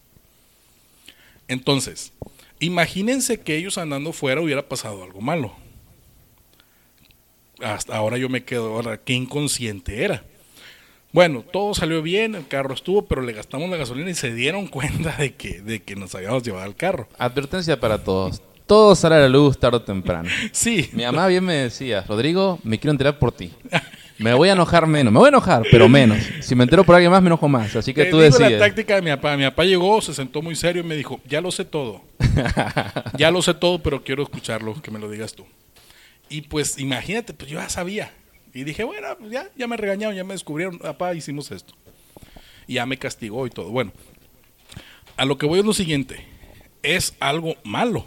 Entonces, 1.47 2.13
imagínense 2.59 3.41
que 3.41 3.57
ellos 3.57 3.79
andando 3.79 4.13
fuera 4.13 4.41
hubiera 4.41 4.69
pasado 4.69 5.05
algo 5.05 5.21
malo. 5.21 5.55
Hasta 7.61 7.97
ahora 7.97 8.19
yo 8.19 8.29
me 8.29 8.45
quedo, 8.45 8.75
ahora, 8.75 8.99
qué 8.99 9.13
inconsciente 9.13 10.03
era. 10.03 10.25
Bueno, 11.15 11.45
todo 11.51 11.75
salió 11.75 12.03
bien, 12.03 12.35
el 12.35 12.49
carro 12.49 12.75
estuvo, 12.75 13.07
pero 13.07 13.23
le 13.23 13.33
gastamos 13.33 13.71
la 13.71 13.77
gasolina 13.77 14.11
y 14.11 14.15
se 14.15 14.35
dieron 14.35 14.67
cuenta 14.69 15.17
de 15.17 15.35
que, 15.35 15.63
de 15.63 15.81
que 15.81 15.95
nos 15.95 16.13
habíamos 16.17 16.43
llevado 16.43 16.67
el 16.67 16.75
carro. 16.75 17.09
Advertencia 17.19 17.79
para 17.79 18.03
todos. 18.03 18.43
Todo 18.67 18.97
sale 18.97 19.15
a 19.15 19.19
la 19.21 19.29
luz 19.29 19.57
tarde 19.59 19.77
o 19.77 19.83
temprano. 19.83 20.29
Sí, 20.53 20.91
Mi 20.93 21.05
mamá 21.05 21.29
bien 21.29 21.45
me 21.45 21.55
decía, 21.55 22.05
Rodrigo, 22.09 22.59
me 22.65 22.81
quiero 22.81 22.91
enterar 22.91 23.21
por 23.21 23.31
ti. 23.31 23.53
Me 24.19 24.35
voy 24.35 24.49
a 24.49 24.55
enojar 24.55 24.89
menos. 24.89 25.13
Me 25.13 25.21
voy 25.21 25.27
a 25.27 25.29
enojar, 25.29 25.63
pero 25.71 25.89
menos. 25.89 26.19
Si 26.41 26.57
me 26.57 26.65
entero 26.65 26.83
por 26.83 26.97
alguien 26.97 27.13
más, 27.13 27.23
me 27.23 27.29
enojo 27.29 27.49
más. 27.49 27.77
Así 27.77 27.95
que 27.95 28.07
Te 28.07 28.11
tú 28.11 28.21
digo 28.21 28.37
la 28.39 28.47
decides. 28.47 28.61
táctica 28.61 28.97
de 28.97 29.03
mi 29.03 29.11
papá. 29.11 29.37
Mi 29.37 29.45
papá 29.45 29.65
llegó, 29.65 30.01
se 30.01 30.15
sentó 30.15 30.43
muy 30.43 30.57
serio 30.57 30.83
y 30.83 30.87
me 30.87 30.97
dijo, 30.97 31.21
ya 31.29 31.41
lo 31.41 31.53
sé 31.53 31.65
todo. 31.65 32.03
ya 33.19 33.31
lo 33.31 33.41
sé 33.41 33.55
todo, 33.55 33.81
pero 33.81 34.03
quiero 34.03 34.25
escucharlo, 34.25 34.81
que 34.83 34.91
me 34.91 34.99
lo 34.99 35.09
digas 35.09 35.35
tú. 35.35 35.47
Y 36.29 36.41
pues 36.43 36.77
imagínate, 36.79 37.35
pues 37.35 37.49
yo 37.51 37.61
ya 37.61 37.69
sabía. 37.69 38.11
Y 38.55 38.63
dije, 38.65 38.85
bueno, 38.85 39.09
pues 39.19 39.33
ya, 39.33 39.51
ya 39.57 39.67
me 39.67 39.77
regañaron, 39.77 40.15
ya 40.15 40.23
me 40.25 40.35
descubrieron, 40.35 40.79
papá, 40.79 41.13
hicimos 41.15 41.51
esto. 41.51 41.75
Y 42.67 42.75
ya 42.75 42.87
me 42.87 42.97
castigó 42.97 43.47
y 43.47 43.51
todo. 43.51 43.69
Bueno, 43.69 43.93
a 45.17 45.25
lo 45.25 45.37
que 45.37 45.47
voy 45.47 45.59
es 45.59 45.65
lo 45.65 45.75
siguiente. 45.75 46.25
Es 46.83 47.15
algo 47.19 47.57
malo. 47.65 48.05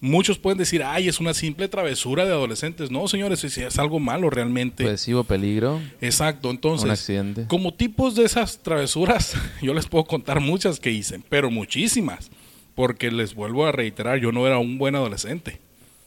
Muchos 0.00 0.38
pueden 0.38 0.58
decir, 0.58 0.82
ay, 0.82 1.08
es 1.08 1.18
una 1.18 1.32
simple 1.32 1.66
travesura 1.66 2.26
de 2.26 2.32
adolescentes. 2.32 2.90
No, 2.90 3.08
señores, 3.08 3.42
es, 3.42 3.56
es 3.56 3.78
algo 3.78 3.98
malo 4.00 4.28
realmente. 4.28 4.84
Hubo 4.84 5.24
peligro. 5.24 5.80
Exacto, 6.02 6.50
entonces, 6.50 6.84
Un 6.84 6.90
accidente. 6.90 7.46
como 7.46 7.72
tipos 7.72 8.14
de 8.14 8.24
esas 8.24 8.58
travesuras, 8.62 9.34
yo 9.62 9.72
les 9.72 9.86
puedo 9.86 10.04
contar 10.04 10.40
muchas 10.40 10.78
que 10.78 10.90
hice, 10.90 11.20
pero 11.30 11.50
muchísimas, 11.50 12.30
porque 12.74 13.10
les 13.10 13.34
vuelvo 13.34 13.64
a 13.64 13.72
reiterar, 13.72 14.18
yo 14.18 14.30
no 14.30 14.46
era 14.46 14.58
un 14.58 14.76
buen 14.76 14.94
adolescente, 14.94 15.58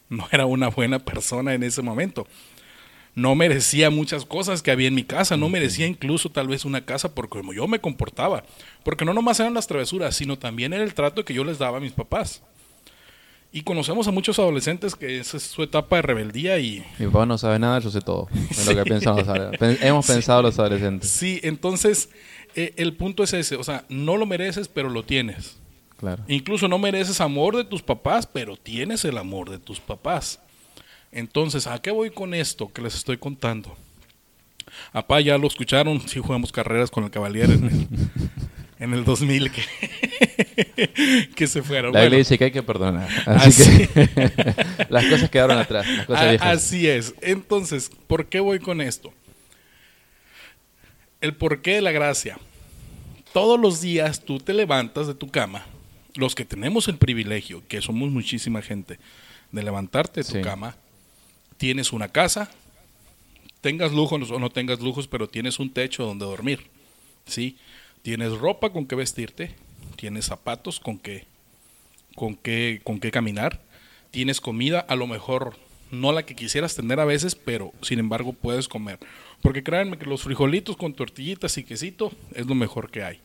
no 0.09 0.27
era 0.31 0.45
una 0.45 0.67
buena 0.67 0.99
persona 0.99 1.55
en 1.55 1.63
ese 1.63 1.81
momento. 1.81 2.27
No 3.17 3.33
merecía 3.33 3.89
muchas 3.89 4.25
cosas 4.25 4.61
que 4.61 4.69
había 4.69 4.87
en 4.87 4.93
mi 4.93 5.03
casa, 5.03 5.37
no 5.37 5.49
merecía 5.49 5.87
incluso 5.87 6.29
tal 6.29 6.47
vez 6.47 6.65
una 6.65 6.85
casa 6.85 7.15
por 7.15 7.29
como 7.29 7.51
yo 7.51 7.67
me 7.67 7.81
comportaba, 7.81 8.43
porque 8.83 9.05
no 9.05 9.13
nomás 9.15 9.39
eran 9.39 9.55
las 9.55 9.65
travesuras, 9.65 10.15
sino 10.15 10.37
también 10.37 10.71
era 10.71 10.83
el 10.83 10.93
trato 10.93 11.25
que 11.25 11.33
yo 11.33 11.43
les 11.43 11.57
daba 11.57 11.79
a 11.79 11.81
mis 11.81 11.93
papás. 11.93 12.43
Y 13.51 13.63
conocemos 13.63 14.07
a 14.07 14.11
muchos 14.11 14.37
adolescentes 14.37 14.95
que 14.95 15.17
esa 15.17 15.37
es 15.37 15.43
su 15.43 15.63
etapa 15.63 15.95
de 15.95 16.03
rebeldía 16.03 16.59
y... 16.59 16.85
Mi 16.99 17.07
papá 17.07 17.25
no 17.25 17.39
sabe 17.39 17.57
nada, 17.57 17.79
yo 17.79 17.89
sé 17.89 18.01
todo. 18.01 18.27
Es 18.51 18.67
lo 18.67 18.75
que 18.75 18.83
pensamos, 18.87 19.23
hemos 19.59 20.05
pensado 20.05 20.43
los 20.43 20.59
adolescentes. 20.59 21.09
Sí, 21.09 21.39
entonces 21.41 22.11
eh, 22.53 22.75
el 22.77 22.93
punto 22.93 23.23
es 23.23 23.33
ese, 23.33 23.55
o 23.55 23.63
sea, 23.63 23.83
no 23.89 24.17
lo 24.17 24.27
mereces, 24.27 24.67
pero 24.67 24.89
lo 24.89 25.01
tienes. 25.01 25.57
Claro. 25.97 26.23
Incluso 26.27 26.67
no 26.67 26.77
mereces 26.77 27.19
amor 27.19 27.57
de 27.57 27.63
tus 27.63 27.81
papás, 27.81 28.27
pero 28.27 28.57
tienes 28.57 29.03
el 29.05 29.17
amor 29.17 29.49
de 29.49 29.57
tus 29.57 29.79
papás. 29.79 30.39
Entonces, 31.11 31.67
¿a 31.67 31.81
qué 31.81 31.91
voy 31.91 32.09
con 32.11 32.33
esto 32.33 32.71
que 32.71 32.81
les 32.81 32.95
estoy 32.95 33.17
contando? 33.17 33.75
Apá, 34.93 35.21
ya 35.21 35.37
lo 35.37 35.47
escucharon, 35.47 36.01
sí 36.07 36.19
jugamos 36.19 36.51
carreras 36.51 36.91
con 36.91 37.03
el 37.03 37.09
Cavalier 37.11 37.49
en 37.49 37.63
el, 37.65 37.87
en 38.79 38.93
el 38.93 39.03
2000 39.05 39.51
que, 39.51 41.29
que 41.35 41.47
se 41.47 41.63
fueron. 41.63 41.93
La 41.93 42.01
Bueno, 42.01 42.17
dice 42.17 42.37
que 42.37 42.45
hay 42.45 42.51
que 42.51 42.61
perdonar. 42.63 43.07
Así, 43.25 43.87
que 43.87 44.85
las 44.89 45.05
cosas 45.05 45.29
quedaron 45.29 45.57
atrás, 45.57 45.87
las 45.87 46.05
cosas 46.05 46.23
a- 46.23 46.29
viejas. 46.29 46.57
así 46.57 46.87
es. 46.87 47.15
Entonces, 47.21 47.89
¿por 48.07 48.27
qué 48.27 48.39
voy 48.39 48.59
con 48.59 48.81
esto? 48.81 49.13
El 51.21 51.33
porqué 51.35 51.75
de 51.75 51.81
la 51.81 51.91
gracia. 51.91 52.37
Todos 53.33 53.59
los 53.59 53.81
días 53.81 54.23
tú 54.23 54.39
te 54.39 54.53
levantas 54.53 55.07
de 55.07 55.13
tu 55.15 55.29
cama, 55.29 55.65
los 56.15 56.35
que 56.35 56.45
tenemos 56.45 56.87
el 56.87 56.97
privilegio, 56.97 57.63
que 57.67 57.81
somos 57.81 58.09
muchísima 58.09 58.61
gente, 58.61 58.99
de 59.51 59.63
levantarte 59.63 60.21
de 60.21 60.25
tu 60.25 60.33
Sí. 60.33 60.41
cama, 60.41 60.75
tienes 61.57 61.91
una 61.93 62.07
casa, 62.09 62.49
tengas 63.61 63.91
lujos 63.91 64.31
o 64.31 64.39
no 64.39 64.49
tengas 64.49 64.79
lujos, 64.79 65.07
pero 65.07 65.27
tienes 65.27 65.59
un 65.59 65.71
techo 65.71 66.05
donde 66.05 66.25
dormir, 66.25 66.67
¿sí? 67.25 67.57
Tienes 68.01 68.37
ropa 68.37 68.69
con 68.71 68.85
que 68.85 68.95
vestirte, 68.95 69.55
tienes 69.95 70.25
zapatos 70.25 70.79
con 70.79 70.97
que, 70.97 71.25
con 72.15 72.35
que, 72.35 72.81
con 72.83 72.99
que 72.99 73.11
caminar, 73.11 73.61
tienes 74.11 74.39
comida, 74.39 74.79
a 74.79 74.95
lo 74.95 75.07
mejor 75.07 75.57
no 75.91 76.11
la 76.11 76.25
que 76.25 76.35
quisieras 76.35 76.75
tener 76.75 76.99
a 76.99 77.05
veces, 77.05 77.35
pero 77.35 77.73
sin 77.81 77.99
embargo 77.99 78.33
puedes 78.33 78.67
comer. 78.67 78.99
Porque 79.41 79.63
créanme 79.63 79.97
que 79.97 80.05
los 80.05 80.23
frijolitos 80.23 80.77
con 80.77 80.93
tortillitas 80.93 81.57
y 81.57 81.63
quesito 81.63 82.11
es 82.33 82.45
lo 82.45 82.55
mejor 82.55 82.89
que 82.89 83.03
hay. 83.03 83.19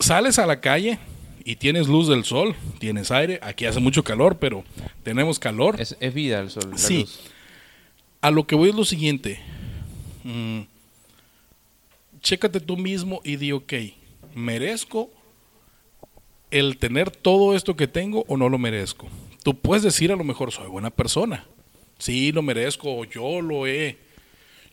Sales 0.00 0.38
a 0.38 0.46
la 0.46 0.60
calle 0.60 0.98
y 1.44 1.56
tienes 1.56 1.88
luz 1.88 2.08
del 2.08 2.24
sol, 2.24 2.54
tienes 2.78 3.10
aire, 3.10 3.38
aquí 3.42 3.66
hace 3.66 3.80
mucho 3.80 4.02
calor, 4.04 4.38
pero 4.38 4.64
tenemos 5.02 5.38
calor. 5.38 5.80
Es, 5.80 5.96
es 6.00 6.14
vida 6.14 6.40
el 6.40 6.50
sol, 6.50 6.70
la 6.70 6.78
Sí. 6.78 7.00
luz. 7.00 7.20
A 8.20 8.30
lo 8.30 8.46
que 8.46 8.54
voy 8.54 8.70
es 8.70 8.74
lo 8.74 8.84
siguiente. 8.84 9.40
Mm, 10.24 10.60
chécate 12.20 12.60
tú 12.60 12.76
mismo 12.76 13.20
y 13.24 13.36
di, 13.36 13.52
ok, 13.52 13.72
¿merezco 14.34 15.10
el 16.50 16.78
tener 16.78 17.10
todo 17.10 17.54
esto 17.54 17.76
que 17.76 17.86
tengo 17.86 18.24
o 18.28 18.36
no 18.36 18.48
lo 18.48 18.58
merezco? 18.58 19.08
Tú 19.44 19.54
puedes 19.54 19.82
decir 19.82 20.10
a 20.12 20.16
lo 20.16 20.24
mejor 20.24 20.52
soy 20.52 20.66
buena 20.68 20.90
persona. 20.90 21.46
Sí, 21.98 22.32
lo 22.32 22.42
merezco 22.42 22.92
o 22.96 23.04
yo 23.04 23.40
lo 23.40 23.66
he 23.66 23.98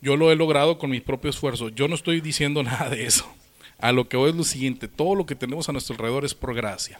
yo 0.01 0.15
lo 0.17 0.31
he 0.31 0.35
logrado 0.35 0.77
con 0.77 0.91
mi 0.91 0.99
propio 1.01 1.29
esfuerzo. 1.31 1.69
Yo 1.69 1.87
no 1.87 1.95
estoy 1.95 2.21
diciendo 2.21 2.61
nada 2.63 2.89
de 2.89 3.05
eso. 3.05 3.25
A 3.85 3.91
lo 3.91 4.09
que 4.09 4.17
voy 4.17 4.31
es 4.31 4.35
lo 4.35 4.43
siguiente, 4.43 4.87
todo 4.87 5.13
lo 5.13 5.27
que 5.27 5.35
tenemos 5.35 5.69
a 5.69 5.71
nuestro 5.71 5.93
alrededor 5.93 6.25
es 6.25 6.33
por 6.33 6.55
gracia. 6.55 6.99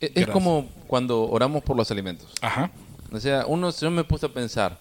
Es, 0.00 0.12
es 0.14 0.26
como 0.28 0.66
cuando 0.86 1.24
oramos 1.24 1.62
por 1.62 1.76
los 1.76 1.90
alimentos. 1.90 2.32
Ajá. 2.40 2.70
O 3.12 3.20
sea, 3.20 3.44
uno 3.46 3.70
yo 3.70 3.90
me 3.90 4.02
puse 4.02 4.24
a 4.24 4.30
pensar, 4.30 4.78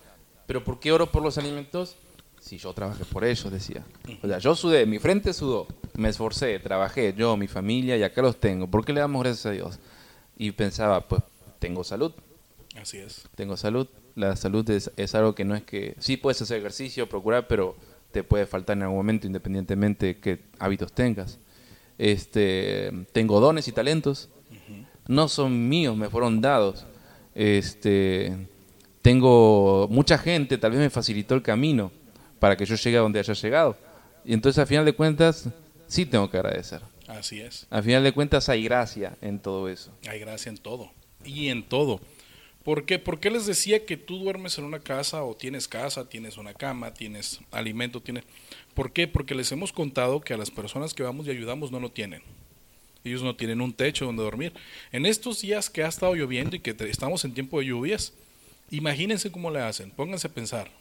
¿pero 0.48 0.64
por 0.64 0.80
qué 0.80 0.94
oro 0.94 1.12
por 1.12 1.22
los 1.22 1.38
alimentos? 1.38 1.98
Si 2.40 2.58
yo 2.58 2.72
trabajé 2.72 3.04
por 3.04 3.26
ellos, 3.26 3.52
decía. 3.52 3.84
O 4.22 4.28
sea, 4.30 4.38
yo 4.38 4.56
sudé, 4.56 4.86
mi 4.86 4.98
frente 4.98 5.34
sudó, 5.34 5.68
me 5.94 6.08
esforcé, 6.08 6.58
trabajé, 6.60 7.14
yo, 7.18 7.36
mi 7.36 7.48
familia, 7.48 7.98
y 7.98 8.04
acá 8.04 8.22
los 8.22 8.40
tengo. 8.40 8.68
¿Por 8.68 8.86
qué 8.86 8.94
le 8.94 9.02
damos 9.02 9.24
gracias 9.24 9.46
a 9.48 9.52
Dios? 9.52 9.80
Y 10.38 10.52
pensaba, 10.52 11.02
pues, 11.06 11.22
tengo 11.60 11.84
salud, 11.84 12.14
Así 12.82 12.98
es. 13.00 13.24
tengo 13.36 13.58
salud. 13.58 13.88
La 14.16 14.38
salud 14.38 14.70
es, 14.70 14.90
es 14.96 15.16
algo 15.16 15.36
que 15.36 15.44
no 15.44 15.54
es 15.54 15.64
que... 15.64 15.96
Sí 16.00 16.18
puedes 16.18 16.42
hacer 16.42 16.60
ejercicio, 16.60 17.10
procurar, 17.10 17.48
pero 17.48 17.76
te 18.14 18.24
puede 18.24 18.46
faltar 18.46 18.78
en 18.78 18.84
algún 18.84 18.98
momento, 18.98 19.26
independientemente 19.26 20.06
de 20.06 20.18
qué 20.20 20.40
hábitos 20.60 20.94
tengas. 20.94 21.40
Este, 21.98 22.92
tengo 23.12 23.40
dones 23.40 23.68
y 23.68 23.72
talentos. 23.72 24.30
No 25.08 25.28
son 25.28 25.68
míos, 25.68 25.98
me 25.98 26.10
fueron 26.10 26.40
dados. 26.40 26.86
Este, 27.34 28.48
tengo 29.02 29.88
mucha 29.90 30.18
gente, 30.20 30.60
tal 30.60 30.72
vez 30.72 30.80
me 30.80 30.90
facilitó 30.92 31.34
el 31.34 31.42
camino 31.42 31.92
para 32.40 32.56
que 32.56 32.66
yo 32.66 32.76
llegue 32.76 32.98
a 32.98 33.02
donde 33.02 33.20
haya 33.20 33.34
llegado. 33.34 33.76
Y 34.24 34.34
entonces, 34.34 34.60
al 34.60 34.68
final 34.68 34.86
de 34.86 34.94
cuentas, 34.94 35.50
sí 35.88 36.06
tengo 36.06 36.30
que 36.30 36.38
agradecer. 36.38 36.82
Así 37.08 37.42
es. 37.42 37.66
Al 37.72 37.84
final 37.84 38.04
de 38.04 38.14
cuentas, 38.14 38.48
hay 38.48 38.64
gracia 38.64 39.18
en 39.22 39.40
todo 39.40 39.68
eso. 39.68 39.92
Hay 40.08 40.20
gracia 40.20 40.52
en 40.52 40.60
todo. 40.60 40.92
Y 41.26 41.48
en 41.50 41.68
todo. 41.68 42.00
¿Por 42.64 42.86
qué? 42.86 42.98
¿Por 42.98 43.20
qué 43.20 43.30
les 43.30 43.46
decía 43.46 43.86
que 43.86 43.98
tú 43.98 44.20
duermes 44.20 44.58
en 44.58 44.64
una 44.64 44.80
casa 44.80 45.24
o 45.24 45.36
tienes 45.36 45.68
casa, 45.68 46.08
tienes 46.08 46.38
una 46.38 46.54
cama, 46.54 46.94
tienes 46.94 47.42
alimento, 47.52 48.02
tienes... 48.02 48.24
¿Por 48.74 48.94
qué? 48.94 49.08
Porque 49.08 49.36
les 49.36 49.52
hemos 49.52 49.74
contado 49.74 50.22
que 50.22 50.34
a 50.34 50.38
las 50.38 50.50
personas 50.50 50.94
que 50.94 51.04
vamos 51.04 51.28
y 51.28 51.32
ayudamos 51.32 51.72
no 51.72 51.80
lo 51.80 51.92
tienen. 51.92 52.22
Ellos 53.04 53.22
no 53.22 53.36
tienen 53.36 53.60
un 53.60 53.74
techo 53.74 54.06
donde 54.06 54.24
dormir. 54.24 54.54
En 54.94 55.06
estos 55.06 55.42
días 55.42 55.70
que 55.70 55.84
ha 55.84 55.90
estado 55.90 56.16
lloviendo 56.16 56.56
y 56.56 56.60
que 56.60 56.76
estamos 56.90 57.26
en 57.26 57.34
tiempo 57.34 57.60
de 57.60 57.66
lluvias, 57.66 58.14
imagínense 58.72 59.30
cómo 59.30 59.52
le 59.52 59.60
hacen. 59.60 59.92
Pónganse 59.92 60.28
a 60.28 60.34
pensar. 60.34 60.72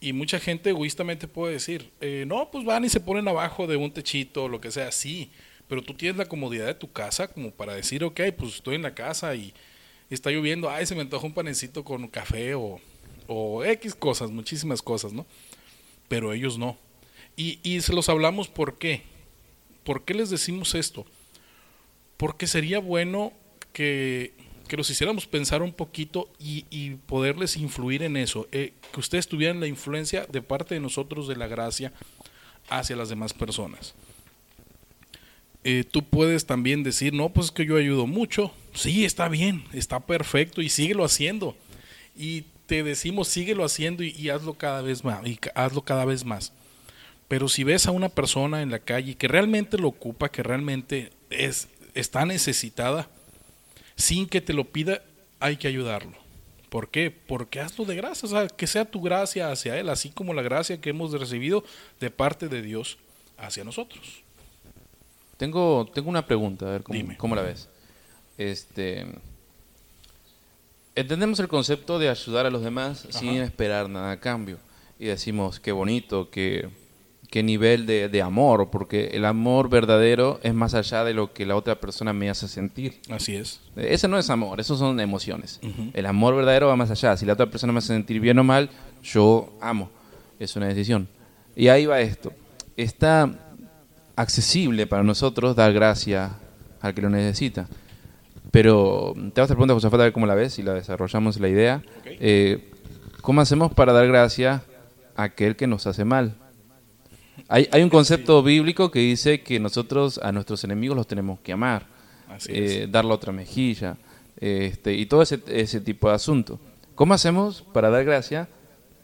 Y 0.00 0.12
mucha 0.12 0.38
gente 0.38 0.70
egoístamente 0.70 1.26
puede 1.26 1.54
decir, 1.54 1.90
eh, 2.00 2.24
no, 2.28 2.50
pues 2.52 2.64
van 2.64 2.84
y 2.84 2.88
se 2.88 3.00
ponen 3.00 3.26
abajo 3.26 3.66
de 3.66 3.76
un 3.76 3.90
techito 3.90 4.44
o 4.44 4.48
lo 4.48 4.60
que 4.60 4.70
sea, 4.70 4.92
sí, 4.92 5.30
pero 5.66 5.82
tú 5.82 5.94
tienes 5.94 6.18
la 6.18 6.26
comodidad 6.26 6.66
de 6.66 6.74
tu 6.74 6.92
casa 6.92 7.28
como 7.28 7.50
para 7.50 7.74
decir, 7.74 8.04
ok, 8.04 8.20
pues 8.36 8.56
estoy 8.56 8.74
en 8.74 8.82
la 8.82 8.94
casa 8.94 9.34
y 9.34 9.54
está 10.10 10.30
lloviendo, 10.30 10.70
ay, 10.70 10.86
se 10.86 10.94
me 10.94 11.02
antoja 11.02 11.26
un 11.26 11.34
panecito 11.34 11.84
con 11.84 12.06
café 12.08 12.54
o, 12.54 12.80
o 13.26 13.64
X 13.64 13.94
cosas, 13.94 14.30
muchísimas 14.30 14.82
cosas, 14.82 15.12
¿no? 15.12 15.26
Pero 16.08 16.32
ellos 16.32 16.58
no. 16.58 16.76
Y, 17.36 17.58
y 17.62 17.80
se 17.80 17.92
los 17.92 18.08
hablamos, 18.08 18.48
¿por 18.48 18.78
qué? 18.78 19.02
¿Por 19.82 20.04
qué 20.04 20.14
les 20.14 20.30
decimos 20.30 20.74
esto? 20.74 21.04
Porque 22.16 22.46
sería 22.46 22.78
bueno 22.78 23.32
que, 23.72 24.32
que 24.68 24.76
los 24.76 24.88
hiciéramos 24.88 25.26
pensar 25.26 25.62
un 25.62 25.72
poquito 25.72 26.30
y, 26.38 26.64
y 26.70 26.90
poderles 26.90 27.56
influir 27.56 28.02
en 28.02 28.16
eso, 28.16 28.46
eh, 28.52 28.72
que 28.92 29.00
ustedes 29.00 29.28
tuvieran 29.28 29.60
la 29.60 29.66
influencia 29.66 30.26
de 30.26 30.42
parte 30.42 30.74
de 30.74 30.80
nosotros 30.80 31.28
de 31.28 31.36
la 31.36 31.48
gracia 31.48 31.92
hacia 32.68 32.96
las 32.96 33.08
demás 33.08 33.34
personas. 33.34 33.94
Eh, 35.66 35.82
tú 35.90 36.04
puedes 36.04 36.44
también 36.44 36.82
decir, 36.82 37.14
no, 37.14 37.30
pues 37.30 37.46
es 37.46 37.52
que 37.52 37.64
yo 37.64 37.76
ayudo 37.76 38.06
mucho. 38.06 38.52
Sí, 38.74 39.06
está 39.06 39.28
bien, 39.28 39.64
está 39.72 40.00
perfecto 40.00 40.60
y 40.60 40.68
síguelo 40.68 41.04
haciendo. 41.04 41.56
Y 42.14 42.44
te 42.66 42.82
decimos, 42.82 43.28
síguelo 43.28 43.64
haciendo 43.64 44.02
y, 44.02 44.28
hazlo 44.28 44.54
cada 44.54 44.82
vez 44.82 45.04
más, 45.04 45.26
y 45.26 45.38
hazlo 45.54 45.82
cada 45.82 46.04
vez 46.04 46.24
más. 46.24 46.52
Pero 47.28 47.48
si 47.48 47.64
ves 47.64 47.86
a 47.86 47.92
una 47.92 48.10
persona 48.10 48.60
en 48.60 48.70
la 48.70 48.78
calle 48.78 49.16
que 49.16 49.26
realmente 49.26 49.78
lo 49.78 49.88
ocupa, 49.88 50.30
que 50.30 50.42
realmente 50.42 51.10
es, 51.30 51.68
está 51.94 52.26
necesitada, 52.26 53.08
sin 53.96 54.28
que 54.28 54.42
te 54.42 54.52
lo 54.52 54.64
pida, 54.64 55.02
hay 55.40 55.56
que 55.56 55.68
ayudarlo. 55.68 56.12
¿Por 56.68 56.90
qué? 56.90 57.10
Porque 57.10 57.60
hazlo 57.60 57.84
de 57.86 57.96
gracia, 57.96 58.26
o 58.26 58.30
sea, 58.30 58.48
que 58.48 58.66
sea 58.66 58.84
tu 58.84 59.00
gracia 59.00 59.50
hacia 59.50 59.78
Él, 59.78 59.88
así 59.88 60.10
como 60.10 60.34
la 60.34 60.42
gracia 60.42 60.80
que 60.80 60.90
hemos 60.90 61.12
recibido 61.12 61.64
de 62.00 62.10
parte 62.10 62.48
de 62.48 62.60
Dios 62.60 62.98
hacia 63.38 63.64
nosotros. 63.64 64.23
Tengo, 65.36 65.86
tengo 65.92 66.08
una 66.10 66.26
pregunta, 66.26 66.66
a 66.66 66.70
ver 66.70 66.82
cómo, 66.82 66.96
Dime. 66.96 67.16
cómo 67.16 67.34
la 67.34 67.42
ves. 67.42 67.68
Este, 68.38 69.06
entendemos 70.94 71.38
el 71.40 71.48
concepto 71.48 71.98
de 71.98 72.08
ayudar 72.08 72.46
a 72.46 72.50
los 72.50 72.62
demás 72.62 73.06
sin 73.10 73.34
esperar 73.42 73.88
nada 73.88 74.12
a 74.12 74.20
cambio. 74.20 74.58
Y 74.98 75.06
decimos, 75.06 75.58
qué 75.58 75.72
bonito, 75.72 76.30
qué, 76.30 76.68
qué 77.30 77.42
nivel 77.42 77.84
de, 77.84 78.08
de 78.08 78.22
amor, 78.22 78.70
porque 78.70 79.08
el 79.08 79.24
amor 79.24 79.68
verdadero 79.68 80.38
es 80.44 80.54
más 80.54 80.74
allá 80.74 81.02
de 81.02 81.14
lo 81.14 81.32
que 81.32 81.46
la 81.46 81.56
otra 81.56 81.80
persona 81.80 82.12
me 82.12 82.30
hace 82.30 82.46
sentir. 82.46 83.00
Así 83.10 83.34
es. 83.34 83.60
Ese 83.74 84.06
no 84.06 84.18
es 84.18 84.30
amor, 84.30 84.60
eso 84.60 84.76
son 84.76 85.00
emociones. 85.00 85.60
El 85.94 86.06
amor 86.06 86.36
verdadero 86.36 86.68
va 86.68 86.76
más 86.76 86.90
allá. 86.92 87.16
Si 87.16 87.26
la 87.26 87.32
otra 87.32 87.46
persona 87.46 87.72
me 87.72 87.78
hace 87.78 87.88
sentir 87.88 88.20
bien 88.20 88.38
o 88.38 88.44
mal, 88.44 88.70
yo 89.02 89.52
amo. 89.60 89.90
Es 90.38 90.54
una 90.54 90.68
decisión. 90.68 91.08
Y 91.56 91.68
ahí 91.68 91.86
va 91.86 92.00
esto. 92.00 92.32
Está 92.76 93.43
accesible 94.16 94.86
para 94.86 95.02
nosotros 95.02 95.56
dar 95.56 95.72
gracia 95.72 96.38
al 96.80 96.94
que 96.94 97.02
lo 97.02 97.10
necesita. 97.10 97.68
Pero 98.50 99.14
te 99.16 99.40
hago 99.40 99.44
esta 99.44 99.54
pregunta, 99.54 99.74
José, 99.74 99.88
a 99.88 99.90
ver 99.90 100.12
cómo 100.12 100.26
la 100.26 100.34
ves 100.34 100.58
y 100.58 100.62
la 100.62 100.74
desarrollamos 100.74 101.40
la 101.40 101.48
idea. 101.48 101.82
Eh, 102.04 102.70
¿Cómo 103.20 103.40
hacemos 103.40 103.72
para 103.72 103.92
dar 103.92 104.06
gracia 104.06 104.62
a 105.16 105.24
aquel 105.24 105.56
que 105.56 105.66
nos 105.66 105.86
hace 105.86 106.04
mal? 106.04 106.36
Hay, 107.48 107.68
hay 107.72 107.82
un 107.82 107.90
concepto 107.90 108.42
bíblico 108.42 108.90
que 108.90 109.00
dice 109.00 109.42
que 109.42 109.58
nosotros 109.58 110.18
a 110.22 110.30
nuestros 110.30 110.62
enemigos 110.62 110.96
los 110.96 111.06
tenemos 111.06 111.40
que 111.40 111.52
amar 111.52 111.94
eh, 112.48 112.88
dar 112.90 113.04
la 113.04 113.14
otra 113.14 113.32
mejilla, 113.32 113.96
este, 114.40 114.94
y 114.94 115.06
todo 115.06 115.22
ese, 115.22 115.40
ese 115.46 115.80
tipo 115.80 116.08
de 116.08 116.14
asunto. 116.14 116.58
¿Cómo 116.94 117.14
hacemos 117.14 117.62
para 117.62 117.90
dar 117.90 118.04
gracia, 118.04 118.48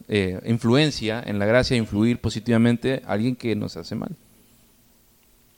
eh, 0.08 0.40
influencia 0.46 1.22
en 1.24 1.38
la 1.38 1.46
gracia, 1.46 1.76
influir 1.76 2.20
positivamente 2.20 3.02
a 3.06 3.12
alguien 3.12 3.36
que 3.36 3.54
nos 3.56 3.76
hace 3.76 3.94
mal? 3.94 4.16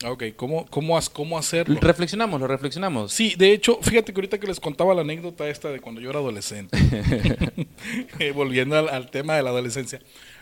Ok, 0.05 0.23
¿cómo, 0.35 0.65
cómo, 0.67 0.97
has- 0.97 1.09
cómo 1.09 1.37
hacerlo? 1.37 1.79
Reflexionamos, 1.79 2.39
lo 2.41 2.47
reflexionamos. 2.47 3.13
Sí, 3.13 3.35
de 3.37 3.51
hecho, 3.53 3.79
fíjate 3.81 4.11
que 4.13 4.17
ahorita 4.19 4.39
que 4.39 4.47
les 4.47 4.59
contaba 4.59 4.93
la 4.93 5.01
anécdota 5.01 5.47
esta 5.47 5.69
de 5.69 5.79
cuando 5.79 6.01
yo 6.01 6.09
era 6.09 6.19
adolescente, 6.19 6.77
Eh, 8.19 8.31
volviendo 8.31 8.77
al, 8.77 8.89
al 8.89 9.09
tema 9.11 9.35
de 9.35 9.43
la 9.43 9.49
adolescencia. 9.51 9.99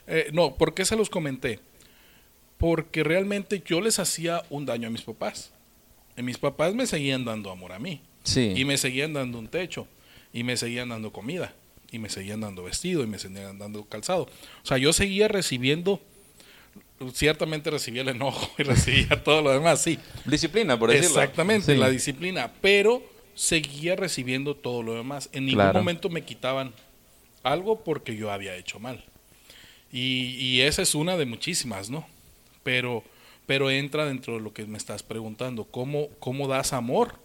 Eh, 0.07 0.29
no, 0.33 0.55
¿por 0.55 0.73
qué 0.73 0.85
se 0.85 0.95
los 0.95 1.09
comenté? 1.09 1.59
Porque 2.57 3.03
realmente 3.03 3.61
yo 3.65 3.81
les 3.81 3.99
hacía 3.99 4.43
un 4.49 4.65
daño 4.65 4.87
a 4.87 4.91
mis 4.91 5.01
papás. 5.01 5.51
Y 6.17 6.21
mis 6.21 6.37
papás 6.37 6.75
me 6.75 6.85
seguían 6.85 7.25
dando 7.25 7.49
amor 7.51 7.71
a 7.71 7.79
mí. 7.79 8.01
Sí. 8.23 8.53
Y 8.55 8.65
me 8.65 8.77
seguían 8.77 9.13
dando 9.13 9.39
un 9.39 9.47
techo. 9.47 9.87
Y 10.33 10.43
me 10.43 10.57
seguían 10.57 10.89
dando 10.89 11.11
comida. 11.11 11.53
Y 11.91 11.99
me 11.99 12.09
seguían 12.09 12.41
dando 12.41 12.63
vestido. 12.63 13.03
Y 13.03 13.07
me 13.07 13.17
seguían 13.17 13.57
dando 13.57 13.83
calzado. 13.85 14.23
O 14.23 14.65
sea, 14.65 14.77
yo 14.77 14.93
seguía 14.93 15.27
recibiendo. 15.27 16.01
Ciertamente 17.13 17.69
recibía 17.71 18.01
el 18.03 18.09
enojo 18.09 18.51
y 18.57 18.63
recibía 18.63 19.23
todo 19.23 19.41
lo 19.41 19.51
demás, 19.51 19.81
sí. 19.81 19.97
Disciplina, 20.25 20.77
por 20.77 20.91
decirlo. 20.91 21.09
Exactamente, 21.21 21.73
Sí. 21.73 21.79
la 21.79 21.89
disciplina. 21.89 22.51
Pero 22.61 23.03
seguía 23.33 23.95
recibiendo 23.95 24.55
todo 24.55 24.83
lo 24.83 24.93
demás. 24.95 25.29
En 25.33 25.45
ningún 25.45 25.63
Claro. 25.63 25.79
momento 25.79 26.09
me 26.09 26.23
quitaban 26.23 26.73
algo 27.43 27.83
porque 27.83 28.15
yo 28.15 28.31
había 28.31 28.55
hecho 28.55 28.79
mal. 28.79 29.03
Y, 29.91 30.35
y 30.39 30.61
esa 30.61 30.81
es 30.81 30.95
una 30.95 31.17
de 31.17 31.25
muchísimas, 31.25 31.89
¿no? 31.89 32.07
Pero, 32.63 33.03
pero 33.47 33.69
entra 33.71 34.05
dentro 34.05 34.35
de 34.35 34.41
lo 34.41 34.53
que 34.53 34.65
me 34.65 34.77
estás 34.77 35.01
preguntando. 35.03 35.65
¿Cómo, 35.65 36.07
cómo 36.19 36.47
das 36.47 36.71
amor 36.73 37.15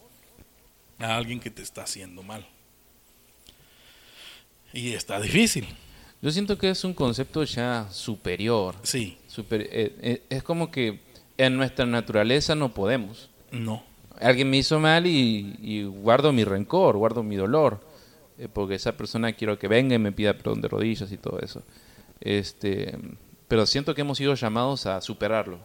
a 0.98 1.16
alguien 1.16 1.38
que 1.40 1.50
te 1.50 1.62
está 1.62 1.82
haciendo 1.82 2.22
mal? 2.22 2.46
Y 4.72 4.92
está 4.92 5.20
difícil, 5.20 5.66
Yo 6.26 6.32
siento 6.32 6.58
que 6.58 6.70
es 6.70 6.82
un 6.82 6.92
concepto 6.92 7.44
ya 7.44 7.86
superior. 7.88 8.74
sí. 8.82 9.16
Super- 9.28 9.68
eh, 9.70 9.94
eh, 10.02 10.22
es 10.28 10.42
como 10.42 10.72
que 10.72 10.98
en 11.38 11.56
nuestra 11.56 11.86
naturaleza 11.86 12.56
no 12.56 12.74
podemos. 12.74 13.30
No. 13.52 13.84
Alguien 14.18 14.50
me 14.50 14.56
hizo 14.56 14.80
mal 14.80 15.06
y, 15.06 15.54
y 15.62 15.84
guardo 15.84 16.32
mi 16.32 16.42
rencor, 16.42 16.96
guardo 16.96 17.22
mi 17.22 17.36
dolor, 17.36 17.80
eh, 18.38 18.48
porque 18.52 18.74
esa 18.74 18.96
persona 18.96 19.34
quiero 19.34 19.56
que 19.56 19.68
venga 19.68 19.94
y 19.94 20.00
me 20.00 20.10
pida 20.10 20.32
perdón 20.36 20.62
de 20.62 20.66
rodillas 20.66 21.12
y 21.12 21.16
todo 21.16 21.38
eso. 21.38 21.62
Este, 22.20 22.98
pero 23.46 23.64
siento 23.64 23.94
que 23.94 24.00
hemos 24.00 24.18
sido 24.18 24.34
llamados 24.34 24.86
a 24.86 25.00
superarlo, 25.02 25.60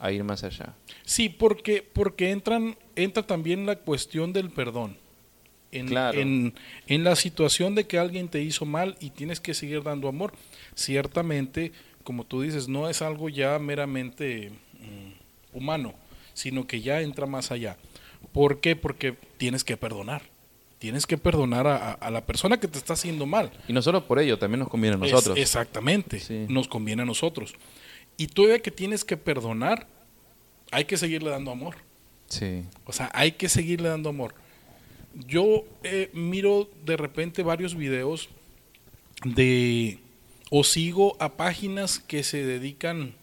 a 0.00 0.10
ir 0.10 0.24
más 0.24 0.42
allá. 0.42 0.74
Sí, 1.04 1.28
porque, 1.28 1.88
porque 1.92 2.32
entran, 2.32 2.76
entra 2.96 3.22
también 3.24 3.64
la 3.64 3.76
cuestión 3.76 4.32
del 4.32 4.50
perdón. 4.50 4.96
En, 5.74 5.86
Claro. 5.88 6.18
en, 6.20 6.54
en 6.86 7.04
la 7.04 7.16
situación 7.16 7.74
de 7.74 7.86
que 7.86 7.98
alguien 7.98 8.28
te 8.28 8.42
hizo 8.42 8.64
mal 8.64 8.96
y 9.00 9.10
tienes 9.10 9.40
que 9.40 9.54
seguir 9.54 9.82
dando 9.82 10.08
amor, 10.08 10.32
ciertamente, 10.74 11.72
como 12.02 12.24
tú 12.24 12.42
dices, 12.42 12.68
no 12.68 12.88
es 12.88 13.02
algo 13.02 13.28
ya 13.28 13.58
meramente 13.58 14.50
mm, 14.80 15.56
humano, 15.56 15.94
sino 16.34 16.66
que 16.66 16.80
ya 16.80 17.00
entra 17.00 17.26
más 17.26 17.50
allá. 17.50 17.76
¿Por 18.32 18.60
qué? 18.60 18.76
Porque 18.76 19.16
tienes 19.36 19.64
que 19.64 19.76
perdonar. 19.76 20.22
Tienes 20.78 21.06
que 21.06 21.16
perdonar 21.16 21.66
a, 21.66 21.76
a- 21.76 21.92
a 21.92 22.10
la 22.10 22.26
persona 22.26 22.58
que 22.60 22.68
te 22.68 22.76
está 22.78 22.92
haciendo 22.92 23.24
mal. 23.26 23.50
Y 23.68 23.72
no 23.72 23.80
solo 23.80 24.06
por 24.06 24.18
ello, 24.18 24.38
también 24.38 24.60
nos 24.60 24.68
conviene 24.68 24.96
a 24.96 25.06
Es- 25.06 25.12
nosotros. 25.12 25.38
exactamente. 25.38 26.20
Sí. 26.20 26.44
Nos 26.48 26.68
conviene 26.68 27.02
a 27.02 27.06
nosotros. 27.06 27.54
Y 28.16 28.26
todavía 28.26 28.58
que 28.60 28.70
tienes 28.70 29.04
que 29.04 29.16
perdonar, 29.16 29.86
hay 30.70 30.84
que 30.84 30.96
seguirle 30.96 31.30
dando 31.30 31.50
amor. 31.52 31.76
Sí. 32.28 32.64
O 32.84 32.92
sea, 32.92 33.10
hay 33.14 33.32
que 33.32 33.48
seguirle 33.48 33.88
dando 33.88 34.08
amor. 34.10 34.34
Yo 35.26 35.64
eh, 35.82 36.10
miro 36.12 36.68
de 36.84 36.96
repente 36.96 37.42
varios 37.42 37.74
videos 37.76 38.28
de 39.24 39.98
o 40.50 40.64
sigo 40.64 41.16
a 41.20 41.36
páginas 41.36 41.98
que 41.98 42.22
se 42.22 42.44
dedican 42.44 43.14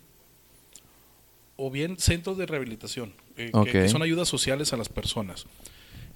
o 1.55 1.69
bien 1.69 1.97
centros 1.97 2.37
de 2.37 2.45
rehabilitación, 2.45 3.13
eh, 3.37 3.51
que- 3.65 3.89
son 3.89 4.01
ayudas 4.01 4.27
sociales 4.27 4.73
a 4.73 4.77
las 4.77 4.89
personas. 4.89 5.45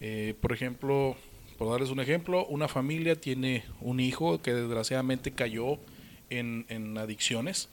Eh, 0.02 0.34
por 0.42 0.52
ejemplo, 0.54 1.16
por 1.58 1.70
darles 1.70 1.90
un 1.90 2.00
ejemplo, 2.00 2.46
una 2.48 2.68
familia 2.68 3.16
tiene 3.16 3.64
un 3.82 4.00
hijo 4.00 4.42
que 4.42 4.54
desgraciadamente 4.54 5.32
cayó 5.32 5.78
en, 6.30 6.66
en 6.70 6.98
adicciones 6.98 7.70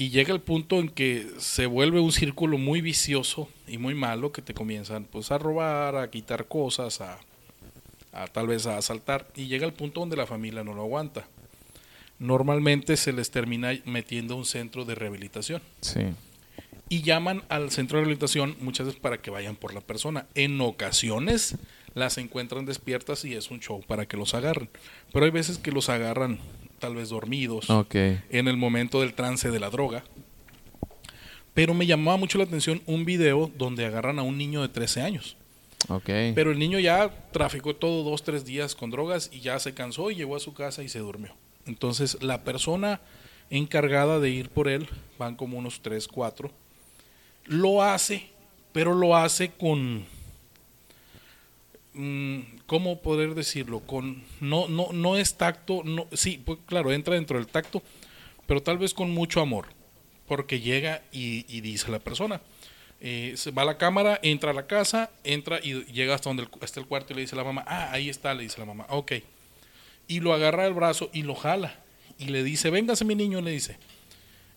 y 0.00 0.08
llega 0.08 0.32
el 0.32 0.40
punto 0.40 0.78
en 0.80 0.88
que 0.88 1.26
se 1.36 1.66
vuelve 1.66 2.00
un 2.00 2.10
círculo 2.10 2.56
muy 2.56 2.80
vicioso 2.80 3.50
y 3.68 3.76
muy 3.76 3.94
malo 3.94 4.32
que 4.32 4.40
te 4.40 4.54
comienzan 4.54 5.04
pues 5.04 5.30
a 5.30 5.36
robar, 5.36 5.94
a 5.96 6.08
quitar 6.10 6.46
cosas, 6.48 7.02
a, 7.02 7.18
a 8.12 8.26
tal 8.26 8.46
vez 8.46 8.66
a 8.66 8.78
asaltar 8.78 9.28
y 9.36 9.46
llega 9.48 9.66
el 9.66 9.74
punto 9.74 10.00
donde 10.00 10.16
la 10.16 10.26
familia 10.26 10.64
no 10.64 10.72
lo 10.72 10.80
aguanta. 10.80 11.26
Normalmente 12.18 12.96
se 12.96 13.12
les 13.12 13.30
termina 13.30 13.78
metiendo 13.84 14.32
a 14.34 14.36
un 14.38 14.46
centro 14.46 14.86
de 14.86 14.94
rehabilitación 14.94 15.60
Sí. 15.82 16.00
y 16.88 17.02
llaman 17.02 17.42
al 17.50 17.70
centro 17.70 17.98
de 17.98 18.04
rehabilitación 18.04 18.56
muchas 18.60 18.86
veces 18.86 19.00
para 19.02 19.18
que 19.20 19.30
vayan 19.30 19.54
por 19.56 19.74
la 19.74 19.82
persona. 19.82 20.26
En 20.34 20.58
ocasiones 20.62 21.56
las 21.94 22.16
encuentran 22.16 22.64
despiertas 22.64 23.24
y 23.26 23.34
es 23.34 23.50
un 23.50 23.60
show 23.60 23.82
para 23.86 24.06
que 24.06 24.16
los 24.16 24.32
agarren. 24.32 24.70
Pero 25.12 25.26
hay 25.26 25.30
veces 25.30 25.58
que 25.58 25.72
los 25.72 25.90
agarran 25.90 26.38
tal 26.80 26.96
vez 26.96 27.10
dormidos 27.10 27.68
en 27.92 28.48
el 28.48 28.56
momento 28.56 29.00
del 29.00 29.14
trance 29.14 29.50
de 29.50 29.60
la 29.60 29.70
droga. 29.70 30.02
Pero 31.54 31.74
me 31.74 31.86
llamaba 31.86 32.16
mucho 32.16 32.38
la 32.38 32.44
atención 32.44 32.82
un 32.86 33.04
video 33.04 33.50
donde 33.56 33.86
agarran 33.86 34.18
a 34.18 34.22
un 34.22 34.38
niño 34.38 34.62
de 34.62 34.68
13 34.68 35.02
años. 35.02 35.36
Ok. 35.88 36.06
Pero 36.34 36.50
el 36.50 36.58
niño 36.58 36.78
ya 36.78 37.10
traficó 37.32 37.74
todo 37.74 38.02
dos, 38.02 38.22
tres 38.22 38.44
días 38.44 38.74
con 38.74 38.90
drogas 38.90 39.30
y 39.32 39.40
ya 39.40 39.58
se 39.58 39.74
cansó 39.74 40.10
y 40.10 40.16
llegó 40.16 40.36
a 40.36 40.40
su 40.40 40.54
casa 40.54 40.82
y 40.82 40.88
se 40.88 40.98
durmió. 40.98 41.34
Entonces 41.66 42.22
la 42.22 42.42
persona 42.42 43.00
encargada 43.50 44.20
de 44.20 44.30
ir 44.30 44.48
por 44.48 44.68
él, 44.68 44.88
van 45.18 45.36
como 45.36 45.58
unos 45.58 45.80
tres, 45.82 46.06
cuatro, 46.08 46.50
lo 47.46 47.82
hace, 47.82 48.28
pero 48.72 48.94
lo 48.94 49.16
hace 49.16 49.50
con, 49.50 50.04
¿cómo 52.66 53.00
poder 53.00 53.34
decirlo? 53.34 53.80
Con, 53.80 54.22
no, 54.40 54.68
no, 54.68 54.88
no 54.92 55.16
es 55.16 55.36
tacto, 55.36 55.82
no, 55.84 56.06
sí, 56.12 56.40
pues 56.44 56.58
claro, 56.66 56.92
entra 56.92 57.14
dentro 57.14 57.36
del 57.36 57.46
tacto, 57.46 57.82
pero 58.46 58.62
tal 58.62 58.78
vez 58.78 58.94
con 58.94 59.10
mucho 59.10 59.40
amor, 59.40 59.66
porque 60.26 60.60
llega 60.60 61.02
y, 61.12 61.44
y 61.48 61.60
dice 61.60 61.90
la 61.90 61.98
persona, 61.98 62.40
eh, 63.02 63.32
se 63.36 63.50
va 63.50 63.62
a 63.62 63.64
la 63.64 63.78
cámara, 63.78 64.20
entra 64.22 64.50
a 64.50 64.54
la 64.54 64.66
casa, 64.66 65.10
entra 65.24 65.58
y 65.62 65.84
llega 65.86 66.14
hasta 66.14 66.28
donde 66.28 66.42
el, 66.42 66.48
hasta 66.60 66.80
el 66.80 66.86
cuarto 66.86 67.12
y 67.12 67.16
le 67.16 67.22
dice 67.22 67.34
a 67.34 67.38
la 67.38 67.44
mamá, 67.44 67.64
ah, 67.66 67.90
ahí 67.92 68.10
está, 68.10 68.34
le 68.34 68.42
dice 68.42 68.58
la 68.58 68.66
mamá, 68.66 68.86
ok. 68.90 69.12
Y 70.06 70.20
lo 70.20 70.34
agarra 70.34 70.64
del 70.64 70.74
brazo 70.74 71.08
y 71.12 71.22
lo 71.22 71.34
jala. 71.34 71.78
Y 72.18 72.26
le 72.26 72.44
dice, 72.44 72.68
véngase 72.68 73.06
mi 73.06 73.14
niño, 73.14 73.40
le 73.40 73.52
dice, 73.52 73.78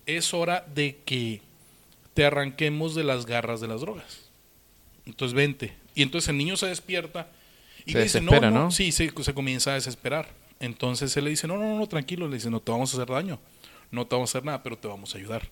es 0.05 0.33
hora 0.33 0.65
de 0.73 0.97
que 1.05 1.41
te 2.13 2.25
arranquemos 2.25 2.95
de 2.95 3.05
las 3.05 3.25
garras 3.25 3.61
de 3.61 3.67
las 3.67 3.79
drogas. 3.79 4.29
Entonces 5.05 5.33
vente. 5.33 5.82
Y 5.95 6.01
entonces 6.01 6.29
el 6.29 6.37
niño 6.37 6.57
se 6.57 6.67
despierta 6.67 7.27
y 7.85 7.91
Se 7.91 7.97
le 7.97 8.03
dice, 8.05 8.21
no, 8.21 8.39
no, 8.39 8.49
¿no? 8.51 8.71
sí, 8.71 8.91
se, 8.91 9.11
se 9.21 9.33
comienza 9.33 9.71
a 9.71 9.75
desesperar. 9.75 10.29
Entonces 10.59 11.15
él 11.17 11.25
le 11.25 11.29
dice, 11.31 11.47
no, 11.47 11.57
no, 11.57 11.77
no, 11.77 11.87
tranquilo, 11.87 12.27
le 12.27 12.35
dice, 12.35 12.49
no 12.49 12.59
te 12.61 12.71
vamos 12.71 12.93
a 12.93 12.97
hacer 12.97 13.13
daño, 13.13 13.39
no 13.91 14.07
te 14.07 14.15
vamos 14.15 14.29
a 14.29 14.37
hacer 14.37 14.45
nada, 14.45 14.63
pero 14.63 14.77
te 14.77 14.87
vamos 14.87 15.13
a 15.13 15.17
ayudar. 15.17 15.49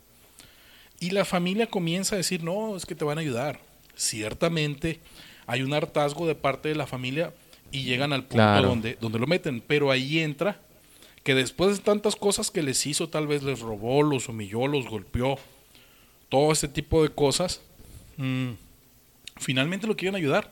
Y 0.99 1.09
la 1.09 1.25
familia 1.25 1.67
comienza 1.67 2.15
a 2.15 2.17
decir, 2.17 2.43
no, 2.43 2.75
es 2.77 2.85
que 2.85 2.95
te 2.95 3.03
van 3.03 3.17
a 3.17 3.21
ayudar. 3.21 3.59
Ciertamente 3.95 4.99
hay 5.47 5.63
un 5.63 5.73
hartazgo 5.73 6.27
de 6.27 6.35
parte 6.35 6.69
de 6.69 6.75
la 6.75 6.87
familia 6.87 7.33
y 7.71 7.83
llegan 7.83 8.13
al 8.13 8.21
punto 8.21 8.35
Claro. 8.35 8.67
donde, 8.69 8.97
donde 9.01 9.19
lo 9.19 9.27
meten. 9.27 9.61
Pero 9.65 9.91
ahí 9.91 10.19
entra 10.19 10.59
que 11.23 11.35
después 11.35 11.77
de 11.77 11.83
tantas 11.83 12.15
cosas 12.15 12.51
que 12.51 12.61
les 12.63 12.85
hizo, 12.85 13.09
tal 13.09 13.27
vez 13.27 13.43
les 13.43 13.59
robó, 13.59 14.03
los 14.03 14.29
humilló, 14.29 14.67
los 14.67 14.87
golpeó, 14.87 15.37
todo 16.29 16.51
ese 16.51 16.67
tipo 16.67 17.03
de 17.03 17.09
cosas, 17.09 17.61
mm, 18.17 18.51
finalmente 19.41 19.87
lo 19.87 19.95
quieren 19.97 20.15
ayudar. 20.15 20.49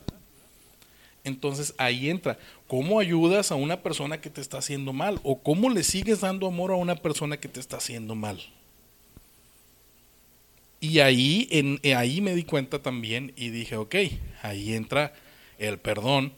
Entonces 1.24 1.74
ahí 1.78 2.08
entra, 2.08 2.38
¿cómo 2.66 2.98
ayudas 3.00 3.50
a 3.52 3.54
una 3.54 3.82
persona 3.82 4.20
que 4.20 4.30
te 4.30 4.40
está 4.40 4.58
haciendo 4.58 4.92
mal? 4.92 5.20
¿O 5.22 5.38
cómo 5.42 5.68
le 5.70 5.82
sigues 5.82 6.20
dando 6.20 6.46
amor 6.46 6.70
a 6.72 6.76
una 6.76 6.96
persona 6.96 7.36
que 7.38 7.48
te 7.48 7.60
está 7.60 7.76
haciendo 7.78 8.14
mal? 8.14 8.40
Y 10.80 11.00
ahí, 11.00 11.46
en, 11.50 11.78
eh, 11.82 11.94
ahí 11.94 12.22
me 12.22 12.34
di 12.34 12.44
cuenta 12.44 12.80
también 12.80 13.32
y 13.36 13.50
dije, 13.50 13.76
ok, 13.76 13.94
ahí 14.42 14.72
entra 14.72 15.12
el 15.58 15.78
perdón, 15.78 16.32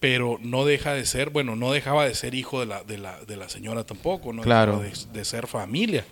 pero 0.00 0.38
no 0.40 0.64
deja 0.64 0.94
de 0.94 1.04
ser, 1.04 1.28
bueno, 1.28 1.54
no 1.54 1.70
dejaba 1.72 2.06
de 2.06 2.14
ser 2.14 2.34
hijo 2.34 2.60
de 2.60 2.66
la, 2.66 2.82
de 2.82 2.96
la, 2.96 3.22
de 3.26 3.36
la 3.36 3.50
señora 3.50 3.84
tampoco, 3.84 4.32
no 4.32 4.40
Claro. 4.40 4.78
dejaba 4.80 5.06
de, 5.12 5.18
de 5.18 5.24
ser 5.26 5.46
familia. 5.46 6.06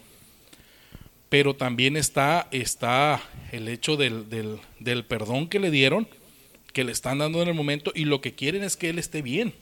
Pero 1.29 1.55
también 1.55 1.97
está, 1.97 2.49
está 2.53 3.21
el 3.51 3.69
hecho 3.69 3.97
del, 3.97 4.29
del, 4.29 5.05
perdón 5.05 5.49
que 5.49 5.59
le 5.59 5.71
dieron, 5.71 6.07
que 6.73 6.85
le 6.85 6.93
están 6.93 7.19
dando 7.19 7.43
en 7.43 7.49
el 7.49 7.55
momento, 7.55 7.93
y 7.95 8.05
lo 8.05 8.21
que 8.21 8.35
quieren 8.35 8.63
es 8.63 8.77
que 8.77 8.91
él 8.91 8.99
esté 8.99 9.23
bien. 9.23 9.55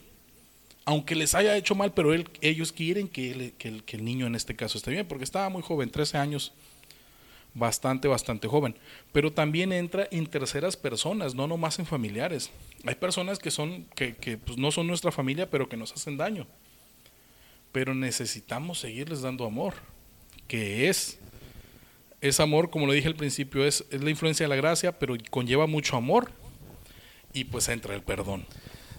Aunque 0.85 1.15
les 1.15 1.33
haya 1.33 1.55
hecho 1.55 1.75
mal, 1.75 1.93
pero 1.93 2.13
ellos 2.41 2.71
quieren 2.73 3.07
que, 3.07 3.53
que 3.57 3.69
el, 3.69 3.83
que 3.83 3.95
el 3.95 4.03
niño 4.03 4.27
en 4.27 4.35
este 4.35 4.55
caso 4.55 4.77
esté 4.77 4.91
bien, 4.91 5.07
porque 5.07 5.23
estaba 5.23 5.49
muy 5.49 5.61
joven, 5.61 5.89
13 5.89 6.17
años 6.17 6.53
bastante, 7.53 8.07
bastante 8.07 8.47
joven. 8.47 8.75
Pero 9.11 9.31
también 9.31 9.71
entra 9.71 10.07
en 10.11 10.27
terceras 10.27 10.75
personas, 10.77 11.35
no 11.35 11.47
nomás 11.47 11.79
en 11.79 11.85
familiares. 11.85 12.51
Hay 12.85 12.95
personas 12.95 13.39
que 13.39 13.51
son, 13.51 13.85
que, 13.95 14.15
que 14.15 14.37
pues, 14.37 14.57
no 14.57 14.71
son 14.71 14.87
nuestra 14.87 15.11
familia, 15.11 15.49
pero 15.49 15.69
que 15.69 15.77
nos 15.77 15.93
hacen 15.93 16.17
daño. 16.17 16.47
Pero 17.71 17.95
necesitamos 17.95 18.79
seguirles 18.79 19.21
dando 19.21 19.45
amor, 19.45 19.73
que 20.47 20.89
es, 20.89 21.19
es 22.23 22.39
amor, 22.39 22.69
como 22.69 22.87
lo 22.87 22.93
dije 22.93 23.07
al 23.07 23.15
principio, 23.15 23.65
es, 23.65 23.85
es 23.91 24.01
la 24.03 24.09
influencia 24.09 24.45
de 24.45 24.49
la 24.49 24.55
gracia, 24.55 24.97
pero 24.97 25.15
conlleva 25.29 25.67
mucho 25.67 25.95
amor 25.97 26.29
y 27.33 27.43
pues 27.45 27.67
entra 27.69 27.93
el 27.95 28.01
perdón. 28.01 28.45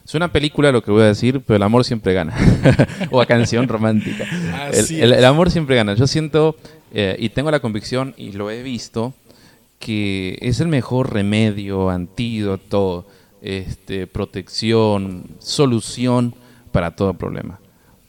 Es 0.04 0.14
una 0.14 0.30
película 0.30 0.70
lo 0.70 0.82
que 0.82 0.90
voy 0.90 1.02
a 1.02 1.06
decir, 1.06 1.40
pero 1.40 1.56
el 1.56 1.62
amor 1.62 1.84
siempre 1.84 2.12
gana. 2.12 2.36
o 3.10 3.20
a 3.22 3.26
canción 3.26 3.66
romántica. 3.66 4.24
Así 4.68 4.96
El, 4.96 5.04
el- 5.04 5.12
es. 5.14 5.18
el 5.18 5.24
amor 5.24 5.50
siempre 5.50 5.76
gana. 5.76 5.94
Yo 5.94 6.06
siento 6.06 6.56
eh, 6.92 7.16
y 7.18 7.30
tengo 7.30 7.50
la 7.50 7.60
convicción, 7.60 8.12
y 8.18 8.32
lo 8.32 8.50
he 8.50 8.62
visto, 8.62 9.14
que 9.78 10.36
es 10.42 10.60
el 10.60 10.68
mejor 10.68 11.12
remedio, 11.12 11.88
antídoto, 11.88 13.06
este, 13.40 14.06
protección, 14.06 15.24
solución 15.38 16.34
para 16.70 16.94
todo 16.94 17.14
problema. 17.14 17.58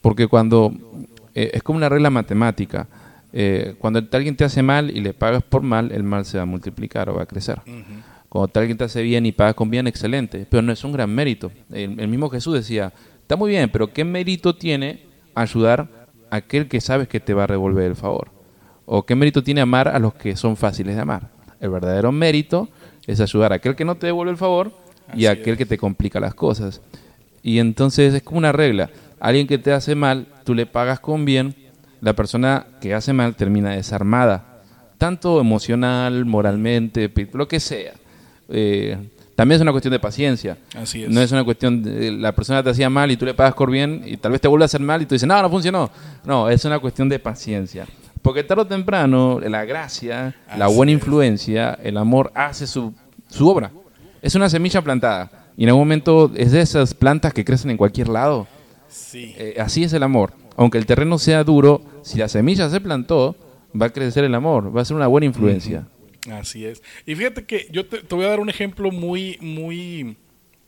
Porque 0.01 0.28
cuando 0.28 0.74
eh, 1.34 1.51
es 1.53 1.63
como 1.63 1.78
una 1.78 1.88
regla 1.89 2.09
matemática, 2.09 2.88
eh, 3.38 3.75
cuando 3.79 4.01
alguien 4.13 4.38
te 4.38 4.45
hace 4.45 4.63
mal 4.63 4.89
y 4.95 5.01
le 5.01 5.13
pagas 5.13 5.43
por 5.43 5.61
mal, 5.61 5.91
el 5.91 6.03
mal 6.03 6.23
se 6.23 6.38
va 6.38 6.43
a 6.43 6.45
multiplicar 6.45 7.09
o 7.09 7.15
va 7.15 7.23
a 7.23 7.25
crecer. 7.25 7.59
Cuando 8.29 8.49
alguien 8.55 8.77
te 8.77 8.86
hace 8.86 9.01
bien 9.01 9.25
y 9.25 9.33
pagas 9.33 9.55
con 9.55 9.69
bien, 9.69 9.88
excelente. 9.88 10.47
Pero 10.49 10.61
no 10.61 10.71
es 10.71 10.81
un 10.86 10.93
gran 10.93 11.09
mérito. 11.09 11.51
El, 11.69 11.99
el 11.99 12.07
mismo 12.07 12.29
Jesús 12.29 12.53
decía, 12.53 12.93
está 13.21 13.36
muy 13.36 13.51
bien, 13.51 13.69
pero 13.69 13.91
¿qué 13.91 14.05
mérito 14.05 14.55
tiene 14.55 15.01
ayudar 15.33 15.89
a 16.31 16.38
aquel 16.38 16.69
que 16.69 16.79
sabes 16.79 17.09
que 17.09 17.19
te 17.19 17.33
va 17.33 17.43
a 17.43 17.47
revolver 17.47 17.83
el 17.83 17.97
favor? 17.97 18.29
¿O 18.86 19.05
qué 19.05 19.15
mérito 19.15 19.43
tiene 19.43 19.59
amar 19.59 19.89
a 19.89 19.99
los 19.99 20.13
que 20.13 20.38
son 20.38 20.55
fáciles 20.55 20.95
de 20.95 21.01
amar? 21.01 21.29
El 21.59 21.71
verdadero 21.71 22.13
mérito 22.13 22.69
es 23.05 23.19
ayudar 23.19 23.51
a 23.51 23.55
aquel 23.55 23.75
que 23.75 23.83
no 23.83 23.95
te 23.95 24.07
devuelve 24.07 24.31
el 24.31 24.38
favor 24.38 24.71
y 25.13 25.25
a 25.25 25.31
aquel 25.31 25.53
es. 25.53 25.57
que 25.57 25.65
te 25.65 25.77
complica 25.77 26.21
las 26.21 26.36
cosas. 26.36 26.81
Y 27.43 27.59
entonces 27.59 28.13
es 28.13 28.23
como 28.23 28.38
una 28.38 28.53
regla. 28.53 28.89
Alguien 29.19 29.45
que 29.45 29.57
te 29.57 29.73
hace 29.73 29.93
mal, 29.93 30.27
tú 30.45 30.55
le 30.55 30.65
pagas 30.65 31.01
con 31.01 31.25
bien, 31.25 31.53
la 32.06 32.14
persona 32.14 32.68
que 32.80 32.93
hace 32.93 33.14
mal 33.14 33.34
termina 33.36 33.72
desarmada, 33.72 34.62
tanto 34.99 35.41
emocional, 35.41 36.24
moralmente, 36.24 37.12
lo 37.34 37.47
que 37.47 37.60
sea. 37.60 37.93
Eh, 38.47 38.95
también 39.34 39.56
es 39.56 39.64
una 39.64 39.72
cuestión 39.72 39.91
de 39.91 39.97
paciencia. 39.97 40.56
Así 40.76 41.03
es. 41.03 41.10
No 41.10 41.20
es 41.20 41.32
una 41.32 41.43
cuestión 41.43 41.82
de 41.82 42.12
la 42.12 42.32
persona 42.32 42.62
te 42.62 42.70
hacía 42.70 42.91
mal 42.91 43.10
y 43.10 43.18
tú 43.18 43.26
le 43.26 43.34
pagas 43.34 43.56
con 43.56 43.72
bien 43.72 44.03
y 44.06 44.18
tal 44.18 44.34
vez 44.34 44.39
te 44.39 44.47
vuelve 44.47 44.66
a 44.66 44.68
hacer 44.68 44.82
mal 44.82 45.01
y 45.01 45.08
tú 45.08 45.16
dices, 45.16 45.28
no, 45.28 45.41
no 45.41 45.49
funcionó. 45.49 45.89
No, 46.24 46.47
es 46.47 46.64
una 46.64 46.78
cuestión 46.78 47.10
de 47.10 47.18
paciencia. 47.18 47.88
Porque 48.22 48.43
tarde 48.43 48.62
o 48.62 48.68
temprano, 48.68 49.39
la 49.39 49.66
gracia, 49.66 50.36
la 50.56 50.68
buena 50.68 50.91
es. 50.91 50.99
influencia, 50.99 51.74
el 51.82 51.97
amor 51.97 52.32
hace 52.36 52.68
su, 52.68 52.93
su 53.32 53.49
obra. 53.49 53.72
Es 54.22 54.36
una 54.36 54.47
semilla 54.47 54.84
plantada. 54.84 55.32
Y 55.58 55.64
en 55.64 55.70
algún 55.70 55.82
momento 55.82 56.32
es 56.36 56.51
de 56.51 56.62
esas 56.62 56.93
plantas 56.93 57.34
que 57.34 57.43
crecen 57.43 57.72
en 57.72 57.78
cualquier 57.78 58.10
lado. 58.10 58.45
Sí. 58.88 59.34
Eh, 59.39 59.56
así 59.60 59.84
es 59.84 59.91
el 59.93 60.03
amor. 60.03 60.44
Aunque 60.56 60.78
el 60.78 60.86
terreno 60.86 61.18
sea 61.18 61.43
duro, 61.43 61.82
si 62.01 62.18
la 62.18 62.30
semilla 62.30 62.70
se 62.70 62.80
plantó, 62.82 63.36
va 63.80 63.88
a 63.88 63.93
crecer 63.93 64.24
el 64.24 64.36
amor, 64.36 64.76
va 64.76 64.82
a 64.82 64.86
ser 64.86 64.95
una 64.95 65.08
buena 65.08 65.26
influencia. 65.26 65.88
Así 66.32 66.66
es. 66.66 66.82
Y 67.06 67.16
fíjate 67.16 67.45
que 67.45 67.68
yo 67.72 67.86
te, 67.86 67.99
te 67.99 68.16
voy 68.16 68.26
a 68.26 68.30
dar 68.30 68.39
un 68.39 68.49
ejemplo 68.49 68.91
muy, 68.91 69.38
muy, 69.41 70.18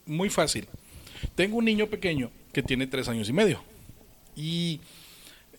muy 0.06 0.30
fácil. 0.30 0.68
Tengo 1.36 1.58
un 1.58 1.66
niño 1.66 1.88
pequeño 1.88 2.32
que 2.54 2.62
tiene 2.62 2.88
tres 2.88 3.08
años 3.08 3.30
y 3.30 3.34
medio. 3.34 3.64
Y 4.36 4.82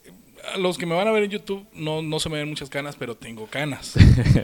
eh, 0.05 0.13
a 0.55 0.59
los 0.59 0.79
que 0.79 0.87
me 0.87 0.95
van 0.95 1.09
a 1.09 1.13
ver 1.13 1.25
en 1.25 1.31
YouTube 1.31 1.67
no, 1.75 2.03
no 2.03 2.21
se 2.21 2.29
me 2.29 2.39
ven 2.39 2.49
muchas 2.49 2.71
canas, 2.71 2.97
pero 2.97 3.17
tengo 3.17 3.47
canas. 3.47 3.95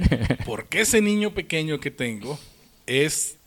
Porque 0.47 0.81
ese 0.81 1.01
niño 1.01 1.33
pequeño 1.33 1.79
que 1.79 1.91
tengo 1.91 2.39
es... 2.87 3.39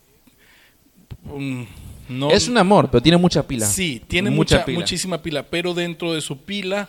um, 1.24 1.66
no, 2.08 2.30
Es 2.30 2.48
un 2.48 2.58
amor, 2.58 2.90
pero 2.90 3.02
tiene 3.02 3.18
mucha 3.18 3.46
pila. 3.46 3.66
Sí, 3.66 4.02
tiene 4.06 4.30
Mucha 4.30 4.56
mucha, 4.56 4.64
pila. 4.64 4.78
muchísima 4.78 5.22
pila, 5.22 5.42
pero 5.44 5.74
dentro 5.74 6.14
de 6.14 6.20
su 6.20 6.38
pila 6.42 6.88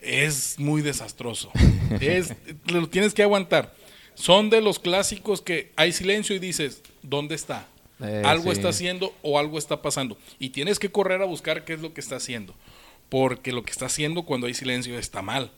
es 0.00 0.58
muy 0.58 0.82
desastroso. 0.82 1.50
es, 2.00 2.34
lo 2.66 2.88
tienes 2.88 3.14
que 3.14 3.22
aguantar. 3.22 3.74
Son 4.14 4.50
de 4.50 4.60
los 4.60 4.78
clásicos 4.78 5.40
que 5.40 5.72
hay 5.76 5.92
silencio 5.92 6.36
y 6.36 6.38
dices, 6.38 6.82
¿dónde 7.02 7.34
está? 7.34 7.66
Eh, 8.00 8.22
algo 8.24 8.44
sí. 8.44 8.50
está 8.50 8.68
haciendo 8.68 9.14
o 9.22 9.38
algo 9.38 9.58
está 9.58 9.80
pasando. 9.80 10.18
Y 10.38 10.50
tienes 10.50 10.78
que 10.78 10.90
correr 10.90 11.22
a 11.22 11.26
buscar 11.26 11.64
qué 11.64 11.74
es 11.74 11.80
lo 11.80 11.94
que 11.94 12.00
está 12.00 12.16
haciendo. 12.16 12.54
Porque 13.08 13.52
lo 13.52 13.62
que 13.62 13.70
está 13.70 13.86
haciendo 13.86 14.22
cuando 14.24 14.46
hay 14.46 14.54
silencio 14.54 14.98
está 14.98 15.22
mal. 15.22 15.50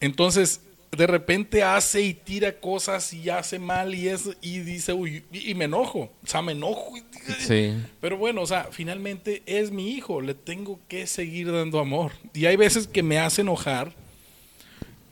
Entonces, 0.00 0.60
de 0.92 1.06
repente 1.06 1.62
hace 1.62 2.02
y 2.02 2.14
tira 2.14 2.52
cosas 2.60 3.12
y 3.12 3.30
hace 3.30 3.58
mal 3.58 3.94
y 3.94 4.08
es 4.08 4.28
y 4.42 4.58
dice, 4.60 4.92
uy, 4.92 5.22
y, 5.32 5.54
me 5.54 5.64
enojo. 5.66 6.10
O 6.22 6.26
sea, 6.26 6.42
me 6.42 6.52
enojo. 6.52 6.96
y- 6.96 7.02
Sí. 7.46 7.74
pero 8.00 8.16
bueno, 8.16 8.40
o 8.42 8.46
sea, 8.46 8.68
finalmente 8.72 9.42
es 9.46 9.70
mi 9.70 9.90
hijo, 9.92 10.20
le 10.20 10.34
tengo 10.34 10.80
que 10.88 11.06
seguir 11.06 11.52
dando 11.52 11.78
amor. 11.78 12.12
Y 12.34 12.46
hay 12.46 12.56
veces 12.56 12.88
que 12.88 13.02
me 13.04 13.18
hace 13.18 13.42
enojar 13.42 13.92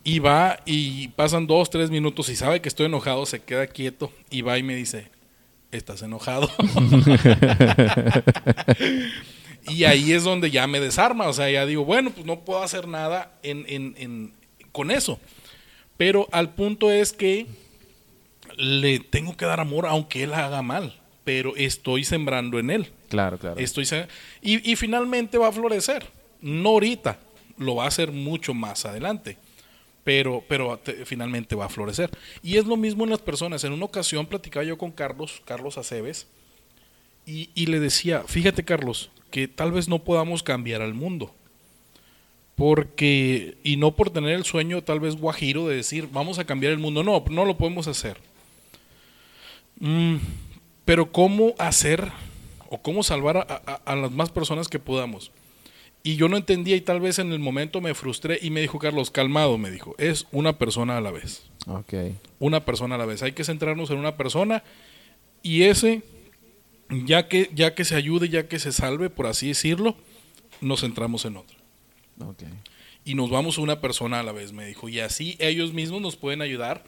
y 0.02 0.18
va 0.18 0.58
y 0.66 1.08
pasan 1.08 1.46
dos, 1.46 1.70
tres 1.70 1.90
minutos 1.90 2.28
y 2.30 2.34
sabe 2.36 2.60
que 2.60 2.68
estoy 2.68 2.86
enojado, 2.86 3.24
se 3.26 3.40
queda 3.40 3.66
quieto 3.68 4.10
y 4.30 4.40
va 4.40 4.58
y 4.58 4.62
me 4.64 4.74
dice, 4.74 5.10
¿estás 5.70 6.02
enojado? 6.02 6.50
y 9.68 9.84
ahí 9.84 10.12
es 10.12 10.24
donde 10.24 10.50
ya 10.50 10.66
me 10.66 10.80
desarma, 10.80 11.28
o 11.28 11.32
sea, 11.32 11.50
ya 11.50 11.66
digo, 11.66 11.84
bueno, 11.84 12.10
pues 12.10 12.26
no 12.26 12.40
puedo 12.40 12.62
hacer 12.62 12.88
nada 12.88 13.32
en, 13.42 13.64
en- 13.68 13.94
en- 13.98 14.32
con 14.72 14.90
eso. 14.90 15.18
Pero 15.98 16.26
al 16.32 16.54
punto 16.54 16.90
es 16.90 17.12
que 17.12 17.46
le 18.56 19.00
tengo 19.00 19.36
que 19.36 19.44
dar 19.44 19.60
amor 19.60 19.84
aunque 19.86 20.22
él 20.22 20.32
haga 20.32 20.62
mal, 20.62 20.98
pero 21.24 21.54
estoy 21.56 22.04
sembrando 22.04 22.58
en 22.58 22.70
él. 22.70 22.92
Claro, 23.08 23.38
claro. 23.38 23.58
Estoy 23.60 23.86
y, 24.42 24.70
y 24.72 24.76
finalmente 24.76 25.36
va 25.38 25.48
a 25.48 25.52
florecer. 25.52 26.06
No 26.40 26.70
ahorita, 26.70 27.18
lo 27.56 27.74
va 27.76 27.84
a 27.84 27.88
hacer 27.88 28.12
mucho 28.12 28.54
más 28.54 28.86
adelante. 28.86 29.36
Pero, 30.04 30.42
pero 30.48 30.78
te- 30.78 31.04
finalmente 31.04 31.54
va 31.54 31.66
a 31.66 31.68
florecer. 31.68 32.10
Y 32.42 32.56
es 32.56 32.64
lo 32.64 32.76
mismo 32.78 33.04
en 33.04 33.10
las 33.10 33.20
personas. 33.20 33.62
En 33.64 33.72
una 33.72 33.84
ocasión 33.84 34.24
platicaba 34.26 34.64
yo 34.64 34.78
con 34.78 34.90
Carlos, 34.90 35.42
Carlos 35.44 35.76
Aceves, 35.76 36.26
y, 37.26 37.50
y 37.54 37.66
le 37.66 37.78
decía, 37.78 38.22
fíjate 38.26 38.64
Carlos, 38.64 39.10
que 39.30 39.48
tal 39.48 39.70
vez 39.72 39.86
no 39.88 39.98
podamos 40.04 40.42
cambiar 40.42 40.80
al 40.80 40.94
mundo. 40.94 41.34
Porque, 42.58 43.56
y 43.62 43.76
no 43.76 43.92
por 43.94 44.10
tener 44.10 44.32
el 44.34 44.44
sueño 44.44 44.82
tal 44.82 44.98
vez 44.98 45.14
guajiro 45.14 45.68
de 45.68 45.76
decir, 45.76 46.08
vamos 46.12 46.40
a 46.40 46.44
cambiar 46.44 46.72
el 46.72 46.78
mundo. 46.78 47.04
No, 47.04 47.24
no 47.30 47.44
lo 47.44 47.56
podemos 47.56 47.86
hacer. 47.86 48.18
Mm, 49.78 50.16
pero 50.84 51.12
¿cómo 51.12 51.54
hacer 51.58 52.10
o 52.68 52.82
cómo 52.82 53.02
salvar 53.04 53.36
a, 53.36 53.42
a- 53.64 53.80
a 53.84 53.94
las 53.96 54.10
más 54.10 54.30
personas 54.30 54.66
que 54.68 54.80
podamos? 54.80 55.30
Y 56.02 56.16
yo 56.16 56.28
no 56.28 56.36
entendía 56.36 56.74
y 56.74 56.80
tal 56.80 57.00
vez 57.00 57.20
en 57.20 57.32
el 57.32 57.38
momento 57.38 57.80
me 57.80 57.94
frustré 57.94 58.38
y 58.42 58.50
me 58.50 58.60
dijo 58.60 58.78
Carlos, 58.80 59.10
calmado, 59.12 59.56
me 59.56 59.70
dijo, 59.70 59.94
es 59.98 60.26
una 60.32 60.58
persona 60.58 60.96
a 60.96 61.00
la 61.00 61.12
vez. 61.12 61.44
Una 62.40 62.64
persona 62.64 62.96
a 62.96 62.98
la 62.98 63.06
vez. 63.06 63.22
Hay 63.22 63.32
que 63.32 63.44
centrarnos 63.44 63.90
en 63.90 63.98
una 63.98 64.16
persona 64.16 64.64
y 65.44 65.62
ese, 65.62 66.02
ya 66.90 67.28
que, 67.28 67.50
ya 67.54 67.74
que 67.76 67.84
se 67.84 67.94
ayude, 67.94 68.28
ya 68.28 68.48
que 68.48 68.58
se 68.58 68.72
salve, 68.72 69.10
por 69.10 69.26
así 69.26 69.46
decirlo, 69.48 69.96
nos 70.60 70.80
centramos 70.80 71.24
en 71.24 71.36
otro. 71.36 71.56
Y 73.04 73.14
nos 73.14 73.30
vamos 73.30 73.58
una 73.58 73.80
persona 73.80 74.20
a 74.20 74.22
la 74.22 74.32
vez, 74.32 74.52
me 74.52 74.66
dijo. 74.66 74.88
Y 74.88 75.00
así 75.00 75.36
ellos 75.38 75.72
mismos 75.72 76.00
nos 76.02 76.16
pueden 76.16 76.42
ayudar. 76.42 76.84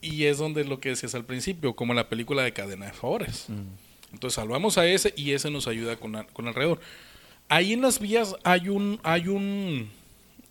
Y 0.00 0.24
es 0.24 0.38
donde 0.38 0.64
lo 0.64 0.78
que 0.80 0.90
decías 0.90 1.14
al 1.14 1.24
principio, 1.24 1.74
como 1.74 1.92
la 1.94 2.08
película 2.08 2.42
de 2.42 2.52
cadena 2.52 2.86
de 2.86 2.92
favores. 2.92 3.46
Entonces 4.12 4.34
salvamos 4.36 4.78
a 4.78 4.86
ese 4.86 5.12
y 5.16 5.32
ese 5.32 5.50
nos 5.50 5.66
ayuda 5.66 5.96
con, 5.96 6.16
a- 6.16 6.24
con 6.28 6.46
alrededor. 6.46 6.80
Ahí 7.48 7.72
en 7.72 7.80
las 7.82 7.98
vías 8.00 8.34
hay 8.44 8.68
un, 8.68 8.98
hay 9.02 9.28
un, 9.28 9.88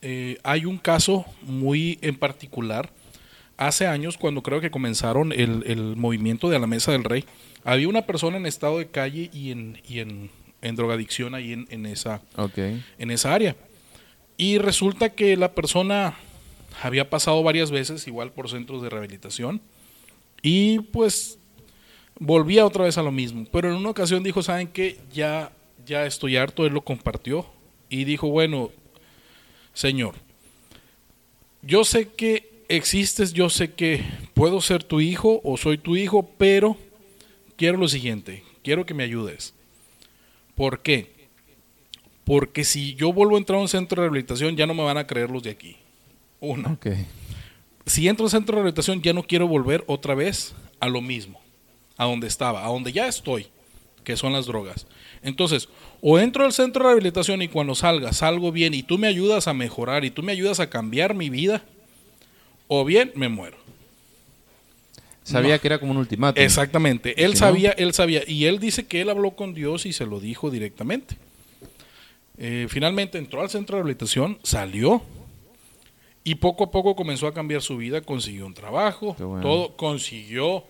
eh, 0.01 0.37
hay 0.43 0.65
un 0.65 0.77
caso 0.77 1.25
muy 1.43 1.97
en 2.01 2.15
particular. 2.15 2.89
Hace 3.57 3.87
años, 3.87 4.17
cuando 4.17 4.43
creo 4.43 4.59
que 4.61 4.69
comenzaron 4.69 5.31
el, 5.31 5.63
el 5.65 5.95
movimiento 5.95 6.49
de 6.49 6.57
a 6.57 6.59
la 6.59 6.67
mesa 6.67 6.91
del 6.91 7.05
rey, 7.05 7.23
había 7.63 7.87
una 7.87 8.05
persona 8.05 8.37
en 8.37 8.45
estado 8.45 8.77
de 8.79 8.87
calle 8.87 9.29
y 9.33 9.51
en, 9.51 9.81
y 9.87 9.99
en, 9.99 10.29
en 10.61 10.75
drogadicción 10.75 11.33
ahí 11.35 11.53
en, 11.53 11.65
en 11.69 11.85
esa, 11.85 12.21
en 12.97 13.11
esa 13.11 13.33
área. 13.33 13.55
Y 14.38 14.57
resulta 14.57 15.09
que 15.09 15.38
la 15.38 15.53
persona 15.53 16.17
había 16.81 17.09
pasado 17.09 17.41
varias 17.41 17.71
veces, 17.71 18.07
igual 18.07 18.31
por 18.31 18.49
centros 18.49 18.81
de 18.81 18.89
rehabilitación, 18.89 19.61
y 20.41 20.79
pues 20.79 21.39
volvía 22.19 22.65
otra 22.65 22.83
vez 22.86 22.97
a 22.97 23.03
lo 23.03 23.11
mismo. 23.11 23.45
Pero 23.51 23.69
en 23.69 23.75
una 23.75 23.89
ocasión 23.89 24.23
dijo, 24.23 24.43
¿saben 24.43 24.67
qué? 24.67 24.99
Ya, 25.13 25.51
ya 25.86 26.05
estoy 26.05 26.36
harto, 26.36 26.65
él 26.65 26.73
lo 26.73 26.81
compartió, 26.81 27.45
y 27.89 28.03
dijo, 28.03 28.27
bueno, 28.27 28.71
Señor, 29.73 30.15
yo 31.61 31.83
sé 31.83 32.09
que 32.09 32.63
existes, 32.67 33.33
yo 33.33 33.49
sé 33.49 33.73
que 33.73 34.03
puedo 34.33 34.61
ser 34.61 34.83
tu 34.83 35.01
hijo 35.01 35.41
o 35.43 35.57
soy 35.57 35.77
tu 35.77 35.95
hijo, 35.95 36.29
pero 36.38 36.77
quiero 37.55 37.77
lo 37.77 37.88
siguiente, 37.88 38.43
quiero 38.63 38.86
que 38.86 38.93
me 38.93 39.03
ayudes. 39.03 39.53
¿Por 40.55 40.81
qué? 40.81 41.14
Porque 42.26 42.63
si 42.65 42.95
yo 42.95 43.13
vuelvo 43.13 43.36
a 43.36 43.38
entrar 43.39 43.59
a 43.59 43.61
un 43.61 43.67
centro 43.69 44.01
de 44.01 44.07
rehabilitación, 44.07 44.55
ya 44.57 44.65
no 44.65 44.73
me 44.73 44.84
van 44.84 44.97
a 44.97 45.07
creer 45.07 45.30
los 45.30 45.43
de 45.43 45.51
aquí. 45.51 45.78
Uno. 46.39 46.69
Si 47.86 48.07
entro 48.07 48.26
al 48.26 48.32
centro 48.32 48.53
de 48.55 48.61
rehabilitación 48.61 49.01
ya 49.01 49.13
no 49.13 49.23
quiero 49.23 49.47
volver 49.47 49.84
otra 49.88 50.15
vez 50.15 50.53
a 50.80 50.89
lo 50.89 51.01
mismo, 51.01 51.39
a 51.97 52.05
donde 52.05 52.28
estaba, 52.28 52.65
a 52.65 52.69
donde 52.69 52.91
ya 52.91 53.07
estoy, 53.07 53.47
que 54.03 54.17
son 54.17 54.34
las 54.34 54.47
drogas. 54.47 54.88
Entonces, 55.21 55.69
o 56.01 56.19
entro 56.19 56.45
al 56.45 56.51
centro 56.53 56.84
de 56.84 56.89
rehabilitación 56.89 57.41
y 57.43 57.47
cuando 57.47 57.73
salga, 57.76 58.11
salgo 58.11 58.51
bien 58.51 58.73
y 58.73 58.84
tú 58.84 58.97
me 58.97 59.07
ayudas 59.07 59.47
a 59.47 59.53
mejorar 59.53 60.03
y 60.03 60.09
tú 60.11 60.21
me 60.23 60.32
ayudas 60.32 60.59
a 60.59 60.69
cambiar 60.69 61.13
mi 61.13 61.30
vida, 61.30 61.63
o 62.67 62.84
bien 62.86 63.11
me 63.15 63.30
muero. 63.30 63.57
Sabía 65.23 65.57
que 65.57 65.67
era 65.67 65.80
como 65.80 65.91
un 65.91 65.97
ultimátum. 65.97 66.43
Exactamente. 66.43 67.23
Él 67.23 67.32
no- 67.32 67.38
sabía, 67.38 67.71
él 67.71 67.93
sabía. 67.93 68.21
Y 68.28 68.45
él 68.45 68.59
dice 68.59 68.86
que 68.86 69.01
él 69.01 69.09
habló 69.09 69.32
con 69.32 69.53
Dios 69.55 69.86
y 69.88 69.93
se 69.93 70.05
lo 70.05 70.19
dijo 70.19 70.51
directamente. 70.51 71.17
Eh, 72.38 72.67
finalmente 72.69 73.17
entró 73.17 73.41
al 73.41 73.49
centro 73.49 73.77
de 73.77 73.83
rehabilitación, 73.83 74.39
salió 74.43 75.01
y 76.23 76.36
poco 76.36 76.65
a 76.65 76.71
poco 76.71 76.95
comenzó 76.95 77.27
a 77.27 77.33
cambiar 77.33 77.61
su 77.61 77.77
vida, 77.77 78.01
consiguió 78.01 78.45
un 78.45 78.53
trabajo, 78.53 79.15
bueno. 79.19 79.41
todo 79.41 79.77
consiguió, 79.77 80.65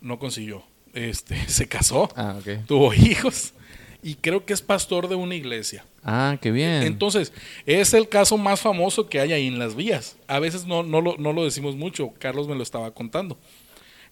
no 0.00 0.18
consiguió, 0.18 0.62
este, 0.94 1.36
se 1.48 1.66
casó, 1.66 2.08
Ah, 2.14 2.38
tuvo 2.66 2.94
hijos 2.94 3.54
y 4.02 4.14
creo 4.14 4.44
que 4.44 4.52
es 4.52 4.62
pastor 4.62 5.08
de 5.08 5.14
una 5.14 5.34
iglesia. 5.34 5.84
Ah, 6.02 6.38
qué 6.40 6.50
bien. 6.50 6.82
Entonces, 6.84 7.32
es 7.66 7.92
el 7.92 8.08
caso 8.08 8.38
más 8.38 8.60
famoso 8.60 9.08
que 9.08 9.20
hay 9.20 9.32
ahí 9.32 9.46
en 9.46 9.58
las 9.58 9.74
vías. 9.74 10.16
A 10.26 10.38
veces 10.38 10.66
no, 10.66 10.82
no, 10.82 11.00
lo, 11.00 11.16
no 11.18 11.32
lo 11.32 11.44
decimos 11.44 11.76
mucho, 11.76 12.14
Carlos 12.18 12.48
me 12.48 12.54
lo 12.54 12.62
estaba 12.62 12.90
contando. 12.92 13.38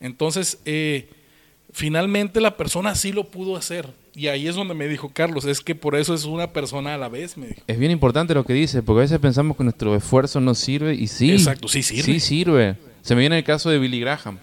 Entonces, 0.01 0.59
eh, 0.65 1.09
finalmente 1.73 2.41
la 2.41 2.57
persona 2.57 2.95
sí 2.95 3.13
lo 3.13 3.25
pudo 3.25 3.57
hacer. 3.57 3.89
Y 4.19 4.27
ahí 4.27 4.49
es 4.49 4.57
donde 4.57 4.75
me 4.75 4.89
dijo 4.89 5.13
Carlos, 5.15 5.45
es 5.45 5.61
que 5.61 5.77
por 5.77 5.95
eso 5.95 6.13
es 6.13 6.25
una 6.25 6.53
persona 6.53 6.93
a 6.95 6.99
la 6.99 7.09
vez, 7.09 7.37
me 7.37 7.47
dijo. 7.47 7.61
Es 7.69 7.79
bien 7.79 7.93
importante 7.93 8.35
lo 8.35 8.45
que 8.45 8.53
dice, 8.53 8.83
porque 8.83 8.99
a 8.99 9.03
veces 9.03 9.21
pensamos 9.21 9.57
que 9.57 9.63
nuestro 9.63 9.95
esfuerzo 9.95 10.41
no 10.41 10.57
sirve 10.57 10.93
y 10.93 11.07
sí. 11.07 11.31
Exacto, 11.31 11.69
sí 11.69 11.85
sirve. 11.85 12.03
Sí 12.03 12.19
sirve. 12.19 12.75
Se 13.01 13.15
me 13.15 13.21
viene 13.21 13.39
el 13.39 13.45
caso 13.45 13.71
de 13.71 13.79
Billy 13.79 14.01
Graham. 14.01 14.39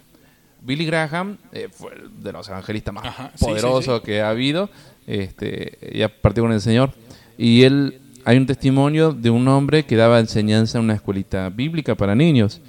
Billy 0.61 0.85
Graham 0.85 1.35
eh, 1.51 1.67
fue 1.69 1.91
de 2.21 2.31
los 2.31 2.47
evangelistas 2.47 2.93
más 2.93 3.03
Ajá, 3.03 3.31
poderosos 3.37 3.95
sí, 3.95 3.99
sí. 3.99 4.05
que 4.05 4.21
ha 4.21 4.29
habido. 4.29 4.69
Este, 5.07 5.77
ya 5.93 6.07
partió 6.07 6.43
con 6.43 6.53
el 6.53 6.61
Señor. 6.61 6.93
Y 7.37 7.63
él, 7.63 7.99
hay 8.23 8.37
un 8.37 8.45
testimonio 8.45 9.11
de 9.11 9.29
un 9.29 9.45
hombre 9.49 9.83
que 9.83 9.97
daba 9.97 10.21
enseñanza 10.21 10.77
en 10.77 10.85
una 10.85 10.93
escuelita 10.93 11.49
bíblica 11.49 11.95
para 11.95 12.15
niños. 12.15 12.61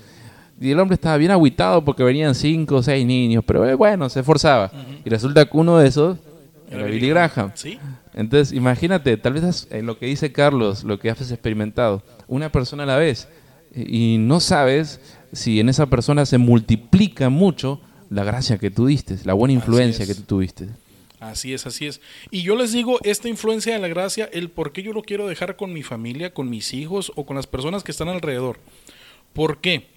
Y 0.61 0.72
el 0.72 0.80
hombre 0.80 0.94
estaba 0.94 1.16
bien 1.18 1.30
aguitado 1.30 1.84
porque 1.84 2.02
venían 2.02 2.34
cinco 2.34 2.76
o 2.76 2.82
seis 2.82 3.07
niños, 3.07 3.44
pero 3.46 3.64
eh, 3.64 3.74
bueno, 3.74 4.09
se 4.09 4.18
esforzaba. 4.18 4.72
Y 5.04 5.09
resulta 5.09 5.44
que 5.44 5.57
uno 5.57 5.78
de 5.78 5.86
esos 5.86 6.18
era, 6.71 6.85
Billy 6.85 7.09
Graham. 7.09 7.53
Sí, 7.55 7.79
Entonces, 8.14 8.57
imagínate, 8.57 9.17
tal 9.17 9.35
vez 9.35 9.45
es, 9.45 9.69
eh, 9.71 9.83
lo 9.83 9.99
que 9.99 10.07
dice 10.07 10.33
Carlos, 10.33 10.85
lo 10.85 10.99
que 10.99 11.11
has 11.11 11.31
experimentado, 11.31 12.03
una 12.29 12.51
persona 12.51 12.83
a 12.83 12.87
la 12.87 12.97
vez, 12.97 13.29
y 13.75 14.14
y 14.14 14.19
no 14.19 14.41
sabes 14.41 15.01
si 15.33 15.61
en 15.61 15.69
esa 15.69 15.87
persona 15.87 16.25
se 16.25 16.39
multiplica 16.39 17.29
mucho 17.29 17.81
la 18.11 18.25
gracia 18.25 18.59
que 18.59 18.71
tú 18.71 18.87
diste, 18.87 19.19
la 19.25 19.35
buena 19.35 19.53
influencia 19.53 20.05
es. 20.05 20.09
que 20.09 20.14
tú 20.14 20.23
tuviste. 20.23 20.69
así 21.21 21.53
es, 21.53 21.67
así 21.67 21.87
es. 21.87 22.01
Y 22.31 22.43
yo 22.43 22.57
les 22.57 22.73
digo, 22.73 22.99
esta 23.03 23.29
influencia 23.29 23.75
de 23.75 23.81
la 23.81 23.89
gracia, 23.89 24.29
el 24.33 24.49
por 24.51 24.73
qué 24.73 24.83
yo 24.83 24.93
lo 24.93 25.03
quiero 25.03 25.27
dejar 25.27 25.57
con 25.57 25.73
mi 25.73 25.83
familia, 25.83 26.33
con 26.33 26.49
mis 26.49 26.73
hijos 26.73 27.12
o 27.17 27.27
con 27.27 27.37
las 27.37 27.47
personas 27.47 27.83
que 27.83 27.91
están 27.91 28.09
alrededor. 28.09 28.61
¿Por 29.33 29.61
qué? 29.61 29.89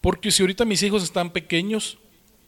Porque 0.00 0.30
si 0.30 0.42
ahorita 0.42 0.64
mis 0.64 0.82
hijos 0.82 1.02
están 1.02 1.30
pequeños 1.30 1.98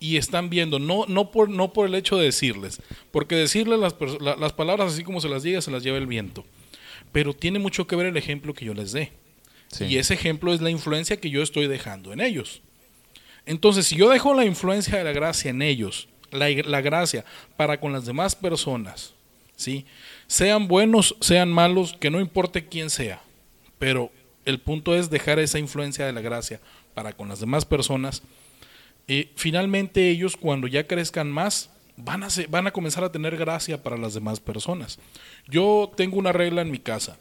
y 0.01 0.16
están 0.16 0.48
viendo, 0.48 0.78
no, 0.78 1.05
no, 1.07 1.30
por, 1.30 1.51
no 1.51 1.72
por 1.72 1.86
el 1.86 1.94
hecho 1.94 2.16
de 2.16 2.24
decirles, 2.24 2.80
porque 3.12 3.36
decirles 3.36 3.78
las, 3.78 3.94
las 4.20 4.53
palabras 4.55 4.94
así 4.94 5.05
como 5.05 5.20
se 5.20 5.28
las 5.28 5.42
diga, 5.42 5.61
se 5.61 5.70
las 5.70 5.82
lleva 5.82 5.98
el 5.98 6.07
viento. 6.07 6.44
Pero 7.12 7.34
tiene 7.34 7.59
mucho 7.59 7.86
que 7.86 7.96
ver 7.96 8.07
el 8.07 8.16
ejemplo 8.16 8.55
que 8.55 8.64
yo 8.64 8.74
les 8.74 8.92
dé. 8.92 9.12
Sí. 9.68 9.84
Y 9.84 9.98
ese 9.98 10.14
ejemplo 10.14 10.53
es 10.53 10.61
la 10.61 10.70
influencia 10.70 11.18
que 11.18 11.30
yo 11.30 11.42
estoy 11.42 11.68
dejando 11.68 12.12
en 12.12 12.20
ellos. 12.20 12.62
Entonces, 13.46 13.86
si 13.86 13.96
yo 13.96 14.09
dejo 14.09 14.34
la 14.34 14.44
influencia 14.44 14.96
de 14.96 15.05
la 15.05 15.12
gracia 15.12 15.51
en 15.51 15.61
ellos, 15.61 16.09
la, 16.30 16.48
la 16.48 16.80
gracia 16.80 17.24
para 17.57 17.78
con 17.78 17.92
las 17.92 18.07
demás 18.07 18.34
personas, 18.34 19.14
¿sí? 19.57 19.84
sean 20.26 20.68
buenos, 20.68 21.16
sean 21.20 21.53
malos, 21.53 21.96
que 22.01 22.11
no 22.11 22.20
importe 22.20 22.66
quién 22.66 22.88
sea, 22.88 23.20
pero 23.78 24.11
el 24.44 24.61
punto 24.61 24.94
es 24.94 25.11
dejar 25.11 25.38
esa 25.38 25.59
influencia 25.59 26.07
de 26.07 26.12
la 26.12 26.20
gracia 26.20 26.61
para 26.94 27.12
con 27.12 27.28
las 27.28 27.40
demás 27.40 27.64
personas. 27.64 28.22
Eh, 29.12 29.32
finalmente 29.34 30.08
ellos, 30.08 30.36
cuando 30.36 30.68
ya 30.68 30.86
crezcan 30.86 31.32
más, 31.32 31.68
van 31.96 32.22
a, 32.22 32.28
van 32.48 32.68
a 32.68 32.70
comenzar 32.70 33.02
a 33.02 33.11
tener 33.11 33.36
gracia 33.36 33.82
para 33.82 33.96
las 33.96 34.14
demás 34.14 34.38
personas. 34.38 35.00
Yo 35.48 35.90
tengo 35.96 36.16
una 36.16 36.30
regla 36.30 36.62
en 36.62 36.70
mi 36.70 36.78
casa. 36.78 37.18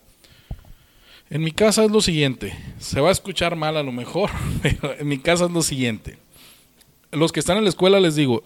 En 1.32 1.42
mi 1.42 1.50
casa 1.50 1.84
es 1.84 1.90
lo 1.90 2.00
siguiente, 2.02 2.56
se 2.78 3.02
va 3.02 3.10
a 3.10 3.12
escuchar 3.12 3.56
mal 3.56 3.76
a 3.76 3.82
lo 3.82 3.92
mejor, 3.92 4.30
pero 4.62 4.94
en 5.00 5.08
mi 5.08 5.18
casa 5.18 5.46
es 5.46 5.52
lo 5.52 5.64
siguiente. 5.64 6.20
Los 7.12 7.32
que 7.32 7.40
están 7.40 7.58
en 7.58 7.64
la 7.64 7.72
escuela 7.72 8.00
les 8.00 8.16
digo, 8.16 8.44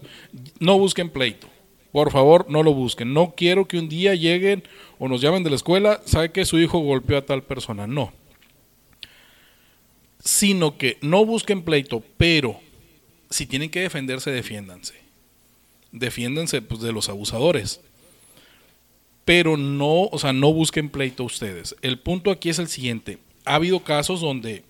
no 0.58 0.78
busquen 0.78 1.10
pleito. 1.10 1.46
Por 1.92 2.12
favor, 2.12 2.46
no 2.48 2.62
lo 2.62 2.72
busquen. 2.72 3.12
No 3.12 3.34
quiero 3.36 3.68
que 3.68 3.78
un 3.78 3.90
día 3.90 4.14
lleguen 4.14 4.64
o 4.98 5.06
nos 5.06 5.20
llamen 5.20 5.44
de 5.44 5.50
la 5.50 5.56
escuela, 5.56 6.00
sabe 6.06 6.32
que 6.32 6.46
su 6.46 6.58
hijo 6.58 6.78
golpeó 6.78 7.18
a 7.18 7.26
tal 7.26 7.42
persona. 7.42 7.86
No. 7.86 8.10
Sino 10.18 10.78
que 10.78 10.96
no 11.02 11.26
busquen 11.26 11.62
pleito, 11.62 12.02
pero 12.16 12.63
si 13.34 13.46
tienen 13.46 13.70
que 13.70 13.80
defenderse, 13.80 14.30
defiéndanse. 14.30 14.94
Defiéndanse 15.92 16.62
pues, 16.62 16.80
de 16.80 16.92
los 16.92 17.08
abusadores 17.08 17.80
pero 19.24 19.56
no, 19.56 20.02
o 20.04 20.18
sea, 20.18 20.32
no 20.32 20.52
busquen 20.52 20.90
pleito 20.90 21.24
ustedes. 21.24 21.74
El 21.82 21.98
punto 21.98 22.30
aquí 22.30 22.50
es 22.50 22.58
el 22.58 22.68
siguiente. 22.68 23.18
Ha 23.44 23.56
habido 23.56 23.80
casos 23.80 24.20
donde 24.20 24.64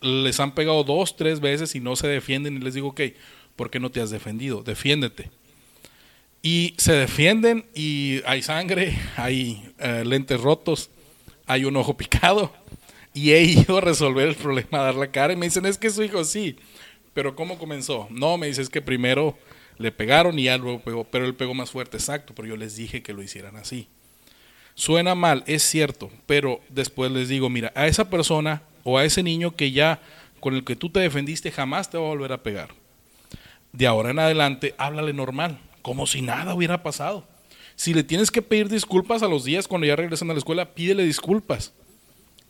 les 0.00 0.40
han 0.40 0.54
pegado 0.54 0.82
dos, 0.84 1.16
tres 1.16 1.40
veces 1.40 1.74
y 1.74 1.80
no 1.80 1.94
se 1.96 2.08
defienden 2.08 2.56
y 2.56 2.60
les 2.60 2.74
digo, 2.74 2.88
ok, 2.88 3.00
¿por 3.54 3.70
qué 3.70 3.78
no 3.78 3.90
te 3.90 4.00
has 4.00 4.10
defendido? 4.10 4.62
Defiéndete. 4.62 5.30
Y 6.42 6.74
se 6.78 6.92
defienden 6.92 7.66
y 7.74 8.20
hay 8.26 8.42
sangre, 8.42 8.98
hay 9.16 9.62
eh, 9.78 10.04
lentes 10.04 10.40
rotos, 10.40 10.90
hay 11.46 11.64
un 11.64 11.76
ojo 11.76 11.96
picado. 11.96 12.52
Y 13.14 13.32
he 13.32 13.42
ido 13.42 13.76
a 13.76 13.82
resolver 13.82 14.26
el 14.26 14.34
problema, 14.34 14.80
a 14.80 14.84
dar 14.84 14.94
la 14.94 15.10
cara. 15.10 15.34
Y 15.34 15.36
me 15.36 15.44
dicen, 15.44 15.66
es 15.66 15.76
que 15.76 15.90
su 15.90 16.02
hijo 16.02 16.24
sí. 16.24 16.56
Pero 17.14 17.36
¿cómo 17.36 17.58
comenzó? 17.58 18.08
No, 18.10 18.38
me 18.38 18.46
dice, 18.46 18.62
es 18.62 18.70
que 18.70 18.82
primero 18.82 19.38
le 19.78 19.92
pegaron 19.92 20.38
y 20.38 20.44
ya 20.44 20.56
luego 20.56 20.80
pegó. 20.80 21.04
Pero 21.04 21.26
él 21.26 21.34
pegó 21.34 21.54
más 21.54 21.70
fuerte, 21.70 21.96
exacto. 21.96 22.34
Pero 22.34 22.48
yo 22.48 22.56
les 22.56 22.76
dije 22.76 23.02
que 23.02 23.12
lo 23.12 23.22
hicieran 23.22 23.56
así. 23.56 23.88
Suena 24.74 25.14
mal, 25.14 25.44
es 25.46 25.62
cierto. 25.62 26.10
Pero 26.26 26.60
después 26.68 27.10
les 27.10 27.28
digo, 27.28 27.50
mira, 27.50 27.72
a 27.74 27.86
esa 27.86 28.08
persona 28.08 28.62
o 28.84 28.98
a 28.98 29.04
ese 29.04 29.22
niño 29.22 29.54
que 29.54 29.72
ya 29.72 30.00
con 30.40 30.54
el 30.54 30.64
que 30.64 30.76
tú 30.76 30.90
te 30.90 31.00
defendiste 31.00 31.52
jamás 31.52 31.90
te 31.90 31.98
va 31.98 32.04
a 32.04 32.08
volver 32.08 32.32
a 32.32 32.42
pegar. 32.42 32.70
De 33.72 33.86
ahora 33.86 34.10
en 34.10 34.18
adelante, 34.18 34.74
háblale 34.76 35.12
normal, 35.12 35.58
como 35.82 36.06
si 36.06 36.20
nada 36.20 36.54
hubiera 36.54 36.82
pasado. 36.82 37.26
Si 37.76 37.94
le 37.94 38.02
tienes 38.02 38.30
que 38.30 38.42
pedir 38.42 38.68
disculpas 38.68 39.22
a 39.22 39.28
los 39.28 39.44
días 39.44 39.68
cuando 39.68 39.86
ya 39.86 39.96
regresan 39.96 40.30
a 40.30 40.34
la 40.34 40.38
escuela, 40.38 40.74
pídele 40.74 41.04
disculpas. 41.04 41.72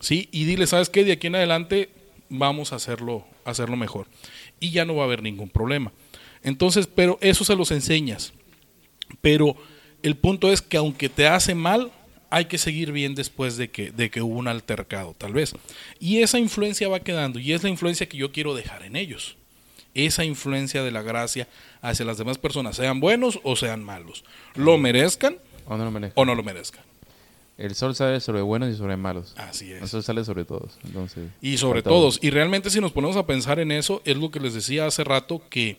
¿sí? 0.03 0.27
Y 0.31 0.45
dile, 0.45 0.67
¿sabes 0.67 0.89
qué? 0.89 1.03
De 1.03 1.13
aquí 1.13 1.27
en 1.27 1.35
adelante 1.35 1.89
vamos 2.29 2.73
a 2.73 2.75
hacerlo, 2.75 3.25
hacerlo 3.45 3.75
mejor. 3.75 4.07
Y 4.59 4.71
ya 4.71 4.85
no 4.85 4.95
va 4.95 5.03
a 5.03 5.05
haber 5.05 5.21
ningún 5.23 5.49
problema. 5.49 5.91
Entonces, 6.43 6.87
pero 6.87 7.17
eso 7.21 7.45
se 7.45 7.55
los 7.55 7.71
enseñas. 7.71 8.33
Pero 9.21 9.55
el 10.01 10.15
punto 10.15 10.51
es 10.51 10.61
que 10.61 10.77
aunque 10.77 11.09
te 11.09 11.27
hace 11.27 11.55
mal, 11.55 11.91
hay 12.29 12.45
que 12.45 12.57
seguir 12.57 12.91
bien 12.91 13.13
después 13.13 13.57
de 13.57 13.69
que, 13.69 13.91
de 13.91 14.09
que 14.09 14.21
hubo 14.21 14.35
un 14.39 14.47
altercado, 14.47 15.13
tal 15.17 15.33
vez. 15.33 15.53
Y 15.99 16.21
esa 16.23 16.39
influencia 16.39 16.89
va 16.89 16.99
quedando, 16.99 17.39
y 17.39 17.53
es 17.53 17.61
la 17.63 17.69
influencia 17.69 18.09
que 18.09 18.17
yo 18.17 18.31
quiero 18.31 18.55
dejar 18.55 18.83
en 18.83 18.95
ellos. 18.95 19.37
Esa 19.93 20.25
influencia 20.25 20.83
de 20.83 20.89
la 20.89 21.03
gracia 21.03 21.47
hacia 21.81 22.05
las 22.05 22.17
demás 22.17 22.39
personas, 22.39 22.75
sean 22.75 22.99
buenos 22.99 23.39
o 23.43 23.55
sean 23.55 23.83
malos. 23.83 24.25
Lo 24.55 24.79
merezcan 24.79 25.37
O 25.67 25.77
no 25.77 25.85
lo 25.85 25.91
merezco. 25.91 26.19
o 26.19 26.25
no 26.25 26.33
lo 26.33 26.43
merezcan. 26.43 26.83
El 27.63 27.75
sol 27.75 27.95
sale 27.95 28.19
sobre 28.19 28.41
buenos 28.41 28.73
y 28.73 28.75
sobre 28.75 28.97
malos. 28.97 29.33
Así 29.37 29.71
es. 29.71 29.81
El 29.81 29.87
sol 29.87 30.03
sale 30.03 30.25
sobre 30.25 30.43
todos. 30.43 30.77
Entonces, 30.83 31.29
Y 31.41 31.55
sobre 31.57 31.81
todos. 31.81 32.19
Y 32.21 32.29
realmente 32.29 32.69
si 32.69 32.81
nos 32.81 32.91
ponemos 32.91 33.15
a 33.15 33.25
pensar 33.25 33.57
en 33.57 33.71
eso, 33.71 34.01
es 34.03 34.17
lo 34.17 34.31
que 34.31 34.41
les 34.41 34.53
decía 34.53 34.85
hace 34.85 35.05
rato, 35.05 35.41
que 35.49 35.77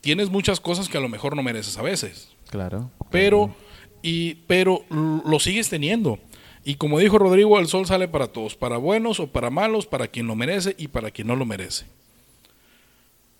tienes 0.00 0.30
muchas 0.30 0.58
cosas 0.58 0.88
que 0.88 0.96
a 0.96 1.02
lo 1.02 1.10
mejor 1.10 1.36
no 1.36 1.42
mereces 1.42 1.76
a 1.76 1.82
veces. 1.82 2.30
Claro. 2.48 2.90
Pero, 3.10 3.54
y, 4.00 4.36
pero 4.46 4.86
lo 4.88 5.38
sigues 5.38 5.68
teniendo. 5.68 6.18
Y 6.64 6.76
como 6.76 6.98
dijo 6.98 7.18
Rodrigo, 7.18 7.58
el 7.58 7.66
sol 7.66 7.84
sale 7.84 8.08
para 8.08 8.28
todos, 8.28 8.56
para 8.56 8.78
buenos 8.78 9.20
o 9.20 9.26
para 9.26 9.50
malos, 9.50 9.84
para 9.84 10.08
quien 10.08 10.26
lo 10.26 10.34
merece 10.34 10.74
y 10.78 10.88
para 10.88 11.10
quien 11.10 11.28
no 11.28 11.36
lo 11.36 11.44
merece. 11.44 11.84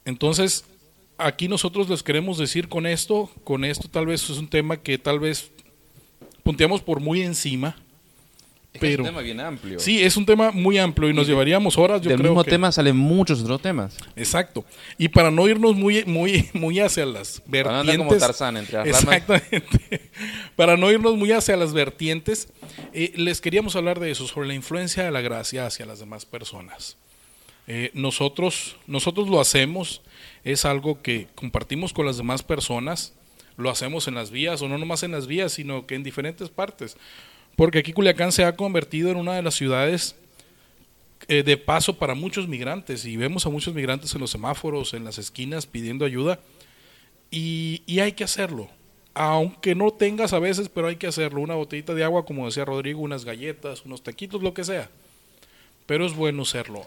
Entonces, 0.05 0.67
aquí 1.17 1.49
nosotros 1.49 1.89
les 1.89 2.03
queremos 2.03 2.37
decir 2.37 2.69
con 2.69 2.85
esto, 2.85 3.31
con 3.45 3.65
esto 3.65 3.89
tal 3.89 4.05
vez 4.05 4.29
es 4.29 4.37
un 4.37 4.49
tema 4.49 4.77
que 4.77 4.99
tal 4.99 5.21
vez 5.21 5.53
punteamos 6.43 6.81
por 6.83 7.01
muy 7.01 7.23
encima. 7.23 7.77
Es 8.75 8.81
que 8.81 8.87
Pero- 8.87 9.03
es 9.03 9.09
un 9.11 9.15
tema 9.15 9.21
bien 9.21 9.41
amplio. 9.41 9.79
Sí, 9.81 10.03
es 10.03 10.17
un 10.17 10.25
tema 10.25 10.51
muy 10.51 10.79
amplio 10.79 11.11
y 11.11 11.13
nos 11.13 11.27
llevaríamos 11.27 11.77
horas, 11.77 12.01
yo 12.01 12.09
Del 12.09 12.19
creo 12.19 12.31
mismo 12.31 12.43
que- 12.43 12.51
tema 12.53 12.73
salen 12.73 12.97
muchos 12.97 13.43
otros 13.43 13.61
temas. 13.61 13.99
Exacto. 14.17 14.65
Y 14.97 15.09
para 15.09 15.31
no 15.31 15.47
irnos 15.47 15.77
muy, 15.77 16.05
muy, 16.07 16.49
muy 16.55 16.81
hacia 16.81 17.05
las 17.05 17.41
Para 17.43 17.65
no 17.65 17.69
andar 17.81 17.99
vertientes. 17.99 18.07
como 18.07 18.19
Tarzán 18.19 18.57
entre 18.57 18.79
las 18.79 18.87
ramas. 18.87 19.03
Exactamente. 19.03 20.11
Para 20.57 20.79
no 20.79 20.91
irnos 20.91 21.17
muy 21.17 21.33
hacia 21.33 21.55
las 21.59 21.75
vertientes, 21.75 22.49
eh, 22.95 23.13
les 23.17 23.43
queríamos 23.43 23.77
hablar 23.77 24.01
de 24.01 24.11
eso, 24.11 24.27
sobre 24.27 24.49
la 24.49 24.55
influencia 24.55 25.05
de 25.05 25.11
la 25.11 25.21
gracia 25.21 25.67
hacia 25.67 25.85
las 25.85 25.99
demás 26.01 26.25
personas. 26.25 26.97
Eh, 27.67 27.91
nosotros, 27.93 28.77
nosotros 28.87 29.29
lo 29.29 29.39
hacemos, 29.41 30.01
es 30.45 30.65
algo 30.65 31.01
que 31.03 31.29
compartimos 31.35 31.93
con 31.93 32.07
las 32.07 32.17
demás 32.17 32.43
personas, 32.43 33.13
lo 33.57 33.71
hacemos 33.71 34.09
en 34.09 34.15
las 34.15 34.31
vías, 34.31 34.63
o 34.63 34.69
no 34.69 34.79
nomás 34.79 35.03
en 35.03 35.13
las 35.13 35.27
vías, 35.27 35.53
sino 35.53 35.87
que 35.87 35.95
en 35.95 36.03
diferentes 36.03 36.49
partes. 36.49 36.97
Porque 37.57 37.79
aquí 37.79 37.93
Culiacán 37.93 38.33
se 38.33 38.45
ha 38.45 38.57
convertido 38.57 39.11
en 39.11 39.17
una 39.17 39.35
de 39.35 39.43
las 39.43 39.55
ciudades 39.55 40.17
eh, 41.29 41.43
de 41.43 41.57
paso 41.57 41.99
para 41.99 42.15
muchos 42.15 42.49
migrantes, 42.49 43.05
y 43.05 43.17
vemos 43.17 43.47
a 43.47 43.51
muchos 43.51 43.75
migrantes 43.75 44.15
en 44.15 44.21
los 44.21 44.31
semáforos, 44.31 44.95
en 44.95 45.05
las 45.05 45.19
esquinas, 45.19 45.67
pidiendo 45.67 46.05
ayuda, 46.05 46.41
y, 47.31 47.83
y 47.87 48.01
hay 48.01 48.13
que 48.13 48.25
hacerlo. 48.25 48.69
Aunque 49.15 49.75
no 49.75 49.91
tengas 49.91 50.33
a 50.33 50.39
veces, 50.39 50.71
pero 50.71 50.89
hay 50.89 50.97
que 50.97 51.07
hacerlo. 51.07 51.43
Una 51.43 51.55
botellita 51.55 51.95
de 51.95 52.03
agua, 52.03 52.25
como 52.25 52.47
decía 52.47 52.65
Rodrigo, 52.65 53.01
unas 53.01 53.27
galletas, 53.27 53.85
unos 53.85 54.03
taquitos, 54.03 54.43
lo 54.43 54.55
que 54.55 54.65
sea. 54.65 54.89
Pero 55.85 56.07
es 56.07 56.15
bueno 56.15 56.47
serlo. 56.47 56.87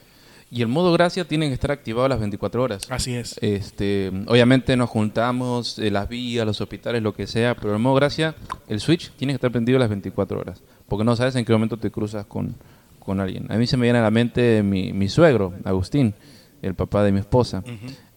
Y 0.51 0.61
el 0.61 0.67
modo 0.67 0.93
gracia 0.93 1.25
tiene 1.25 1.47
que 1.47 1.53
estar 1.53 1.71
activado 1.71 2.07
las 2.07 2.19
24 2.19 2.61
horas. 2.61 2.83
Así 2.89 3.15
es. 3.15 3.37
Este, 3.41 4.11
obviamente 4.27 4.77
nos 4.77 4.89
juntamos, 4.89 5.79
eh, 5.79 5.89
las 5.91 6.07
vías, 6.07 6.45
los 6.45 6.61
hospitales, 6.61 7.01
lo 7.01 7.13
que 7.13 7.27
sea, 7.27 7.55
pero 7.55 7.73
el 7.73 7.79
modo 7.79 7.95
gracia, 7.95 8.35
el 8.67 8.79
switch 8.79 9.11
tiene 9.11 9.33
que 9.33 9.35
estar 9.35 9.51
prendido 9.51 9.79
las 9.79 9.89
24 9.89 10.39
horas. 10.39 10.61
Porque 10.87 11.03
no 11.03 11.15
sabes 11.15 11.35
en 11.35 11.45
qué 11.45 11.51
momento 11.51 11.77
te 11.77 11.89
cruzas 11.89 12.25
con, 12.25 12.55
con 12.99 13.19
alguien. 13.19 13.51
A 13.51 13.57
mí 13.57 13.67
se 13.67 13.75
me 13.75 13.83
viene 13.83 13.99
a 13.99 14.03
la 14.03 14.11
mente 14.11 14.61
mi, 14.63 14.93
mi 14.93 15.09
suegro, 15.09 15.53
Agustín, 15.63 16.13
el 16.61 16.75
papá 16.75 17.03
de 17.03 17.11
mi 17.11 17.19
esposa. 17.19 17.63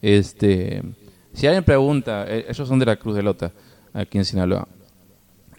Este, 0.03 0.83
si 1.33 1.47
alguien 1.47 1.65
pregunta, 1.65 2.25
eh, 2.27 2.47
ellos 2.49 2.69
son 2.69 2.79
de 2.79 2.87
la 2.87 2.97
Cruz 2.97 3.17
de 3.17 3.23
Lota, 3.23 3.53
aquí 3.93 4.19
en 4.19 4.25
Sinaloa. 4.25 4.69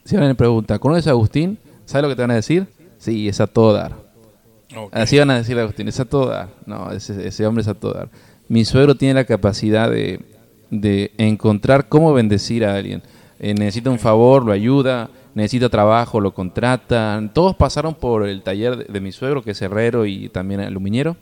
Si 0.04 0.16
alguien 0.16 0.36
pregunta, 0.36 0.80
¿conoces 0.80 1.08
a 1.08 1.12
Agustín? 1.12 1.58
¿Sabes 1.86 2.04
lo 2.04 2.10
que 2.10 2.16
te 2.16 2.22
van 2.22 2.32
a 2.32 2.36
decir? 2.36 2.68
Sí, 2.98 3.28
es 3.28 3.40
a 3.40 3.48
todo 3.48 3.74
dar. 3.74 3.96
Así 4.92 5.18
van 5.18 5.32
a 5.32 5.38
decir 5.38 5.58
a 5.58 5.62
Agustín, 5.64 5.88
es 5.88 6.00
a 6.00 6.06
todo 6.06 6.28
dar. 6.28 6.50
No, 6.66 6.92
ese, 6.92 7.28
ese 7.28 7.46
hombre 7.46 7.62
es 7.62 7.68
a 7.68 7.74
todo 7.74 7.94
dar. 7.94 8.10
Mi 8.48 8.66
suegro 8.66 8.96
tiene 8.96 9.14
la 9.16 9.24
capacidad 9.26 9.90
de, 9.90 10.20
de 10.70 11.12
encontrar 11.18 11.88
cómo 11.90 12.14
bendecir 12.14 12.66
a 12.66 12.76
alguien. 12.76 13.02
Eh, 13.40 13.54
necesita 13.54 13.90
un 13.90 14.00
favor, 14.00 14.46
lo 14.46 14.52
ayuda, 14.52 15.10
necesita 15.34 15.70
trabajo, 15.70 16.20
lo 16.20 16.34
contratan. 16.34 17.34
Todos 17.34 17.56
pasaron 17.56 17.96
por 17.96 18.28
el 18.28 18.42
taller 18.44 18.76
de, 18.78 18.84
de 18.86 19.02
mi 19.02 19.12
suegro, 19.12 19.42
que 19.44 19.52
es 19.52 19.62
herrero 19.62 20.06
y 20.06 20.30
también 20.30 20.60
aluminero. 20.62 21.16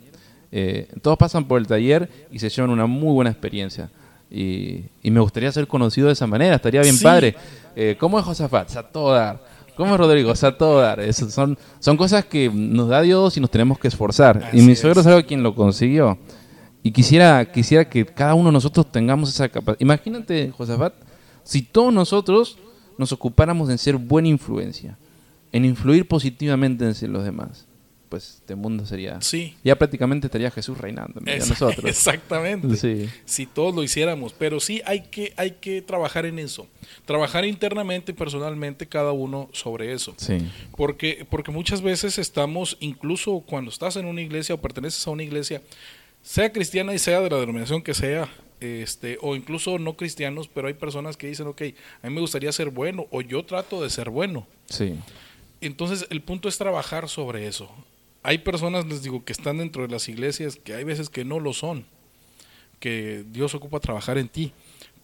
Eh, 0.52 0.88
todos 1.02 1.18
pasan 1.18 1.46
por 1.46 1.60
el 1.60 1.68
taller 1.68 2.10
y 2.32 2.40
se 2.40 2.50
llevan 2.50 2.72
una 2.72 2.86
muy 2.86 3.14
buena 3.14 3.30
experiencia. 3.32 3.90
Y, 4.30 4.86
y 5.04 5.12
me 5.12 5.20
gustaría 5.22 5.52
ser 5.52 5.68
conocido 5.68 6.08
de 6.08 6.14
esa 6.14 6.28
manera, 6.28 6.56
estaría 6.56 6.82
bien 6.82 6.96
Sí. 6.96 7.04
padre. 7.04 7.36
Eh, 7.76 7.96
¿Cómo 8.00 8.18
es 8.20 8.26
Josafat? 8.26 8.76
A 8.76 8.84
todo 8.84 9.14
dar. 9.14 9.40
¿Cómo 9.78 9.94
es 9.94 10.00
Rodrigo? 10.00 10.34
A 10.42 10.58
todo 10.58 10.82
dar. 10.82 11.14
Son, 11.14 11.56
son 11.80 11.98
cosas 11.98 12.26
que 12.26 12.50
nos 12.50 12.90
da 12.90 13.04
Dios 13.04 13.38
y 13.38 13.40
nos 13.40 13.52
tenemos 13.52 13.78
que 13.78 13.88
esforzar. 13.88 14.44
Así 14.44 14.58
y 14.58 14.62
mi 14.64 14.76
suegro 14.76 15.02
es 15.02 15.08
algo 15.08 15.26
quien 15.26 15.44
lo 15.44 15.54
consiguió. 15.54 16.18
Y 16.82 16.92
quisiera, 16.92 17.52
quisiera 17.52 17.88
que 17.88 18.04
cada 18.04 18.34
uno 18.34 18.50
de 18.50 18.54
nosotros 18.54 18.92
tengamos 18.92 19.30
esa 19.30 19.48
capacidad. 19.48 19.80
Imagínate, 19.80 20.52
Josafat, 20.58 20.94
si 21.44 21.62
todos 21.62 21.94
nosotros 21.94 22.58
nos 22.98 23.12
ocupáramos 23.12 23.70
en 23.70 23.78
ser 23.78 23.98
buena 23.98 24.30
influencia, 24.30 24.98
en 25.52 25.64
influir 25.64 26.08
positivamente 26.08 26.84
en 26.84 27.14
los 27.14 27.24
demás, 27.24 27.68
pues 28.10 28.36
este 28.36 28.56
mundo 28.56 28.86
sería... 28.86 29.22
Sí. 29.22 29.56
Ya 29.64 29.76
prácticamente 29.78 30.28
estaría 30.28 30.50
Jesús 30.52 30.78
reinando 30.78 31.20
en 31.20 31.26
medio 31.26 31.40
de 31.40 31.44
Ex- 31.44 31.50
nosotros. 31.62 31.86
Exactamente. 31.90 32.76
Sí. 32.78 33.10
Si 33.26 33.46
todos 33.46 33.76
lo 33.76 33.84
hiciéramos, 33.84 34.34
pero 34.34 34.60
sí 34.60 34.82
hay 34.86 35.02
que, 35.02 35.34
hay 35.38 35.52
que 35.52 35.82
trabajar 35.82 36.26
en 36.26 36.40
eso. 36.40 36.68
Trabajar 37.06 37.46
internamente 37.46 38.12
y 38.12 38.16
personalmente 38.16 38.88
cada 38.88 39.12
uno 39.12 39.50
sobre 39.54 39.94
eso. 39.94 40.14
Sí. 40.18 40.38
Porque, 40.76 41.26
porque 41.30 41.52
muchas 41.52 41.82
veces 41.82 42.18
estamos, 42.18 42.78
incluso 42.80 43.44
cuando 43.46 43.72
estás 43.72 43.96
en 43.96 44.06
una 44.06 44.22
iglesia 44.22 44.56
o 44.56 44.58
perteneces 44.62 45.06
a 45.08 45.12
una 45.12 45.24
iglesia, 45.24 45.62
sea 46.22 46.52
cristiana 46.52 46.94
y 46.94 47.00
sea 47.00 47.22
de 47.22 47.30
la 47.30 47.38
denominación 47.38 47.82
que 47.82 47.94
sea, 47.94 48.30
este, 48.60 49.18
o 49.22 49.36
incluso 49.36 49.78
no 49.80 49.96
cristianos, 49.96 50.48
pero 50.48 50.68
hay 50.68 50.74
personas 50.74 51.16
que 51.16 51.28
dicen, 51.28 51.48
ok, 51.48 51.62
a 52.02 52.08
mí 52.10 52.14
me 52.16 52.22
gustaría 52.22 52.52
ser 52.52 52.70
bueno, 52.72 53.06
o 53.12 53.22
yo 53.22 53.46
trato 53.46 53.84
de 53.84 53.90
ser 53.90 54.10
bueno. 54.10 54.48
Sí. 54.68 54.96
Entonces 55.62 56.06
el 56.10 56.22
punto 56.22 56.50
es 56.50 56.58
trabajar 56.58 57.08
sobre 57.10 57.48
eso. 57.48 57.70
Hay 58.28 58.40
personas, 58.40 58.86
les 58.86 59.04
digo, 59.04 59.24
que 59.24 59.32
están 59.32 59.60
dentro 59.60 59.84
de 59.84 59.88
las 59.88 60.10
iglesias 60.10 60.58
que 60.62 60.74
hay 60.74 60.84
veces 60.84 61.10
que 61.10 61.24
no 61.24 61.40
lo 61.40 61.54
son, 61.54 61.86
que 62.82 63.24
Dios 63.32 63.56
ocupa 63.56 63.80
trabajar 63.80 64.18
en 64.18 64.28
ti, 64.28 64.52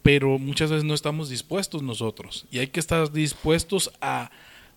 pero 0.01 0.37
muchas 0.37 0.69
veces 0.69 0.83
no 0.83 0.93
estamos 0.93 1.29
dispuestos 1.29 1.81
nosotros 1.81 2.45
y 2.51 2.59
hay 2.59 2.67
que 2.67 2.81
estar 2.81 3.09
dispuestos 3.13 3.93
a, 4.01 4.29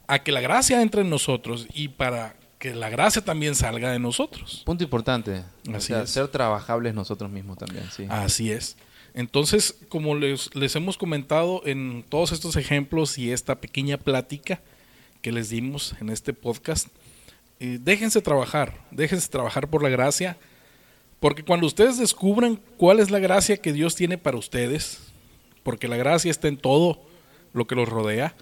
a 0.06 0.20
que 0.20 0.30
la 0.30 0.40
gracia 0.40 0.80
entre 0.80 1.00
en 1.00 1.10
nosotros 1.10 1.66
y 1.74 1.88
para 1.88 2.36
que 2.60 2.72
la 2.72 2.88
gracia 2.88 3.20
también 3.20 3.56
salga 3.56 3.90
de 3.90 3.98
nosotros. 3.98 4.62
Punto 4.64 4.84
importante. 4.84 5.42
O 5.74 5.80
sea, 5.80 6.02
es. 6.02 6.10
ser 6.10 6.28
trabajables 6.28 6.94
nosotros 6.94 7.28
mismos 7.28 7.58
también, 7.58 7.90
sí. 7.90 8.06
Así 8.08 8.52
es. 8.52 8.76
Entonces, 9.12 9.74
como 9.88 10.14
les, 10.14 10.54
les 10.54 10.76
hemos 10.76 10.96
comentado 10.96 11.62
en 11.66 12.04
todos 12.08 12.30
estos 12.30 12.54
ejemplos 12.54 13.18
y 13.18 13.32
esta 13.32 13.56
pequeña 13.56 13.96
plática 13.96 14.60
que 15.20 15.32
les 15.32 15.48
dimos 15.48 15.96
en 16.00 16.10
este 16.10 16.32
podcast, 16.32 16.86
eh, 17.58 17.78
déjense 17.80 18.20
trabajar, 18.20 18.84
déjense 18.90 19.28
trabajar 19.28 19.68
por 19.68 19.82
la 19.82 19.88
gracia, 19.88 20.36
porque 21.20 21.42
cuando 21.42 21.66
ustedes 21.66 21.98
descubran 21.98 22.60
cuál 22.76 23.00
es 23.00 23.10
la 23.10 23.18
gracia 23.18 23.56
que 23.56 23.72
Dios 23.72 23.94
tiene 23.94 24.18
para 24.18 24.36
ustedes, 24.36 24.98
porque 25.62 25.88
la 25.88 25.96
gracia 25.96 26.30
está 26.30 26.48
en 26.48 26.58
todo 26.58 27.00
lo 27.52 27.66
que 27.66 27.74
los 27.74 27.88
rodea, 27.88 28.34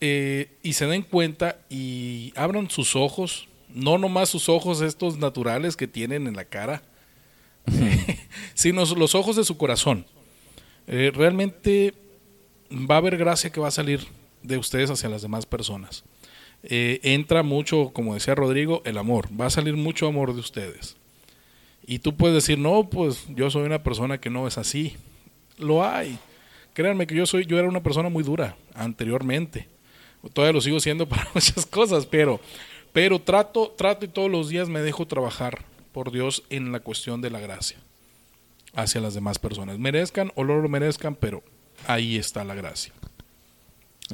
eh, 0.00 0.56
y 0.62 0.74
se 0.74 0.86
den 0.86 1.02
cuenta 1.02 1.58
y 1.68 2.32
abran 2.36 2.70
sus 2.70 2.94
ojos, 2.94 3.48
no 3.68 3.98
nomás 3.98 4.28
sus 4.28 4.48
ojos 4.48 4.80
estos 4.80 5.18
naturales 5.18 5.76
que 5.76 5.88
tienen 5.88 6.26
en 6.26 6.36
la 6.36 6.44
cara, 6.44 6.82
sino 8.54 8.84
los 8.84 9.14
ojos 9.14 9.36
de 9.36 9.44
su 9.44 9.56
corazón. 9.56 10.06
Eh, 10.86 11.10
realmente 11.12 11.94
va 12.70 12.96
a 12.96 12.98
haber 12.98 13.16
gracia 13.16 13.50
que 13.50 13.60
va 13.60 13.68
a 13.68 13.72
salir 13.72 14.06
de 14.42 14.58
ustedes 14.58 14.90
hacia 14.90 15.08
las 15.08 15.22
demás 15.22 15.46
personas. 15.46 16.04
Eh, 16.66 17.00
entra 17.02 17.42
mucho, 17.42 17.90
como 17.92 18.14
decía 18.14 18.34
Rodrigo, 18.34 18.82
el 18.84 18.98
amor. 18.98 19.28
Va 19.38 19.46
a 19.46 19.50
salir 19.50 19.76
mucho 19.76 20.06
amor 20.06 20.32
de 20.32 20.40
ustedes. 20.40 20.96
Y 21.86 21.98
tú 21.98 22.16
puedes 22.16 22.34
decir, 22.34 22.58
no, 22.58 22.88
pues 22.88 23.26
yo 23.28 23.50
soy 23.50 23.64
una 23.64 23.82
persona 23.82 24.18
que 24.18 24.30
no 24.30 24.46
es 24.46 24.56
así. 24.56 24.96
Lo 25.58 25.86
hay. 25.86 26.18
Créanme 26.72 27.06
que 27.06 27.14
yo 27.14 27.26
soy, 27.26 27.44
yo 27.44 27.58
era 27.58 27.68
una 27.68 27.82
persona 27.82 28.08
muy 28.08 28.24
dura 28.24 28.56
anteriormente. 28.74 29.68
Todavía 30.32 30.54
lo 30.54 30.60
sigo 30.62 30.80
siendo 30.80 31.06
para 31.08 31.28
muchas 31.34 31.66
cosas, 31.66 32.06
pero, 32.06 32.40
pero 32.92 33.20
trato, 33.20 33.74
trato 33.76 34.06
y 34.06 34.08
todos 34.08 34.30
los 34.30 34.48
días 34.48 34.68
me 34.68 34.80
dejo 34.80 35.06
trabajar 35.06 35.64
por 35.92 36.10
Dios 36.10 36.42
en 36.50 36.72
la 36.72 36.80
cuestión 36.80 37.20
de 37.20 37.30
la 37.30 37.40
gracia 37.40 37.78
hacia 38.74 39.00
las 39.00 39.14
demás 39.14 39.38
personas. 39.38 39.78
Merezcan 39.78 40.32
o 40.34 40.44
no 40.44 40.56
lo 40.56 40.68
merezcan, 40.68 41.14
pero 41.14 41.42
ahí 41.86 42.16
está 42.16 42.42
la 42.42 42.54
gracia. 42.54 42.92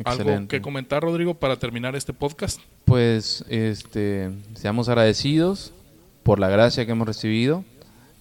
¿Algo 0.04 0.22
Excelente. 0.22 0.56
que 0.56 0.62
comentar, 0.62 1.02
Rodrigo, 1.02 1.34
para 1.34 1.56
terminar 1.58 1.96
este 1.96 2.12
podcast? 2.12 2.60
Pues 2.84 3.44
este, 3.48 4.30
seamos 4.54 4.88
agradecidos 4.88 5.72
por 6.22 6.38
la 6.38 6.48
gracia 6.48 6.86
que 6.86 6.92
hemos 6.92 7.08
recibido 7.08 7.64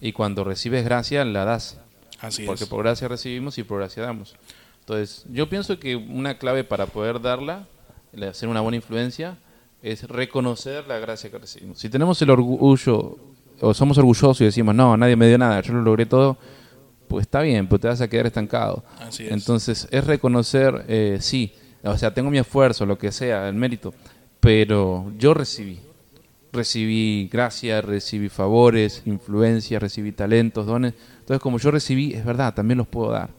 y 0.00 0.12
cuando 0.12 0.42
recibes 0.42 0.84
gracia 0.84 1.24
la 1.24 1.44
das, 1.44 1.78
Así 2.20 2.44
porque 2.44 2.64
es. 2.64 2.70
por 2.70 2.82
gracia 2.82 3.06
recibimos 3.06 3.56
y 3.58 3.62
por 3.62 3.78
gracia 3.78 4.02
damos. 4.02 4.34
Entonces, 4.80 5.24
yo 5.30 5.48
pienso 5.48 5.78
que 5.78 5.94
una 5.94 6.38
clave 6.38 6.64
para 6.64 6.86
poder 6.86 7.20
darla, 7.20 7.68
hacer 8.28 8.48
una 8.48 8.60
buena 8.60 8.76
influencia, 8.76 9.38
es 9.82 10.02
reconocer 10.08 10.86
la 10.88 10.98
gracia 10.98 11.30
que 11.30 11.38
recibimos. 11.38 11.78
Si 11.78 11.88
tenemos 11.88 12.20
el 12.20 12.30
orgullo 12.30 13.16
o 13.60 13.74
somos 13.74 13.96
orgullosos 13.98 14.40
y 14.40 14.44
decimos, 14.44 14.74
no, 14.74 14.96
nadie 14.96 15.14
me 15.14 15.28
dio 15.28 15.38
nada, 15.38 15.60
yo 15.60 15.72
lo 15.74 15.82
logré 15.82 16.06
todo, 16.06 16.36
pues 17.06 17.22
está 17.22 17.42
bien, 17.42 17.68
pues 17.68 17.80
te 17.80 17.88
vas 17.88 18.00
a 18.00 18.08
quedar 18.08 18.26
estancado. 18.26 18.82
Así 18.98 19.26
es. 19.26 19.32
Entonces, 19.32 19.86
es 19.90 20.04
reconocer, 20.04 20.84
eh, 20.88 21.18
sí, 21.20 21.54
o 21.82 21.96
sea, 21.96 22.12
tengo 22.12 22.30
mi 22.30 22.38
esfuerzo, 22.38 22.86
lo 22.86 22.98
que 22.98 23.12
sea, 23.12 23.48
el 23.48 23.54
mérito, 23.54 23.94
pero 24.40 25.12
yo 25.16 25.34
recibí. 25.34 25.80
Recibí 26.52 27.28
gracia, 27.32 27.80
recibí 27.80 28.28
favores, 28.28 29.02
influencia, 29.06 29.78
recibí 29.78 30.10
talentos, 30.10 30.66
dones. 30.66 30.94
Entonces, 31.20 31.40
como 31.40 31.58
yo 31.58 31.70
recibí, 31.70 32.12
es 32.12 32.24
verdad, 32.24 32.54
también 32.54 32.78
los 32.78 32.88
puedo 32.88 33.12
dar. 33.12 33.30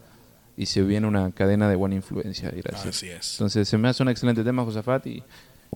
Y 0.56 0.66
se 0.68 0.82
viene 0.82 1.08
una 1.08 1.32
cadena 1.32 1.68
de 1.68 1.76
buena 1.76 1.96
influencia 1.96 2.54
y 2.56 2.62
gracias. 2.62 2.96
Así 2.96 3.10
es. 3.10 3.34
Entonces, 3.34 3.68
se 3.68 3.78
me 3.78 3.90
hace 3.90 4.02
un 4.02 4.10
excelente 4.10 4.44
tema, 4.44 4.64
Josafat, 4.64 5.08
y, 5.08 5.24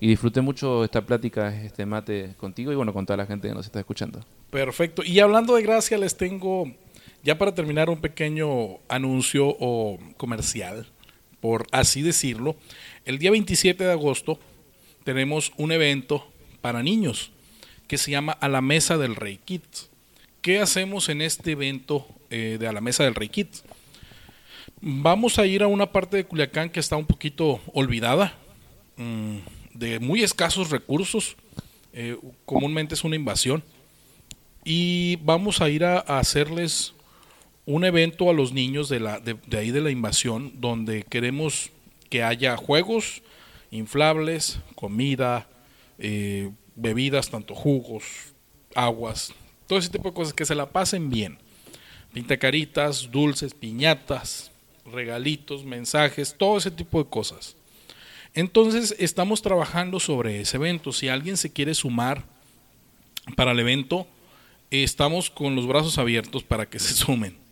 y 0.00 0.08
disfruté 0.08 0.40
mucho 0.40 0.84
esta 0.84 1.04
plática, 1.04 1.54
este 1.62 1.84
mate 1.84 2.34
contigo 2.38 2.72
y 2.72 2.74
bueno, 2.74 2.92
con 2.92 3.04
toda 3.04 3.18
la 3.18 3.26
gente 3.26 3.48
que 3.48 3.54
nos 3.54 3.66
está 3.66 3.80
escuchando. 3.80 4.24
Perfecto. 4.50 5.02
Y 5.04 5.20
hablando 5.20 5.56
de 5.56 5.62
gracia, 5.62 5.98
les 5.98 6.16
tengo, 6.16 6.72
ya 7.22 7.36
para 7.36 7.54
terminar, 7.54 7.90
un 7.90 8.00
pequeño 8.00 8.78
anuncio 8.88 9.46
o 9.46 9.98
comercial, 10.16 10.86
por 11.40 11.66
así 11.72 12.02
decirlo. 12.02 12.56
El 13.04 13.18
día 13.18 13.30
27 13.30 13.84
de 13.84 13.92
agosto 13.92 14.38
tenemos 15.04 15.52
un 15.56 15.72
evento 15.72 16.26
para 16.60 16.82
niños 16.82 17.30
que 17.86 17.98
se 17.98 18.10
llama 18.10 18.32
A 18.32 18.48
la 18.48 18.60
Mesa 18.60 18.98
del 18.98 19.14
Rey 19.16 19.38
Kids. 19.44 19.88
¿Qué 20.42 20.60
hacemos 20.60 21.08
en 21.08 21.22
este 21.22 21.52
evento 21.52 22.06
eh, 22.30 22.56
de 22.58 22.66
A 22.66 22.72
la 22.72 22.80
Mesa 22.80 23.04
del 23.04 23.14
Rey 23.14 23.28
Kids? 23.28 23.64
Vamos 24.80 25.38
a 25.38 25.46
ir 25.46 25.62
a 25.62 25.68
una 25.68 25.92
parte 25.92 26.16
de 26.16 26.24
Culiacán 26.24 26.70
que 26.70 26.80
está 26.80 26.96
un 26.96 27.06
poquito 27.06 27.60
olvidada, 27.72 28.36
mm, 28.96 29.36
de 29.74 30.00
muy 30.00 30.22
escasos 30.22 30.70
recursos. 30.70 31.36
eh, 31.98 32.18
comúnmente 32.44 32.94
es 32.94 33.04
una 33.04 33.16
invasión 33.16 33.64
y 34.64 35.16
vamos 35.22 35.62
a 35.62 35.70
ir 35.70 35.82
a, 35.82 36.00
a 36.00 36.18
hacerles 36.18 36.92
un 37.66 37.84
evento 37.84 38.30
a 38.30 38.32
los 38.32 38.52
niños 38.52 38.88
de, 38.88 39.00
la, 39.00 39.18
de, 39.20 39.36
ahí 39.58 39.72
de 39.72 39.80
la 39.80 39.90
invasión 39.90 40.52
donde 40.60 41.02
queremos 41.02 41.70
que 42.08 42.22
haya 42.22 42.56
juegos 42.56 43.22
inflables, 43.72 44.60
comida, 44.76 45.48
eh, 45.98 46.50
bebidas, 46.76 47.28
tanto 47.28 47.54
jugos, 47.54 48.04
aguas, 48.74 49.34
todo 49.66 49.80
ese 49.80 49.90
tipo 49.90 50.08
de 50.08 50.14
cosas, 50.14 50.32
que 50.32 50.46
se 50.46 50.54
la 50.54 50.70
pasen 50.70 51.10
bien. 51.10 51.38
Pintacaritas, 52.12 53.10
dulces, 53.10 53.52
piñatas, 53.52 54.52
regalitos, 54.90 55.64
mensajes, 55.64 56.36
todo 56.38 56.58
ese 56.58 56.70
tipo 56.70 57.02
de 57.02 57.10
cosas. 57.10 57.56
Entonces 58.32 58.94
estamos 58.98 59.42
trabajando 59.42 59.98
sobre 59.98 60.40
ese 60.40 60.56
evento. 60.56 60.92
Si 60.92 61.08
alguien 61.08 61.36
se 61.36 61.52
quiere 61.52 61.74
sumar 61.74 62.24
para 63.34 63.50
el 63.50 63.58
evento, 63.58 64.06
estamos 64.70 65.30
con 65.30 65.56
los 65.56 65.66
brazos 65.66 65.98
abiertos 65.98 66.44
para 66.44 66.66
que 66.66 66.78
se 66.78 66.94
sumen. 66.94 67.45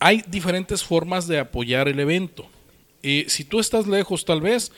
Hay 0.00 0.22
diferentes 0.28 0.84
formas 0.84 1.26
de 1.26 1.38
apoyar 1.38 1.88
el 1.88 1.98
evento. 1.98 2.46
Eh, 3.02 3.24
si 3.28 3.44
tú 3.44 3.58
estás 3.58 3.86
lejos 3.86 4.24
tal 4.24 4.40
vez, 4.40 4.72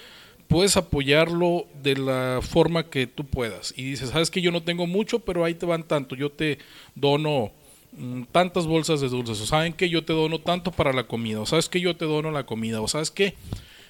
puedes 0.49 0.77
apoyarlo 0.77 1.66
de 1.83 1.97
la 1.97 2.41
forma 2.43 2.91
que 2.91 3.07
tú 3.07 3.25
puedas. 3.25 3.73
Y 3.77 3.85
dices, 3.85 4.11
sabes 4.11 4.31
que 4.31 4.41
yo 4.41 4.51
no 4.51 4.62
tengo 4.62 4.87
mucho, 4.87 5.21
pero 5.21 5.45
ahí 5.45 5.55
te 5.55 5.66
van 5.66 5.85
tanto. 5.85 6.16
Yo 6.16 6.31
te 6.31 6.59
dono 6.95 7.53
mm, 7.93 8.25
tantas 8.33 8.66
bolsas 8.66 9.01
de 9.01 9.09
dulces. 9.09 9.41
O 9.41 9.47
saben 9.47 9.73
que 9.75 9.89
yo 9.89 10.05
te 10.05 10.12
dono 10.12 10.41
tanto 10.41 10.73
para 10.73 10.93
la 10.93 11.05
comida. 11.05 11.41
O 11.41 11.47
sabes 11.47 11.68
que 11.68 11.81
yo 11.81 11.97
te 11.97 12.05
dono 12.05 12.31
la 12.31 12.47
comida. 12.47 12.81
O 12.81 12.89
sabes 12.89 13.11
que 13.11 13.35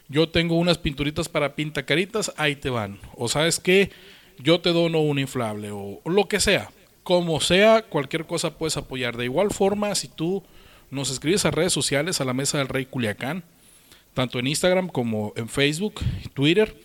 yo 0.09 0.28
tengo 0.28 0.57
unas 0.57 0.78
pinturitas 0.78 1.28
para 1.28 1.55
pintacaritas, 1.55 2.33
ahí 2.37 2.57
te 2.57 2.70
van. 2.70 2.99
O 3.14 3.28
sabes 3.28 3.61
que 3.61 3.91
yo 4.39 4.61
te 4.61 4.72
dono 4.72 5.01
un 5.01 5.18
inflable. 5.18 5.70
O, 5.70 6.01
o 6.03 6.11
lo 6.11 6.28
que 6.28 6.41
sea. 6.41 6.70
Como 7.05 7.41
sea, 7.41 7.83
cualquier 7.83 8.26
cosa 8.26 8.59
puedes 8.59 8.76
apoyar. 8.76 9.16
De 9.16 9.24
igual 9.24 9.51
forma, 9.51 9.95
si 9.95 10.09
tú 10.09 10.43
nos 10.91 11.11
escribes 11.11 11.45
a 11.45 11.51
redes 11.51 11.72
sociales, 11.72 12.20
a 12.20 12.24
la 12.24 12.34
mesa 12.34 12.59
del 12.59 12.68
Rey 12.68 12.86
Culiacán, 12.86 13.45
tanto 14.14 14.38
en 14.38 14.47
Instagram 14.47 14.88
como 14.88 15.32
en 15.36 15.49
Facebook, 15.49 16.01
Twitter. 16.34 16.76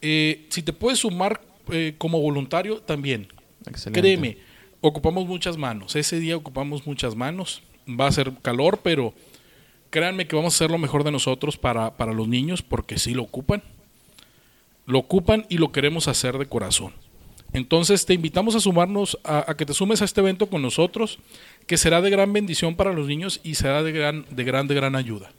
Eh, 0.00 0.46
si 0.50 0.62
te 0.62 0.72
puedes 0.72 1.00
sumar 1.00 1.40
eh, 1.70 1.94
como 1.98 2.20
voluntario, 2.20 2.80
también. 2.80 3.28
Excelente. 3.66 4.00
Créeme, 4.00 4.38
ocupamos 4.80 5.26
muchas 5.26 5.56
manos. 5.56 5.96
Ese 5.96 6.18
día 6.20 6.36
ocupamos 6.36 6.86
muchas 6.86 7.14
manos. 7.14 7.62
Va 7.88 8.06
a 8.06 8.12
ser 8.12 8.32
calor, 8.42 8.80
pero 8.82 9.14
créanme 9.90 10.26
que 10.26 10.36
vamos 10.36 10.54
a 10.54 10.56
hacer 10.56 10.70
lo 10.70 10.78
mejor 10.78 11.04
de 11.04 11.12
nosotros 11.12 11.56
para, 11.56 11.96
para 11.96 12.12
los 12.12 12.28
niños, 12.28 12.62
porque 12.62 12.98
sí 12.98 13.14
lo 13.14 13.22
ocupan. 13.22 13.62
Lo 14.86 14.98
ocupan 14.98 15.46
y 15.48 15.58
lo 15.58 15.72
queremos 15.72 16.08
hacer 16.08 16.38
de 16.38 16.46
corazón. 16.46 16.92
Entonces 17.56 18.04
te 18.06 18.14
invitamos 18.14 18.54
a 18.54 18.60
sumarnos, 18.60 19.18
a, 19.24 19.50
a, 19.50 19.56
que 19.56 19.64
te 19.64 19.72
sumes 19.74 20.02
a 20.02 20.04
este 20.04 20.20
evento 20.20 20.46
con 20.48 20.60
nosotros, 20.62 21.18
que 21.66 21.76
será 21.76 22.00
de 22.02 22.10
gran 22.10 22.32
bendición 22.32 22.76
para 22.76 22.92
los 22.92 23.06
niños 23.06 23.40
y 23.42 23.54
será 23.54 23.82
de 23.82 23.92
gran, 23.92 24.26
de 24.30 24.44
gran, 24.44 24.66
de 24.68 24.74
gran 24.74 24.94
ayuda. 24.94 25.30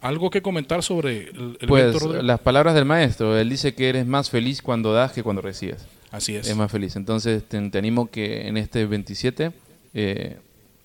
¿Algo 0.00 0.28
que 0.28 0.42
comentar 0.42 0.82
sobre 0.82 1.30
el, 1.30 1.56
el 1.60 1.66
Pues 1.68 1.84
evento, 1.96 2.22
las 2.22 2.38
palabras 2.40 2.74
del 2.74 2.84
maestro, 2.84 3.38
él 3.38 3.48
dice 3.48 3.74
que 3.74 3.88
eres 3.88 4.06
más 4.06 4.28
feliz 4.28 4.60
cuando 4.60 4.92
das 4.92 5.12
que 5.12 5.22
cuando 5.22 5.40
recibes. 5.40 5.86
Así 6.10 6.36
es. 6.36 6.46
Es 6.46 6.54
más 6.56 6.70
feliz. 6.70 6.96
Entonces 6.96 7.42
te, 7.42 7.70
te 7.70 7.78
animo 7.78 8.10
que 8.10 8.46
en 8.46 8.58
este 8.58 8.84
27, 8.84 9.52
eh, 9.94 10.36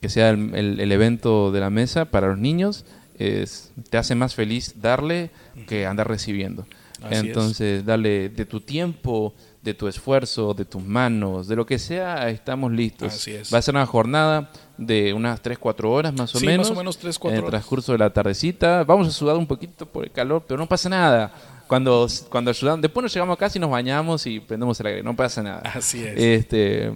que 0.02 0.08
sea 0.10 0.30
el, 0.30 0.56
el- 0.56 0.80
el 0.80 0.92
evento 0.94 1.52
de 1.52 1.60
la 1.60 1.70
mesa 1.70 2.06
para 2.06 2.30
los 2.30 2.38
niños, 2.38 2.86
es, 3.20 3.74
te 3.90 3.98
hace 3.98 4.16
más 4.16 4.34
feliz 4.34 4.76
darle 4.82 5.30
que 5.68 5.86
andar 5.86 6.08
recibiendo. 6.08 6.66
Así 7.02 7.16
es. 7.16 7.24
Entonces, 7.26 7.86
dale 7.86 8.30
de 8.30 8.46
tu 8.46 8.62
tiempo, 8.62 9.34
de 9.70 9.74
tu 9.76 9.88
esfuerzo, 9.88 10.54
de 10.54 10.66
tus 10.66 10.84
manos, 10.84 11.48
de 11.48 11.56
lo 11.56 11.66
que 11.66 11.80
sea, 11.80 12.30
estamos 12.30 12.72
listos. 12.72 13.14
Así 13.14 13.32
es. 13.32 13.54
Va 13.54 13.58
a 13.60 13.62
ser 13.62 13.76
una 13.76 13.86
jornada 13.86 14.50
de 14.78 15.14
unas 15.14 15.42
3, 15.42 15.58
4 15.58 15.92
horas 15.92 16.14
más 16.14 16.34
o 16.36 16.40
Sí, 16.40 16.46
menos. 16.46 16.68
más 16.70 16.76
o 16.76 16.80
menos 16.80 16.98
3, 16.98 17.18
4 17.20 17.30
En 17.34 17.38
el 17.38 17.44
horas. 17.48 17.52
transcurso 17.62 17.92
de 17.92 17.98
la 17.98 18.10
tardecita. 18.12 18.84
Vamos 18.84 19.08
a 19.08 19.12
sudar 19.12 19.36
un 19.38 19.48
poquito 19.48 19.86
por 19.86 20.04
el 20.06 20.12
calor, 20.12 20.44
pero 20.48 20.58
no 20.60 20.68
pasa 20.68 20.90
nada. 20.90 21.32
Cuando, 21.68 22.08
cuando 22.30 22.50
ayudamos, 22.52 22.82
después 22.82 23.04
nos 23.04 23.14
llegamos 23.14 23.36
a 23.36 23.38
casa 23.40 23.58
y 23.58 23.62
nos 23.62 23.70
bañamos 23.70 24.26
y 24.26 24.40
prendemos 24.40 24.80
el 24.80 24.88
aire, 24.88 25.04
no 25.04 25.16
pasa 25.16 25.44
nada. 25.44 25.62
Así 25.76 26.04
es. 26.04 26.18
Este, 26.18 26.92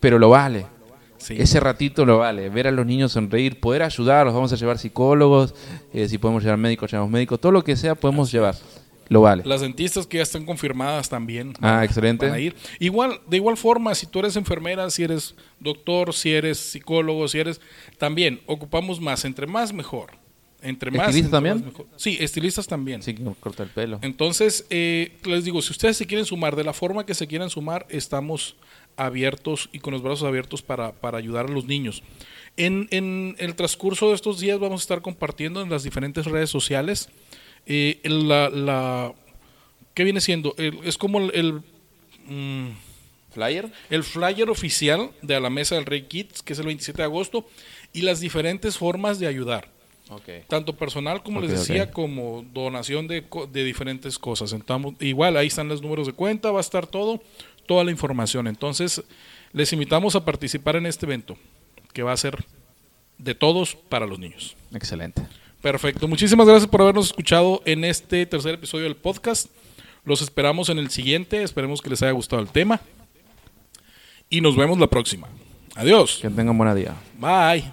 pero 0.00 0.18
lo 0.18 0.28
vale. 0.30 0.66
Sí. 1.16 1.34
Ese 1.38 1.58
ratito 1.60 2.04
lo 2.04 2.18
vale. 2.18 2.48
Ver 2.50 2.68
a 2.68 2.70
los 2.70 2.84
niños 2.86 3.12
sonreír, 3.12 3.58
poder 3.58 3.82
ayudarlos. 3.82 4.34
Vamos 4.34 4.52
a 4.52 4.56
llevar 4.56 4.78
psicólogos, 4.78 5.54
eh, 5.92 6.08
si 6.08 6.18
podemos 6.18 6.42
llevar 6.42 6.58
médicos, 6.58 6.90
llevamos 6.90 7.10
médicos. 7.10 7.40
Todo 7.40 7.52
lo 7.52 7.64
que 7.64 7.74
sea 7.74 7.94
podemos 7.94 8.30
llevar. 8.30 8.54
Lo 9.08 9.22
vale. 9.22 9.42
Las 9.46 9.60
dentistas 9.60 10.06
que 10.06 10.18
ya 10.18 10.22
están 10.22 10.44
confirmadas 10.44 11.08
también. 11.08 11.54
Ah, 11.60 11.84
excelente. 11.84 12.26
Van 12.26 12.34
a 12.34 12.38
ir. 12.38 12.54
Igual, 12.78 13.20
de 13.26 13.36
igual 13.38 13.56
forma, 13.56 13.94
si 13.94 14.06
tú 14.06 14.18
eres 14.18 14.36
enfermera, 14.36 14.88
si 14.90 15.02
eres 15.02 15.34
doctor, 15.60 16.12
si 16.12 16.32
eres 16.32 16.58
psicólogo, 16.58 17.26
si 17.28 17.38
eres. 17.38 17.60
También 17.96 18.40
ocupamos 18.46 19.00
más. 19.00 19.24
Entre 19.24 19.46
más, 19.46 19.72
mejor. 19.72 20.12
Entre 20.60 20.90
más. 20.90 21.08
¿Estilistas 21.08 21.24
entre 21.24 21.30
también? 21.30 21.54
más, 21.56 21.64
mejor. 21.64 21.86
Sí, 21.96 22.18
estilistas 22.20 22.66
también. 22.66 23.02
Sí, 23.02 23.14
corta 23.40 23.62
el 23.62 23.70
pelo. 23.70 23.98
Entonces, 24.02 24.66
eh, 24.70 25.16
les 25.24 25.44
digo, 25.44 25.62
si 25.62 25.72
ustedes 25.72 25.96
se 25.96 26.06
quieren 26.06 26.26
sumar 26.26 26.56
de 26.56 26.64
la 26.64 26.72
forma 26.72 27.06
que 27.06 27.14
se 27.14 27.26
quieran 27.26 27.48
sumar, 27.48 27.86
estamos 27.88 28.56
abiertos 28.96 29.70
y 29.72 29.78
con 29.78 29.92
los 29.92 30.02
brazos 30.02 30.26
abiertos 30.26 30.60
para, 30.60 30.92
para 30.92 31.18
ayudar 31.18 31.46
a 31.46 31.48
los 31.48 31.64
niños. 31.64 32.02
En, 32.56 32.88
en 32.90 33.36
el 33.38 33.54
transcurso 33.54 34.08
de 34.08 34.16
estos 34.16 34.40
días 34.40 34.58
vamos 34.58 34.80
a 34.80 34.82
estar 34.82 35.00
compartiendo 35.00 35.62
en 35.62 35.70
las 35.70 35.84
diferentes 35.84 36.26
redes 36.26 36.50
sociales 36.50 37.08
eh, 37.68 38.00
la, 38.04 38.48
la... 38.50 39.12
¿Qué 39.94 40.02
viene 40.04 40.20
siendo? 40.20 40.54
El- 40.58 40.80
es 40.84 40.98
como 40.98 41.18
el, 41.20 41.30
el, 41.34 41.52
mm, 42.26 42.70
¿Flyer? 43.30 43.70
el 43.90 44.02
flyer 44.04 44.48
oficial 44.50 45.10
de 45.22 45.34
a 45.36 45.40
la 45.40 45.50
mesa 45.50 45.74
del 45.76 45.84
Rey 45.86 46.02
Kids, 46.02 46.42
que 46.42 46.54
es 46.54 46.58
el 46.58 46.66
27 46.66 46.96
de 46.98 47.04
agosto, 47.04 47.46
y 47.92 48.02
las 48.02 48.20
diferentes 48.20 48.76
formas 48.78 49.18
de 49.18 49.26
ayudar 49.26 49.70
tanto 50.48 50.74
personal 50.76 51.22
como 51.22 51.40
les 51.40 51.50
decía, 51.60 51.90
como 51.90 52.42
donación 52.54 53.06
de, 53.08 53.28
co- 53.28 53.46
de 53.46 53.62
diferentes 53.64 54.18
cosas. 54.18 54.52
Entonces, 54.54 54.94
igual 55.00 55.36
ahí 55.36 55.48
están 55.48 55.68
los 55.68 55.82
números 55.82 56.06
de 56.06 56.14
cuenta, 56.14 56.50
va 56.50 56.58
a 56.58 56.62
estar 56.62 56.86
todo, 56.86 57.22
toda 57.66 57.84
la 57.84 57.90
información. 57.90 58.46
Entonces, 58.46 59.02
les 59.52 59.70
invitamos 59.74 60.16
a 60.16 60.24
participar 60.24 60.76
en 60.76 60.86
este 60.86 61.04
evento, 61.04 61.36
que 61.92 62.02
va 62.02 62.12
a 62.12 62.16
ser 62.16 62.44
de 63.18 63.34
todos 63.34 63.74
para 63.74 64.06
los 64.06 64.18
niños. 64.18 64.56
Excelente. 64.72 65.22
Perfecto. 65.62 66.06
Muchísimas 66.06 66.46
gracias 66.46 66.70
por 66.70 66.82
habernos 66.82 67.06
escuchado 67.06 67.62
en 67.64 67.84
este 67.84 68.26
tercer 68.26 68.54
episodio 68.54 68.84
del 68.84 68.96
podcast. 68.96 69.46
Los 70.04 70.22
esperamos 70.22 70.68
en 70.68 70.78
el 70.78 70.90
siguiente. 70.90 71.42
Esperemos 71.42 71.82
que 71.82 71.90
les 71.90 72.02
haya 72.02 72.12
gustado 72.12 72.40
el 72.40 72.48
tema. 72.48 72.80
Y 74.30 74.40
nos 74.40 74.56
vemos 74.56 74.78
la 74.78 74.86
próxima. 74.86 75.28
Adiós. 75.74 76.18
Que 76.20 76.30
tengan 76.30 76.56
buen 76.56 76.74
día. 76.74 76.94
Bye. 77.18 77.72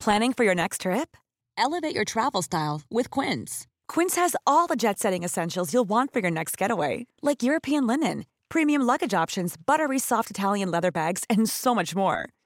Planning 0.00 0.34
for 0.34 0.44
your 0.44 0.54
next 0.54 0.82
trip? 0.82 1.16
Elevate 1.56 1.94
your 1.94 2.04
travel 2.04 2.42
style 2.42 2.82
with 2.90 3.10
Quince. 3.10 3.66
Quince 3.88 4.16
has 4.16 4.36
all 4.46 4.66
the 4.66 4.76
jet 4.76 4.98
setting 4.98 5.22
essentials 5.24 5.72
you'll 5.72 5.88
want 5.88 6.12
for 6.12 6.20
your 6.20 6.30
next 6.30 6.58
getaway, 6.58 7.06
like 7.22 7.42
European 7.42 7.86
linen, 7.86 8.24
premium 8.48 8.82
luggage 8.82 9.14
options, 9.14 9.56
buttery 9.56 9.98
soft 9.98 10.30
Italian 10.30 10.70
leather 10.70 10.90
bags, 10.90 11.24
and 11.30 11.48
so 11.48 11.74
much 11.74 11.94
more. 11.96 12.28